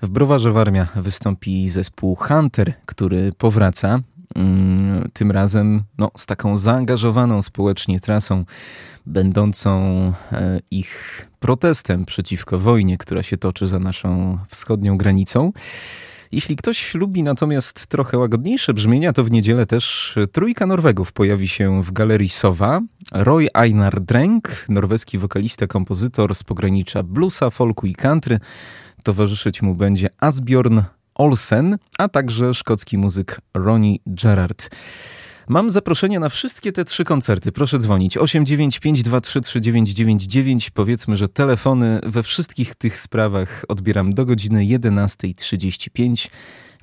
w 0.01 0.09
Browarze 0.09 0.51
Warmia 0.51 0.87
wystąpi 0.95 1.69
zespół 1.69 2.15
Hunter, 2.15 2.73
który 2.85 3.31
powraca. 3.37 3.99
mm, 4.35 5.09
Tym 5.13 5.31
razem 5.31 5.83
no, 5.97 6.11
z 6.17 6.25
taką 6.25 6.57
zaangażowaną 6.57 7.41
społecznie 7.41 7.99
trasą, 7.99 8.45
będącą 9.05 9.79
e, 10.31 10.59
ich 10.71 11.25
protestem 11.39 12.05
przeciwko 12.05 12.59
wojnie, 12.59 12.97
która 12.97 13.23
się 13.23 13.37
toczy 13.37 13.67
za 13.67 13.79
naszą 13.79 14.37
wschodnią 14.47 14.97
granicą. 14.97 15.51
Jeśli 16.31 16.55
ktoś 16.55 16.95
lubi 16.95 17.23
natomiast 17.23 17.87
trochę 17.87 18.17
łagodniejsze 18.17 18.73
brzmienia, 18.73 19.13
to 19.13 19.23
w 19.23 19.31
niedzielę 19.31 19.65
też 19.65 20.15
trójka 20.31 20.65
Norwegów 20.65 21.11
pojawi 21.11 21.47
się 21.47 21.83
w 21.83 21.91
Galerii 21.91 22.29
Sowa. 22.29 22.81
Roy 23.11 23.47
Einar 23.53 24.01
Drenk, 24.01 24.65
norweski 24.69 25.17
wokalista, 25.17 25.67
kompozytor 25.67 26.35
z 26.35 26.43
pogranicza 26.43 27.03
bluesa, 27.03 27.49
folku 27.49 27.87
i 27.87 27.95
country. 27.95 28.39
Towarzyszyć 29.03 29.61
mu 29.61 29.75
będzie 29.75 30.09
Asbjorn 30.19 30.81
Olsen, 31.15 31.77
a 31.97 32.09
także 32.09 32.53
szkocki 32.53 32.97
muzyk 32.97 33.41
Ronnie 33.53 33.95
Gerard. 34.07 34.69
Mam 35.49 35.71
zaproszenia 35.71 36.19
na 36.19 36.29
wszystkie 36.29 36.71
te 36.71 36.85
trzy 36.85 37.03
koncerty. 37.03 37.51
Proszę 37.51 37.79
dzwonić 37.79 38.17
895233999. 38.17 40.69
Powiedzmy, 40.73 41.17
że 41.17 41.27
telefony 41.27 41.99
we 42.03 42.23
wszystkich 42.23 42.75
tych 42.75 42.99
sprawach 42.99 43.65
odbieram 43.67 44.13
do 44.13 44.25
godziny 44.25 44.61
11.35. 44.61 46.27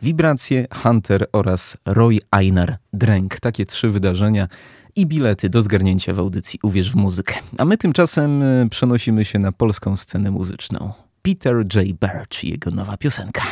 Wibracje, 0.03 0.66
Hunter 0.82 1.27
oraz 1.32 1.77
Roy 1.85 2.19
Einar 2.31 2.78
Drenk. 2.93 3.41
Takie 3.41 3.65
trzy 3.65 3.89
wydarzenia 3.89 4.49
i 4.97 5.07
bilety 5.07 5.49
do 5.49 5.62
zgarnięcia 5.62 6.15
w 6.15 6.19
audycji 6.19 6.59
Uwierz 6.62 6.93
w 6.93 6.97
muzykę. 6.97 7.35
A 7.59 7.65
my 7.65 7.78
tymczasem 7.78 8.43
y, 8.43 8.69
przenosimy 8.70 9.24
się 9.24 9.39
na 9.39 9.53
polską 9.53 9.97
scenę 9.97 10.31
muzyczną. 10.31 10.93
Peter 11.23 11.57
J. 11.57 11.85
Birch 11.85 12.45
i 12.45 12.51
jego 12.51 12.70
nowa 12.70 12.97
piosenka. 12.97 13.43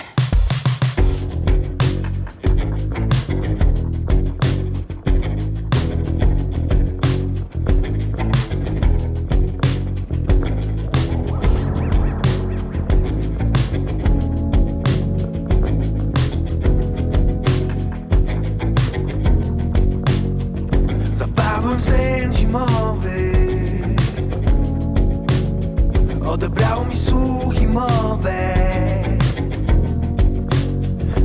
Odebrało 26.33 26.85
mi 26.85 26.97
słuch 26.97 27.63
i 27.63 27.67
mowę. 27.67 28.55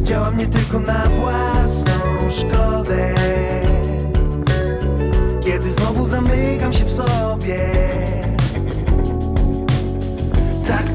Działam 0.03 0.37
nie 0.37 0.47
tylko 0.47 0.79
na 0.79 1.09
własną 1.09 1.91
szkodę. 2.31 3.15
Kiedy 5.45 5.71
znowu 5.71 6.07
zamykam 6.07 6.73
się 6.73 6.85
w 6.85 6.91
sobie 6.91 7.71
Tak 10.67 10.89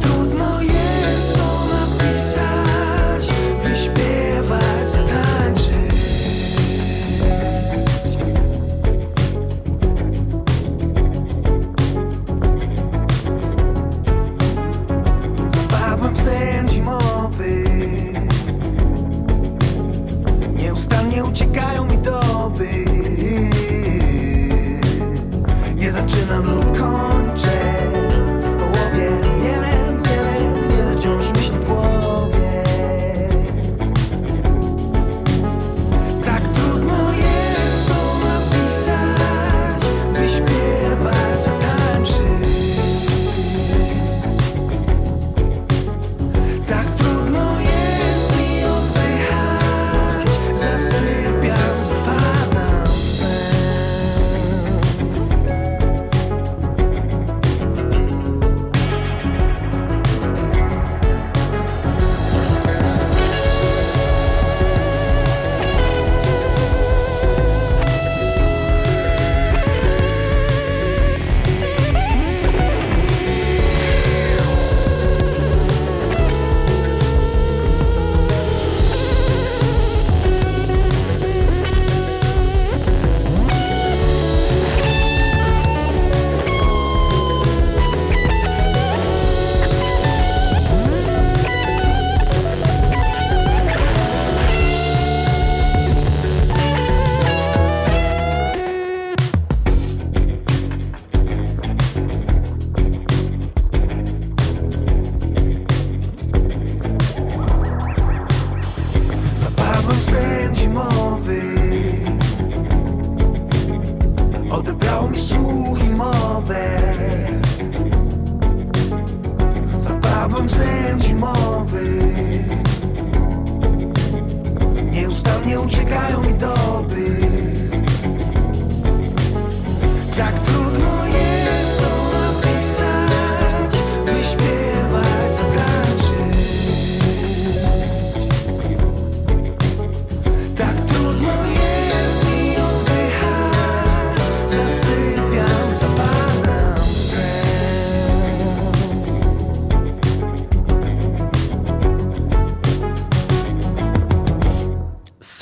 não 21.33 21.35
te 21.35 21.47
caiam 21.47 21.91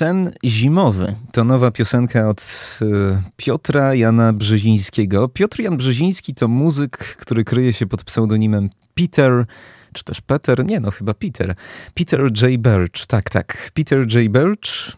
Sen 0.01 0.33
zimowy 0.45 1.15
to 1.33 1.45
nowa 1.45 1.71
piosenka 1.71 2.29
od 2.29 2.41
y, 2.83 2.87
Piotra 3.37 3.95
Jana 3.95 4.33
Brzezińskiego. 4.33 5.29
Piotr 5.29 5.61
Jan 5.61 5.77
Brzeziński 5.77 6.35
to 6.35 6.49
muzyk, 6.49 6.99
który 6.99 7.45
kryje 7.45 7.73
się 7.73 7.87
pod 7.87 8.05
pseudonimem 8.05 8.71
Peter, 8.95 9.47
czy 9.93 10.05
też 10.05 10.21
Peter, 10.21 10.67
nie 10.67 10.81
no 10.81 10.91
chyba 10.91 11.15
Peter. 11.15 11.55
Peter 11.95 12.21
J. 12.21 12.61
Birch, 12.61 13.07
tak, 13.07 13.31
tak. 13.31 13.71
Peter 13.75 13.99
J. 13.99 14.33
Birch 14.33 14.89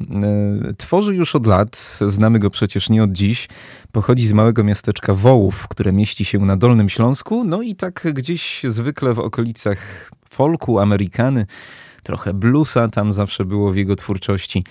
y, 0.71 0.75
tworzy 0.75 1.15
już 1.15 1.37
od 1.37 1.47
lat, 1.47 1.99
znamy 2.09 2.39
go 2.39 2.51
przecież 2.51 2.89
nie 2.89 3.03
od 3.03 3.13
dziś. 3.13 3.49
Pochodzi 3.93 4.27
z 4.27 4.33
małego 4.33 4.65
miasteczka 4.65 5.15
Wołów, 5.15 5.69
które 5.69 5.93
mieści 5.93 6.25
się 6.25 6.39
na 6.39 6.57
Dolnym 6.57 6.89
Śląsku, 6.89 7.45
no 7.45 7.63
i 7.63 7.75
tak 7.75 8.09
gdzieś 8.13 8.63
zwykle 8.69 9.15
w 9.15 9.19
okolicach 9.19 10.11
folku, 10.29 10.79
Amerykany, 10.79 11.47
trochę 12.03 12.35
bluesa 12.35 12.89
tam 12.89 13.13
zawsze 13.13 13.45
było 13.45 13.73
w 13.73 13.77
jego 13.77 13.97
twórczości. 13.97 14.65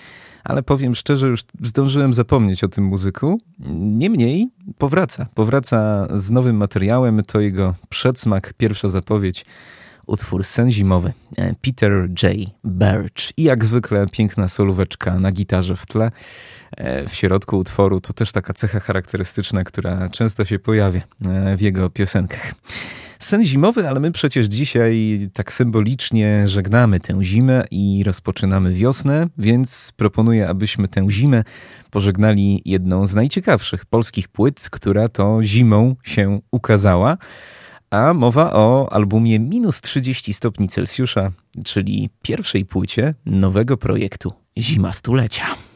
Ale 0.44 0.62
powiem 0.62 0.94
szczerze, 0.94 1.26
już 1.26 1.44
zdążyłem 1.62 2.12
zapomnieć 2.14 2.64
o 2.64 2.68
tym 2.68 2.84
muzyku. 2.84 3.40
Niemniej 3.78 4.48
powraca. 4.78 5.26
Powraca 5.34 6.06
z 6.18 6.30
nowym 6.30 6.56
materiałem. 6.56 7.22
To 7.26 7.40
jego 7.40 7.74
przedsmak, 7.88 8.52
pierwsza 8.52 8.88
zapowiedź. 8.88 9.44
Utwór 10.06 10.44
Sen 10.44 10.72
Zimowy. 10.72 11.12
e, 11.38 11.54
Peter 11.62 12.08
J. 12.22 12.32
Birch. 12.64 13.38
I 13.38 13.42
jak 13.42 13.64
zwykle 13.64 14.06
piękna 14.06 14.48
solóweczka 14.48 15.18
na 15.18 15.32
gitarze 15.32 15.76
w 15.76 15.86
tle. 15.86 16.10
E, 16.76 17.08
W 17.08 17.14
środku 17.14 17.58
utworu 17.58 18.00
to 18.00 18.12
też 18.12 18.32
taka 18.32 18.52
cecha 18.52 18.80
charakterystyczna, 18.80 19.64
która 19.64 20.08
często 20.08 20.44
się 20.44 20.58
pojawia 20.58 21.00
e, 21.26 21.56
w 21.56 21.60
jego 21.60 21.90
piosenkach. 21.90 22.54
Sen 23.22 23.44
zimowy, 23.44 23.88
ale 23.88 24.00
my 24.00 24.12
przecież 24.12 24.46
dzisiaj 24.46 25.18
tak 25.32 25.52
symbolicznie 25.52 26.48
żegnamy 26.48 27.00
tę 27.00 27.18
zimę 27.24 27.64
i 27.70 28.02
rozpoczynamy 28.04 28.72
wiosnę, 28.74 29.28
więc 29.38 29.92
proponuję, 29.96 30.48
abyśmy 30.48 30.88
tę 30.88 31.06
zimę 31.10 31.44
pożegnali 31.90 32.62
jedną 32.64 33.06
z 33.06 33.14
najciekawszych 33.14 33.86
polskich 33.86 34.28
płyt, 34.28 34.68
która 34.70 35.08
to 35.08 35.38
zimą 35.42 35.96
się 36.02 36.40
ukazała. 36.50 37.16
A 37.90 38.14
mowa 38.14 38.52
o 38.52 38.92
albumie 38.92 39.38
minus 39.38 39.80
30 39.80 40.34
stopni 40.34 40.68
Celsjusza, 40.68 41.30
czyli 41.64 42.10
pierwszej 42.22 42.64
płycie 42.64 43.14
nowego 43.26 43.76
projektu 43.76 44.32
Zima 44.58 44.92
Stulecia. 44.92 45.71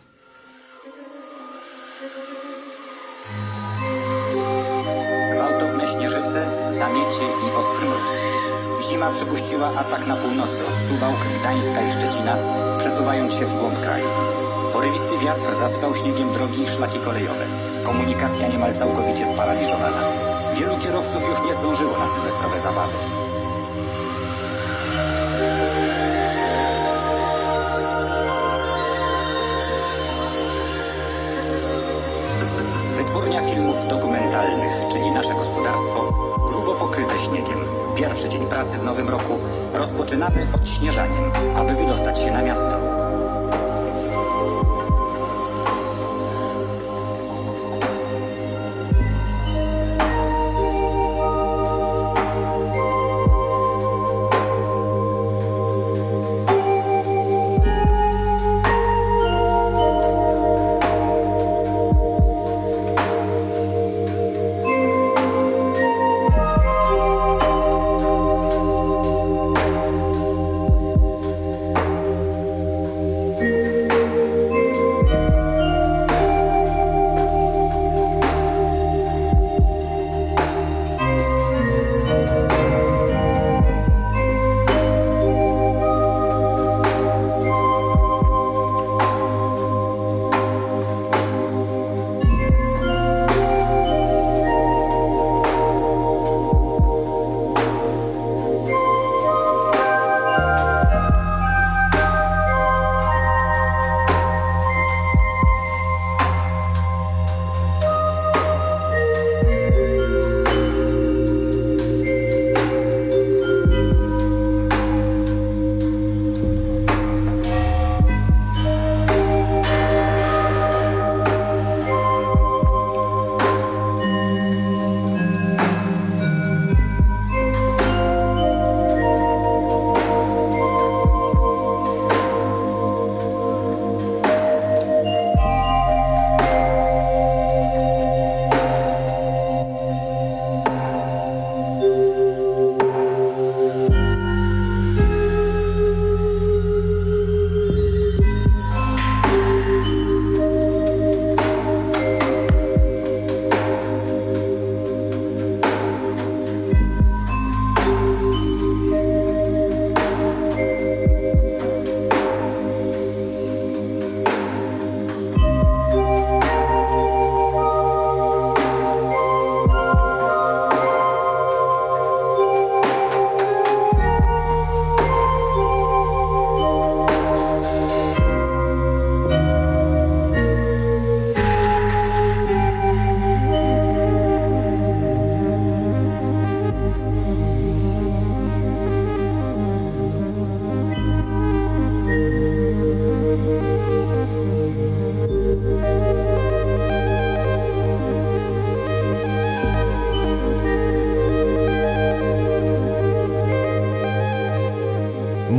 Zima 9.06 9.14
przypuściła 9.14 9.68
atak 9.68 10.06
na 10.06 10.16
północy 10.16 10.66
od 10.66 10.88
Suwałk, 10.88 11.16
Gdańska 11.40 11.82
i 11.82 11.90
Szczecina, 11.90 12.36
przesuwając 12.78 13.34
się 13.34 13.46
w 13.46 13.60
głąb 13.60 13.80
kraju. 13.80 14.06
Porywisty 14.72 15.18
wiatr 15.22 15.54
zasypał 15.54 15.96
śniegiem 15.96 16.32
drogi 16.32 16.62
i 16.62 16.68
szlaki 16.68 16.98
kolejowe. 16.98 17.46
Komunikacja 17.84 18.48
niemal 18.48 18.74
całkowicie 18.74 19.26
sparaliżowana. 19.26 20.02
Wielu 20.54 20.78
kierowców 20.78 21.22
już 21.28 21.48
nie 21.48 21.54
zdążyło 21.54 21.98
na 21.98 22.08
sylwestrowe 22.08 22.60
zabawy. 22.60 23.25
Pracy 38.56 38.78
w 38.78 38.84
nowym 38.84 39.08
roku 39.08 39.38
rozpoczynamy 39.74 40.46
odśnieżaniem, 40.54 41.32
aby 41.56 41.74
wydostać 41.74 42.18
się 42.18 42.30
na 42.30 42.42
miasto. 42.42 42.95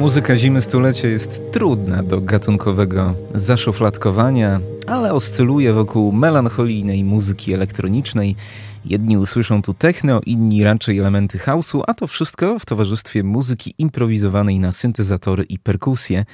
Muzyka 0.07 0.37
zimy 0.37 0.61
stulecia 0.61 1.07
jest 1.07 1.51
trudna 1.51 2.03
do 2.03 2.21
gatunkowego 2.21 3.13
zaszufladkowania, 3.35 4.59
ale 4.87 5.13
oscyluje 5.13 5.73
wokół 5.73 6.11
melancholijnej 6.11 7.03
muzyki 7.03 7.53
elektronicznej. 7.53 8.35
Jedni 8.85 9.17
usłyszą 9.17 9.61
tu 9.61 9.73
techno, 9.73 10.21
inni 10.25 10.63
raczej 10.63 10.99
elementy 10.99 11.37
house'u, 11.37 11.81
a 11.87 11.93
to 11.93 12.07
wszystko 12.07 12.59
w 12.59 12.65
towarzystwie 12.65 13.23
muzyki 13.23 13.73
improwizowanej 13.77 14.59
na 14.59 14.71
syntezatory 14.71 15.43
i 15.43 15.59
perkusję. 15.59 16.25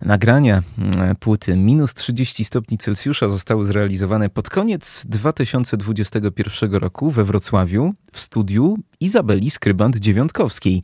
Nagrania 0.00 0.62
mm, 0.78 1.16
płyty 1.16 1.56
minus 1.56 1.94
30 1.94 2.44
stopni 2.44 2.78
Celsjusza 2.78 3.28
zostały 3.28 3.64
zrealizowane 3.64 4.28
pod 4.28 4.50
koniec 4.50 5.04
2021 5.08 6.74
roku 6.74 7.10
we 7.10 7.24
Wrocławiu 7.24 7.94
w 8.12 8.20
studiu 8.20 8.78
Izabeli 9.00 9.50
Skrybant-Dziewiątkowskiej, 9.50 10.82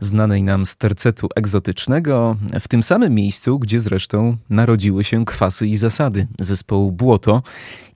znanej 0.00 0.42
nam 0.42 0.66
z 0.66 0.76
tercetu 0.76 1.28
egzotycznego, 1.36 2.36
w 2.60 2.68
tym 2.68 2.82
samym 2.82 3.14
miejscu, 3.14 3.58
gdzie 3.58 3.80
zresztą 3.80 4.36
narodziły 4.50 5.04
się 5.04 5.24
kwasy 5.24 5.66
i 5.66 5.76
zasady 5.76 6.26
zespołu 6.40 6.92
Błoto. 6.92 7.42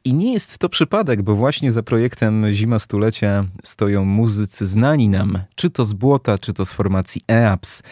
I 0.04 0.14
nie 0.14 0.32
jest 0.32 0.58
to 0.58 0.68
przypadek, 0.68 1.22
bo 1.22 1.34
właśnie 1.34 1.72
za 1.72 1.82
projektem 1.82 2.46
Zima 2.52 2.78
Stulecia 2.78 3.44
stoją 3.62 4.04
muzycy 4.04 4.66
znani 4.66 5.08
nam, 5.08 5.38
czy 5.54 5.70
to 5.70 5.84
z 5.84 5.92
Błota, 5.92 6.38
czy 6.38 6.52
to 6.52 6.64
z 6.64 6.72
formacji 6.72 7.22
EAPS. 7.30 7.82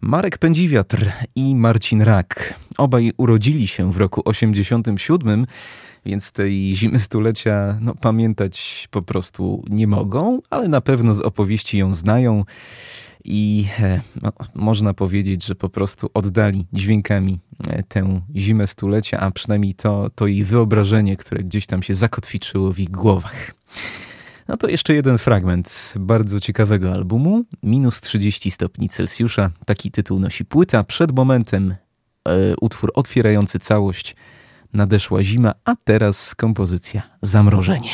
Marek 0.00 0.38
Pędziwiatr 0.38 1.10
i 1.34 1.54
Marcin 1.54 2.02
Rak. 2.02 2.54
Obaj 2.78 3.12
urodzili 3.16 3.68
się 3.68 3.92
w 3.92 3.96
roku 3.96 4.22
87, 4.24 5.46
więc 6.06 6.32
tej 6.32 6.74
zimy 6.74 6.98
stulecia 6.98 7.78
no, 7.80 7.94
pamiętać 7.94 8.88
po 8.90 9.02
prostu 9.02 9.64
nie 9.70 9.86
mogą, 9.86 10.38
ale 10.50 10.68
na 10.68 10.80
pewno 10.80 11.14
z 11.14 11.20
opowieści 11.20 11.78
ją 11.78 11.94
znają 11.94 12.44
i 13.24 13.66
e, 13.80 14.00
no, 14.22 14.32
można 14.54 14.94
powiedzieć, 14.94 15.44
że 15.44 15.54
po 15.54 15.68
prostu 15.68 16.10
oddali 16.14 16.66
dźwiękami 16.72 17.38
e, 17.66 17.82
tę 17.82 18.20
zimę 18.36 18.66
stulecia, 18.66 19.20
a 19.20 19.30
przynajmniej 19.30 19.74
to, 19.74 20.10
to 20.14 20.26
jej 20.26 20.44
wyobrażenie, 20.44 21.16
które 21.16 21.44
gdzieś 21.44 21.66
tam 21.66 21.82
się 21.82 21.94
zakotwiczyło 21.94 22.72
w 22.72 22.78
ich 22.78 22.90
głowach. 22.90 23.54
No 24.48 24.56
to 24.56 24.68
jeszcze 24.68 24.94
jeden 24.94 25.18
fragment 25.18 25.94
bardzo 26.00 26.40
ciekawego 26.40 26.92
albumu. 26.92 27.44
Minus 27.62 28.00
30 28.00 28.50
stopni 28.50 28.88
Celsjusza. 28.88 29.50
Taki 29.66 29.90
tytuł 29.90 30.18
nosi 30.18 30.44
płyta. 30.44 30.84
Przed 30.84 31.12
momentem 31.12 31.74
e, 32.28 32.56
utwór 32.60 32.92
otwierający 32.94 33.58
całość. 33.58 34.16
Nadeszła 34.72 35.22
zima, 35.22 35.54
a 35.64 35.76
teraz 35.84 36.34
kompozycja 36.34 37.02
Zamrożenie. 37.22 37.90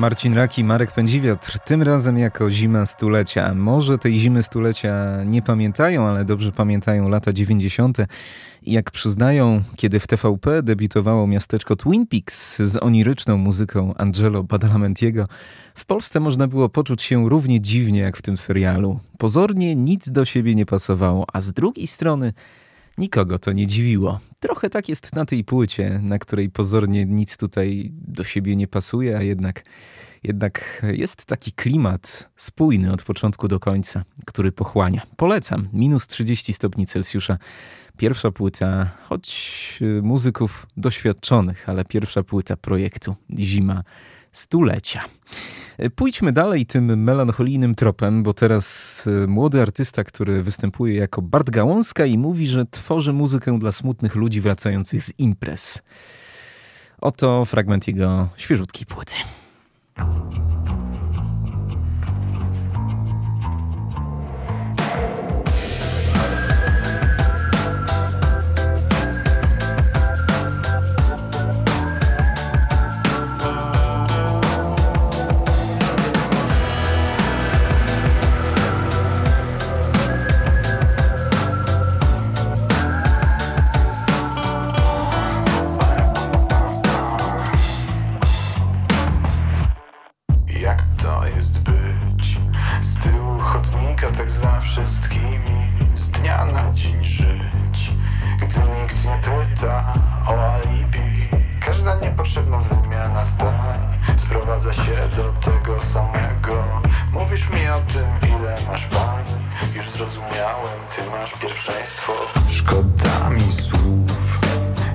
Marcin 0.00 0.34
Raki, 0.34 0.64
Marek 0.64 0.92
Pędziwiatr, 0.92 1.58
tym 1.58 1.82
razem 1.82 2.18
jako 2.18 2.50
zima 2.50 2.86
stulecia. 2.86 3.54
Może 3.54 3.98
tej 3.98 4.18
zimy 4.18 4.42
stulecia 4.42 5.24
nie 5.24 5.42
pamiętają, 5.42 6.06
ale 6.06 6.24
dobrze 6.24 6.52
pamiętają 6.52 7.08
lata 7.08 7.32
90. 7.32 7.98
I 8.62 8.72
jak 8.72 8.90
przyznają, 8.90 9.62
kiedy 9.76 10.00
w 10.00 10.06
TVP 10.06 10.62
debiutowało 10.62 11.26
miasteczko 11.26 11.76
Twin 11.76 12.06
Peaks 12.06 12.62
z 12.62 12.82
oniryczną 12.82 13.36
muzyką 13.36 13.94
Angelo 13.94 14.44
Badalamentiego, 14.44 15.24
w 15.74 15.84
Polsce 15.84 16.20
można 16.20 16.46
było 16.46 16.68
poczuć 16.68 17.02
się 17.02 17.28
równie 17.28 17.60
dziwnie 17.60 18.00
jak 18.00 18.16
w 18.16 18.22
tym 18.22 18.38
serialu. 18.38 19.00
Pozornie 19.18 19.76
nic 19.76 20.10
do 20.10 20.24
siebie 20.24 20.54
nie 20.54 20.66
pasowało, 20.66 21.26
a 21.32 21.40
z 21.40 21.52
drugiej 21.52 21.86
strony 21.86 22.32
Nikogo 23.00 23.38
to 23.38 23.52
nie 23.52 23.66
dziwiło. 23.66 24.20
Trochę 24.40 24.70
tak 24.70 24.88
jest 24.88 25.14
na 25.14 25.24
tej 25.24 25.44
płycie, 25.44 26.00
na 26.02 26.18
której 26.18 26.50
pozornie 26.50 27.06
nic 27.06 27.36
tutaj 27.36 27.90
do 27.92 28.24
siebie 28.24 28.56
nie 28.56 28.66
pasuje, 28.66 29.16
a 29.16 29.22
jednak, 29.22 29.64
jednak 30.22 30.82
jest 30.92 31.24
taki 31.24 31.52
klimat 31.52 32.28
spójny 32.36 32.92
od 32.92 33.02
początku 33.02 33.48
do 33.48 33.60
końca, 33.60 34.04
który 34.26 34.52
pochłania. 34.52 35.02
Polecam. 35.16 35.68
Minus 35.72 36.06
30 36.06 36.52
stopni 36.52 36.86
Celsjusza. 36.86 37.38
Pierwsza 37.96 38.30
płyta, 38.30 38.90
choć 39.08 39.78
y, 39.82 40.02
muzyków 40.02 40.66
doświadczonych, 40.76 41.68
ale 41.68 41.84
pierwsza 41.84 42.22
płyta 42.22 42.56
projektu 42.56 43.16
Zima 43.38 43.82
Stulecia. 44.32 45.04
Pójdźmy 45.94 46.32
dalej 46.32 46.66
tym 46.66 47.02
melancholijnym 47.02 47.74
tropem, 47.74 48.22
bo 48.22 48.34
teraz 48.34 49.06
y, 49.06 49.26
młody 49.26 49.62
artysta, 49.62 50.04
który 50.04 50.42
występuje 50.42 50.94
jako 50.94 51.22
Bart 51.22 51.50
Gałązka 51.50 52.06
i 52.06 52.18
mówi, 52.18 52.48
że 52.48 52.66
tworzy 52.66 53.12
muzykę 53.12 53.58
dla 53.58 53.72
smutnych 53.72 54.14
ludzi 54.14 54.40
wracających 54.40 55.04
z 55.04 55.12
imprez. 55.18 55.82
Oto 57.00 57.44
fragment 57.44 57.88
jego 57.88 58.28
świeżutkiej 58.36 58.86
płyty. 58.86 59.14
Wszystkimi 94.60 95.72
z 95.94 96.10
dnia 96.10 96.44
na 96.44 96.72
dzień 96.74 97.04
żyć. 97.04 97.92
Gdy 98.40 98.60
nikt 98.60 99.04
nie 99.04 99.20
pyta 99.22 99.94
o 100.26 100.54
alibi 100.54 101.28
Każda 101.60 101.94
niepotrzebna 101.94 102.58
wymiana 102.58 103.24
zdań 103.24 103.80
Sprowadza 104.16 104.72
się 104.72 105.08
do 105.16 105.32
tego 105.32 105.80
samego. 105.80 106.64
Mówisz 107.12 107.50
mi 107.50 107.68
o 107.68 107.80
tym 107.80 108.30
ile 108.38 108.60
masz 108.66 108.86
pań. 108.86 109.24
Już 109.74 109.90
zrozumiałem, 109.90 110.80
ty 110.96 111.10
masz 111.10 111.32
pierwszeństwo. 111.32 112.12
Szkoda 112.50 113.30
mi 113.30 113.52
słów. 113.52 114.40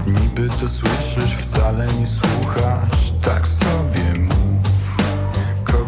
Niby 0.07 0.49
to 0.49 0.67
słyszysz, 0.67 1.35
wcale 1.35 1.87
nie 1.87 2.07
słuchasz. 2.07 3.11
Tak 3.25 3.47
sobie 3.47 4.04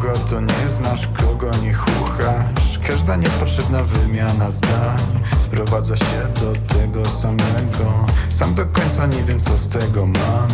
Kogo 0.01 0.13
to 0.29 0.41
nie 0.41 0.69
znasz, 0.69 1.07
kogo 1.07 1.51
nie 1.63 1.73
chuchasz 1.73 2.79
Każda 2.87 3.15
niepotrzebna 3.15 3.83
wymiana 3.83 4.49
zdań 4.49 5.23
Sprowadza 5.39 5.95
się 5.95 6.27
do 6.41 6.75
tego 6.75 7.05
samego. 7.05 8.05
Sam 8.29 8.55
do 8.55 8.65
końca 8.65 9.05
nie 9.05 9.23
wiem 9.23 9.39
co 9.39 9.57
z 9.57 9.69
tego 9.69 10.05
mam. 10.05 10.47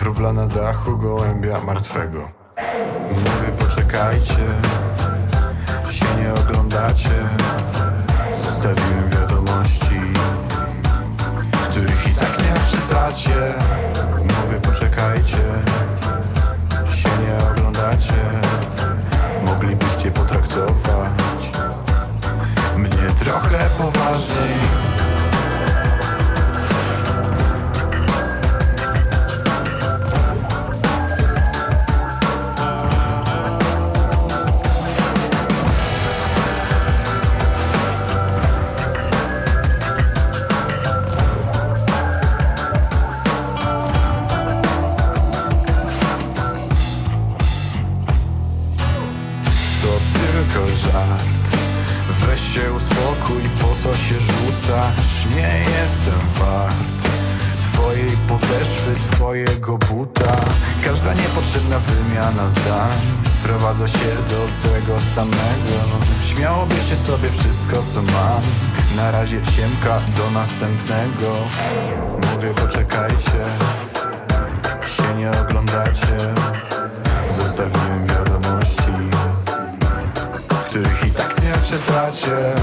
Wróbla 0.00 0.32
na 0.32 0.46
dachu 0.46 0.98
gołębia 0.98 1.60
martwego. 1.60 2.28
Mówię 3.08 3.52
poczekajcie 3.58 4.46
Się 5.90 6.06
nie 6.20 6.34
oglądacie. 6.34 7.28
Zostawiłem 8.46 9.10
wiadomości 9.10 10.00
Których 11.70 12.06
i 12.06 12.10
tak 12.10 12.38
nie 12.38 12.70
czytacie 12.70 13.54
Mówię 14.18 14.60
poczekajcie 14.62 15.38
Się 16.94 17.08
nie 17.26 17.50
oglądacie 17.50 18.43
Mnie 23.64 24.73
siemka 69.64 70.00
do 70.18 70.30
następnego. 70.30 71.36
Mówię 72.32 72.54
poczekajcie. 72.54 73.44
Się 74.86 75.14
nie 75.14 75.30
oglądacie. 75.30 76.34
Zostawiłem 77.30 78.06
wiadomości 78.06 78.92
których 80.68 81.06
i 81.06 81.10
tak 81.10 81.42
nie 81.42 81.52
czytacie 81.52 82.54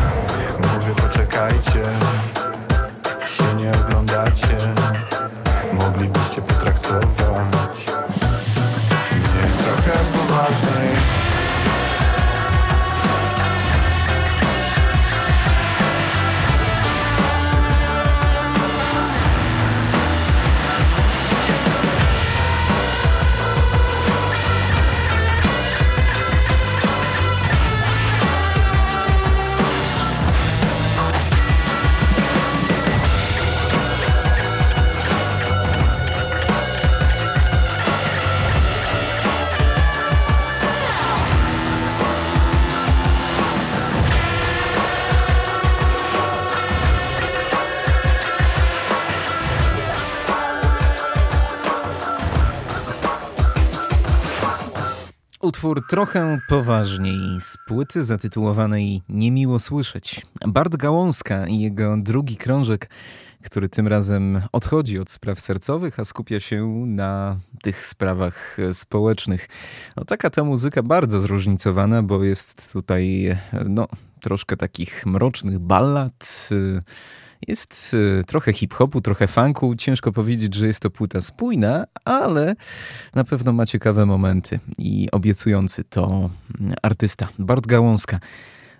trochę 55.91 56.39
poważniej 56.47 57.41
z 57.41 57.57
płyty 57.68 58.03
zatytułowanej 58.03 59.01
Niemiło 59.09 59.59
słyszeć. 59.59 60.26
Bart 60.47 60.76
Gałązka 60.76 61.47
i 61.47 61.59
jego 61.59 61.97
drugi 61.97 62.38
krążek, 62.38 62.89
który 63.43 63.69
tym 63.69 63.88
razem 63.88 64.41
odchodzi 64.51 64.99
od 64.99 65.09
spraw 65.09 65.39
sercowych, 65.39 65.99
a 65.99 66.05
skupia 66.05 66.39
się 66.39 66.68
na 66.85 67.39
tych 67.61 67.85
sprawach 67.85 68.57
społecznych. 68.73 69.47
No, 69.95 70.05
taka 70.05 70.30
ta 70.30 70.43
muzyka 70.43 70.84
bardzo 70.84 71.22
zróżnicowana, 71.22 72.03
bo 72.03 72.23
jest 72.23 72.73
tutaj 72.73 73.38
no, 73.69 73.88
troszkę 74.22 74.57
takich 74.57 75.05
mrocznych 75.05 75.59
ballad, 75.59 76.49
y, 76.51 76.80
jest 77.47 77.93
y, 77.93 78.23
trochę 78.27 78.53
hip-hopu, 78.53 79.01
trochę 79.01 79.27
funku. 79.27 79.76
Ciężko 79.76 80.11
powiedzieć, 80.11 80.55
że 80.55 80.68
jest 80.68 80.80
to 80.80 80.89
płyta 80.89 81.22
spójna, 81.22 81.85
ale 82.05 82.55
na 83.15 83.23
pewno 83.23 83.53
ma 83.53 83.65
ciekawe 83.65 84.05
momenty 84.05 84.59
i 84.77 85.07
obiecujący 85.11 85.84
to 85.84 86.30
mm, 86.59 86.73
artysta 86.81 87.27
Bart 87.39 87.68
Gałązka. 87.68 88.19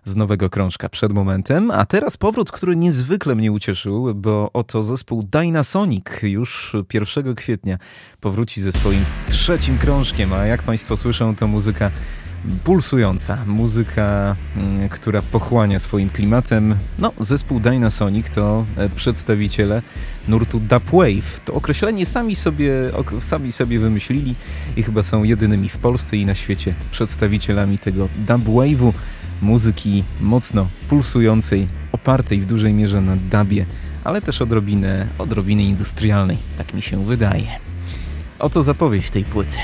z 0.06 0.16
nowego 0.16 0.50
krążka 0.50 0.90
przed 0.90 1.12
momentem. 1.12 1.72
A 1.72 1.86
teraz 1.86 2.18
powrót, 2.18 2.52
który 2.52 2.76
niezwykle 2.76 3.36
mnie 3.36 3.52
ucieszył, 3.52 4.16
bo 4.16 4.50
oto 4.54 4.84
zespół 4.84 5.24
Dynasonic 5.24 6.06
już 6.24 6.76
1 6.94 7.36
kwietnia 7.36 7.78
powróci 8.20 8.62
ze 8.62 8.72
swoim 8.72 9.06
trzecim 9.28 9.78
krążkiem. 9.78 10.34
A 10.34 10.46
jak 10.46 10.64
Państwo 10.64 10.98
słyszą, 10.98 11.36
to 11.36 11.48
muzyka 11.48 11.92
pulsująca, 12.64 13.38
muzyka, 13.46 14.36
mm, 14.58 14.90
która 14.90 15.22
pochłania 15.22 15.80
swoim 15.80 16.10
klimatem. 16.10 16.76
No, 17.00 17.12
zespół 17.20 17.60
Dynasonic 17.60 18.30
to 18.30 18.66
e, 18.78 18.90
przedstawiciele 18.90 19.82
nurtu 20.28 20.60
Dubwave. 20.60 21.40
To 21.46 21.54
określenie 21.54 22.06
sami 22.06 22.36
sobie, 22.36 22.74
sami 23.20 23.52
sobie 23.52 23.80
wymyślili 23.80 24.36
i 24.78 24.84
chyba 24.84 25.04
są 25.04 25.24
jedynymi 25.24 25.70
w 25.70 25.78
Polsce 25.78 26.18
i 26.18 26.26
na 26.26 26.36
świecie 26.36 26.76
przedstawicielami 26.92 27.78
tego 27.78 28.08
Dubwave'u, 28.28 28.94
muzyki 29.42 30.04
mocno 30.20 30.68
pulsującej, 30.90 31.68
opartej 31.92 32.42
w 32.42 32.46
dużej 32.46 32.74
mierze 32.74 33.02
na 33.02 33.16
dubie, 33.16 33.66
ale 34.04 34.22
też 34.22 34.42
odrobinę, 34.42 35.08
odrobinę 35.18 35.64
industrialnej, 35.64 36.38
tak 36.58 36.74
mi 36.74 36.82
się 36.82 37.06
wydaje. 37.06 37.48
Oto 38.40 38.62
zapowiedź 38.62 39.12
tej 39.12 39.24
płyty. 39.24 39.58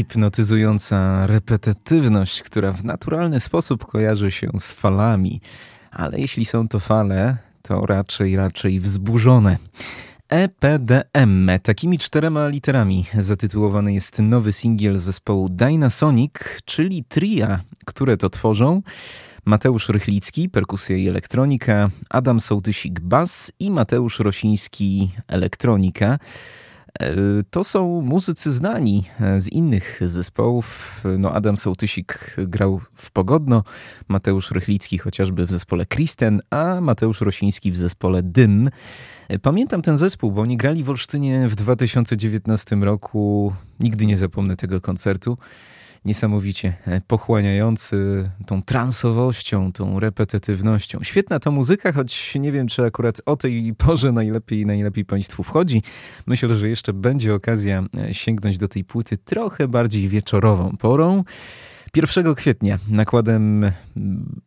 Hipnotyzująca 0.00 1.26
repetytywność, 1.26 2.42
która 2.42 2.72
w 2.72 2.84
naturalny 2.84 3.40
sposób 3.40 3.86
kojarzy 3.86 4.30
się 4.30 4.50
z 4.58 4.72
falami, 4.72 5.40
ale 5.90 6.20
jeśli 6.20 6.44
są 6.44 6.68
to 6.68 6.80
fale, 6.80 7.36
to 7.62 7.86
raczej, 7.86 8.36
raczej 8.36 8.80
wzburzone. 8.80 9.56
EPDM. 10.28 11.50
Takimi 11.62 11.98
czterema 11.98 12.48
literami 12.48 13.04
zatytułowany 13.18 13.92
jest 13.92 14.18
nowy 14.18 14.52
singiel 14.52 14.98
zespołu 14.98 15.48
Dynasonic, 15.48 16.32
czyli 16.64 17.04
tria, 17.04 17.60
które 17.86 18.16
to 18.16 18.30
tworzą. 18.30 18.82
Mateusz 19.44 19.88
Rychlicki, 19.88 20.48
perkusja 20.48 20.96
i 20.96 21.08
elektronika, 21.08 21.90
Adam 22.10 22.40
Sołtysik, 22.40 23.00
bas 23.00 23.52
i 23.58 23.70
Mateusz 23.70 24.18
Rosiński, 24.18 25.10
elektronika. 25.28 26.18
E, 27.00 27.14
To 27.50 27.64
są 27.64 28.00
muzycy 28.02 28.52
znani 28.52 29.04
e, 29.20 29.40
z 29.40 29.48
innych 29.48 30.00
zespołów. 30.04 31.00
No 31.18 31.32
Adam 31.32 31.56
Sołtysik 31.56 32.36
grał 32.38 32.80
w 32.94 33.10
Pogodno, 33.10 33.64
Mateusz 34.08 34.50
Rychlicki 34.50 34.98
chociażby 34.98 35.46
w 35.46 35.50
zespole 35.50 35.86
Kristen, 35.86 36.40
a 36.50 36.80
Mateusz 36.80 37.20
Rosiński 37.20 37.72
w 37.72 37.76
zespole 37.76 38.22
Dym. 38.22 38.70
E, 39.28 39.38
Pamiętam 39.38 39.82
ten 39.82 39.98
zespół, 39.98 40.32
bo 40.32 40.40
oni 40.42 40.56
grali 40.56 40.84
w 40.84 40.90
Olsztynie 40.90 41.48
w 41.48 41.54
2019 41.54 42.76
roku. 42.76 43.52
Nigdy 43.80 44.06
nie 44.06 44.16
zapomnę 44.16 44.56
tego 44.56 44.80
koncertu. 44.80 45.38
Niesamowicie 46.04 46.74
e, 46.86 47.00
pochłaniający 47.00 48.30
tą 48.46 48.62
transowością, 48.62 49.72
tą 49.72 50.00
repetytywnością. 50.00 50.98
Świetna 51.02 51.38
to 51.38 51.50
muzyka, 51.50 51.92
choć 51.92 52.34
nie 52.34 52.52
wiem, 52.52 52.66
czy 52.68 52.84
akurat 52.84 53.20
o 53.26 53.36
tej 53.36 53.74
porze 53.78 54.12
najlepiej, 54.12 54.66
najlepiej 54.66 55.04
Państwu 55.04 55.42
wchodzi. 55.42 55.82
Myślę, 56.26 56.56
że 56.56 56.68
jeszcze 56.68 56.92
będzie 56.92 57.34
okazja 57.34 57.84
e, 58.08 58.14
sięgnąć 58.14 58.58
do 58.58 58.68
tej 58.68 58.84
płyty 58.84 59.18
trochę 59.18 59.68
bardziej 59.68 60.08
wieczorową 60.08 60.76
porą. 60.76 61.24
1 61.96 62.34
kwietnia 62.34 62.78
nakładem 62.88 63.72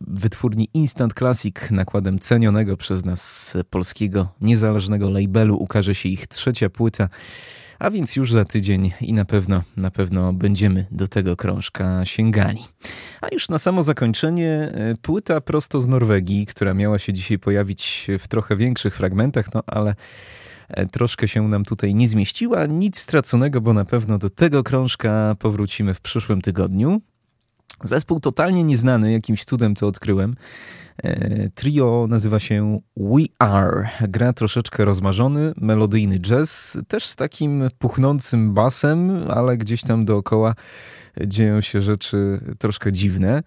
wytwórni 0.02 0.70
Instant 0.74 1.14
Classic, 1.14 1.56
nakładem 1.72 2.20
cenionego 2.20 2.78
przez 2.78 3.06
nas 3.06 3.54
polskiego 3.70 4.28
niezależnego 4.42 5.10
labelu 5.10 5.58
ukaże 5.58 5.96
się 5.96 6.10
ich 6.10 6.28
trzecia 6.28 6.70
płyta, 6.70 7.10
a 7.84 7.92
więc 7.92 8.16
już 8.16 8.32
za 8.32 8.46
tydzień 8.46 8.92
i 9.02 9.14
na 9.14 9.26
pewno, 9.26 9.62
na 9.78 9.92
pewno 9.92 10.34
będziemy 10.34 10.86
do 10.92 11.08
tego 11.08 11.36
krążka 11.36 12.06
sięgali. 12.06 12.60
A 13.22 13.28
już 13.32 13.50
na 13.50 13.60
samo 13.60 13.84
zakończenie 13.84 14.50
e, 14.52 14.96
płyta 15.02 15.42
prosto 15.42 15.82
z 15.82 15.88
Norwegii, 15.88 16.46
która 16.46 16.74
miała 16.74 17.00
się 17.00 17.14
dzisiaj 17.14 17.40
pojawić 17.40 18.08
w 18.20 18.28
trochę 18.28 18.56
większych 18.56 18.96
fragmentach, 18.96 19.54
no 19.54 19.64
ale 19.66 19.96
e, 20.70 20.86
troszkę 20.86 21.28
się 21.28 21.48
nam 21.48 21.66
tutaj 21.66 21.96
nie 21.96 22.08
zmieściła. 22.08 22.66
Nic 22.66 23.00
straconego, 23.00 23.62
bo 23.62 23.74
na 23.74 23.86
pewno 23.86 24.18
do 24.18 24.30
tego 24.30 24.64
krążka 24.64 25.36
powrócimy 25.40 25.94
w 25.94 26.02
przyszłym 26.02 26.42
tygodniu. 26.42 27.02
Zespół 27.84 28.20
totalnie 28.20 28.64
nieznany, 28.64 29.12
jakimś 29.12 29.46
cudem 29.46 29.76
to 29.76 29.88
odkryłem. 29.88 30.36
E, 31.04 31.50
Trio 31.50 32.06
nazywa 32.10 32.40
się 32.40 32.80
We 32.98 33.24
Are. 33.40 33.90
Gra 34.02 34.34
troszeczkę 34.34 34.86
rozmarzony, 34.86 35.54
melodyjny 35.58 36.20
jazz, 36.20 36.78
też 36.88 37.06
z 37.06 37.16
takim 37.16 37.70
puchnącym 37.80 38.54
basem, 38.54 39.32
ale 39.32 39.58
gdzieś 39.58 39.82
tam 39.82 40.06
dookoła 40.06 40.56
dzieją 41.28 41.62
się 41.62 41.82
rzeczy 41.82 42.40
troszkę 42.60 42.92
dziwne. 42.92 43.44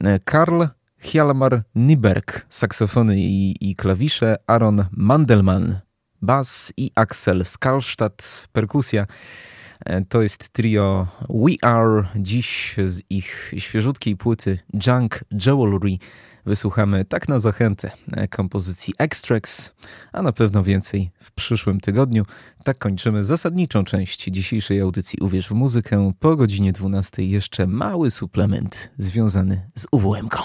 E, 0.00 0.18
Karl 0.18 0.62
Hjalmar 0.98 1.62
Nyberg, 1.74 2.46
saksofony 2.48 3.16
i, 3.18 3.70
i 3.70 3.74
klawisze, 3.76 4.36
Aaron 4.46 4.84
Mandelman, 4.90 5.80
bas 6.22 6.72
i 6.76 6.90
Axel 6.94 7.44
Skalstadt, 7.44 8.48
perkusja. 8.52 9.06
E, 9.86 10.04
To 10.04 10.22
jest 10.22 10.48
trio 10.48 11.06
We 11.28 11.68
Are. 11.68 12.08
Dziś 12.16 12.76
z 12.86 13.02
ich 13.10 13.52
świeżutkiej 13.58 14.16
płyty 14.16 14.58
Junk 14.86 15.24
Jewelry 15.46 15.98
wysłuchamy 16.46 17.04
tak 17.04 17.28
na 17.28 17.40
zachętę 17.40 17.90
e, 18.12 18.28
kompozycji 18.28 18.94
Extracts, 18.98 19.74
a 20.12 20.22
na 20.22 20.32
pewno 20.32 20.62
więcej 20.62 21.10
w 21.20 21.32
przyszłym 21.32 21.80
tygodniu. 21.80 22.24
Tak 22.64 22.78
kończymy 22.78 23.24
zasadniczą 23.24 23.84
część 23.84 24.24
dzisiejszej 24.24 24.80
audycji 24.80 25.18
Uwierz 25.22 25.48
w 25.48 25.52
muzykę. 25.52 26.12
Po 26.20 26.36
godzinie 26.36 26.72
12 26.72 27.22
jeszcze 27.24 27.66
mały 27.66 28.10
suplement 28.10 28.90
związany 28.98 29.60
z 29.74 29.86
UWM-ką. 29.92 30.42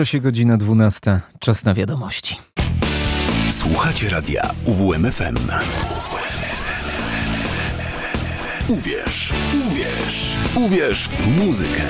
Zbliża 0.00 0.12
się 0.12 0.20
godzina 0.20 0.56
12. 0.56 1.20
Czas 1.38 1.64
na 1.64 1.74
wiadomości. 1.74 2.36
Słuchacie 3.50 4.08
radia 4.08 4.50
UWMFM. 4.64 5.36
Uwierz, 8.68 9.32
uwierz, 9.66 10.36
uwierz 10.56 11.08
w 11.08 11.26
muzykę. 11.26 11.82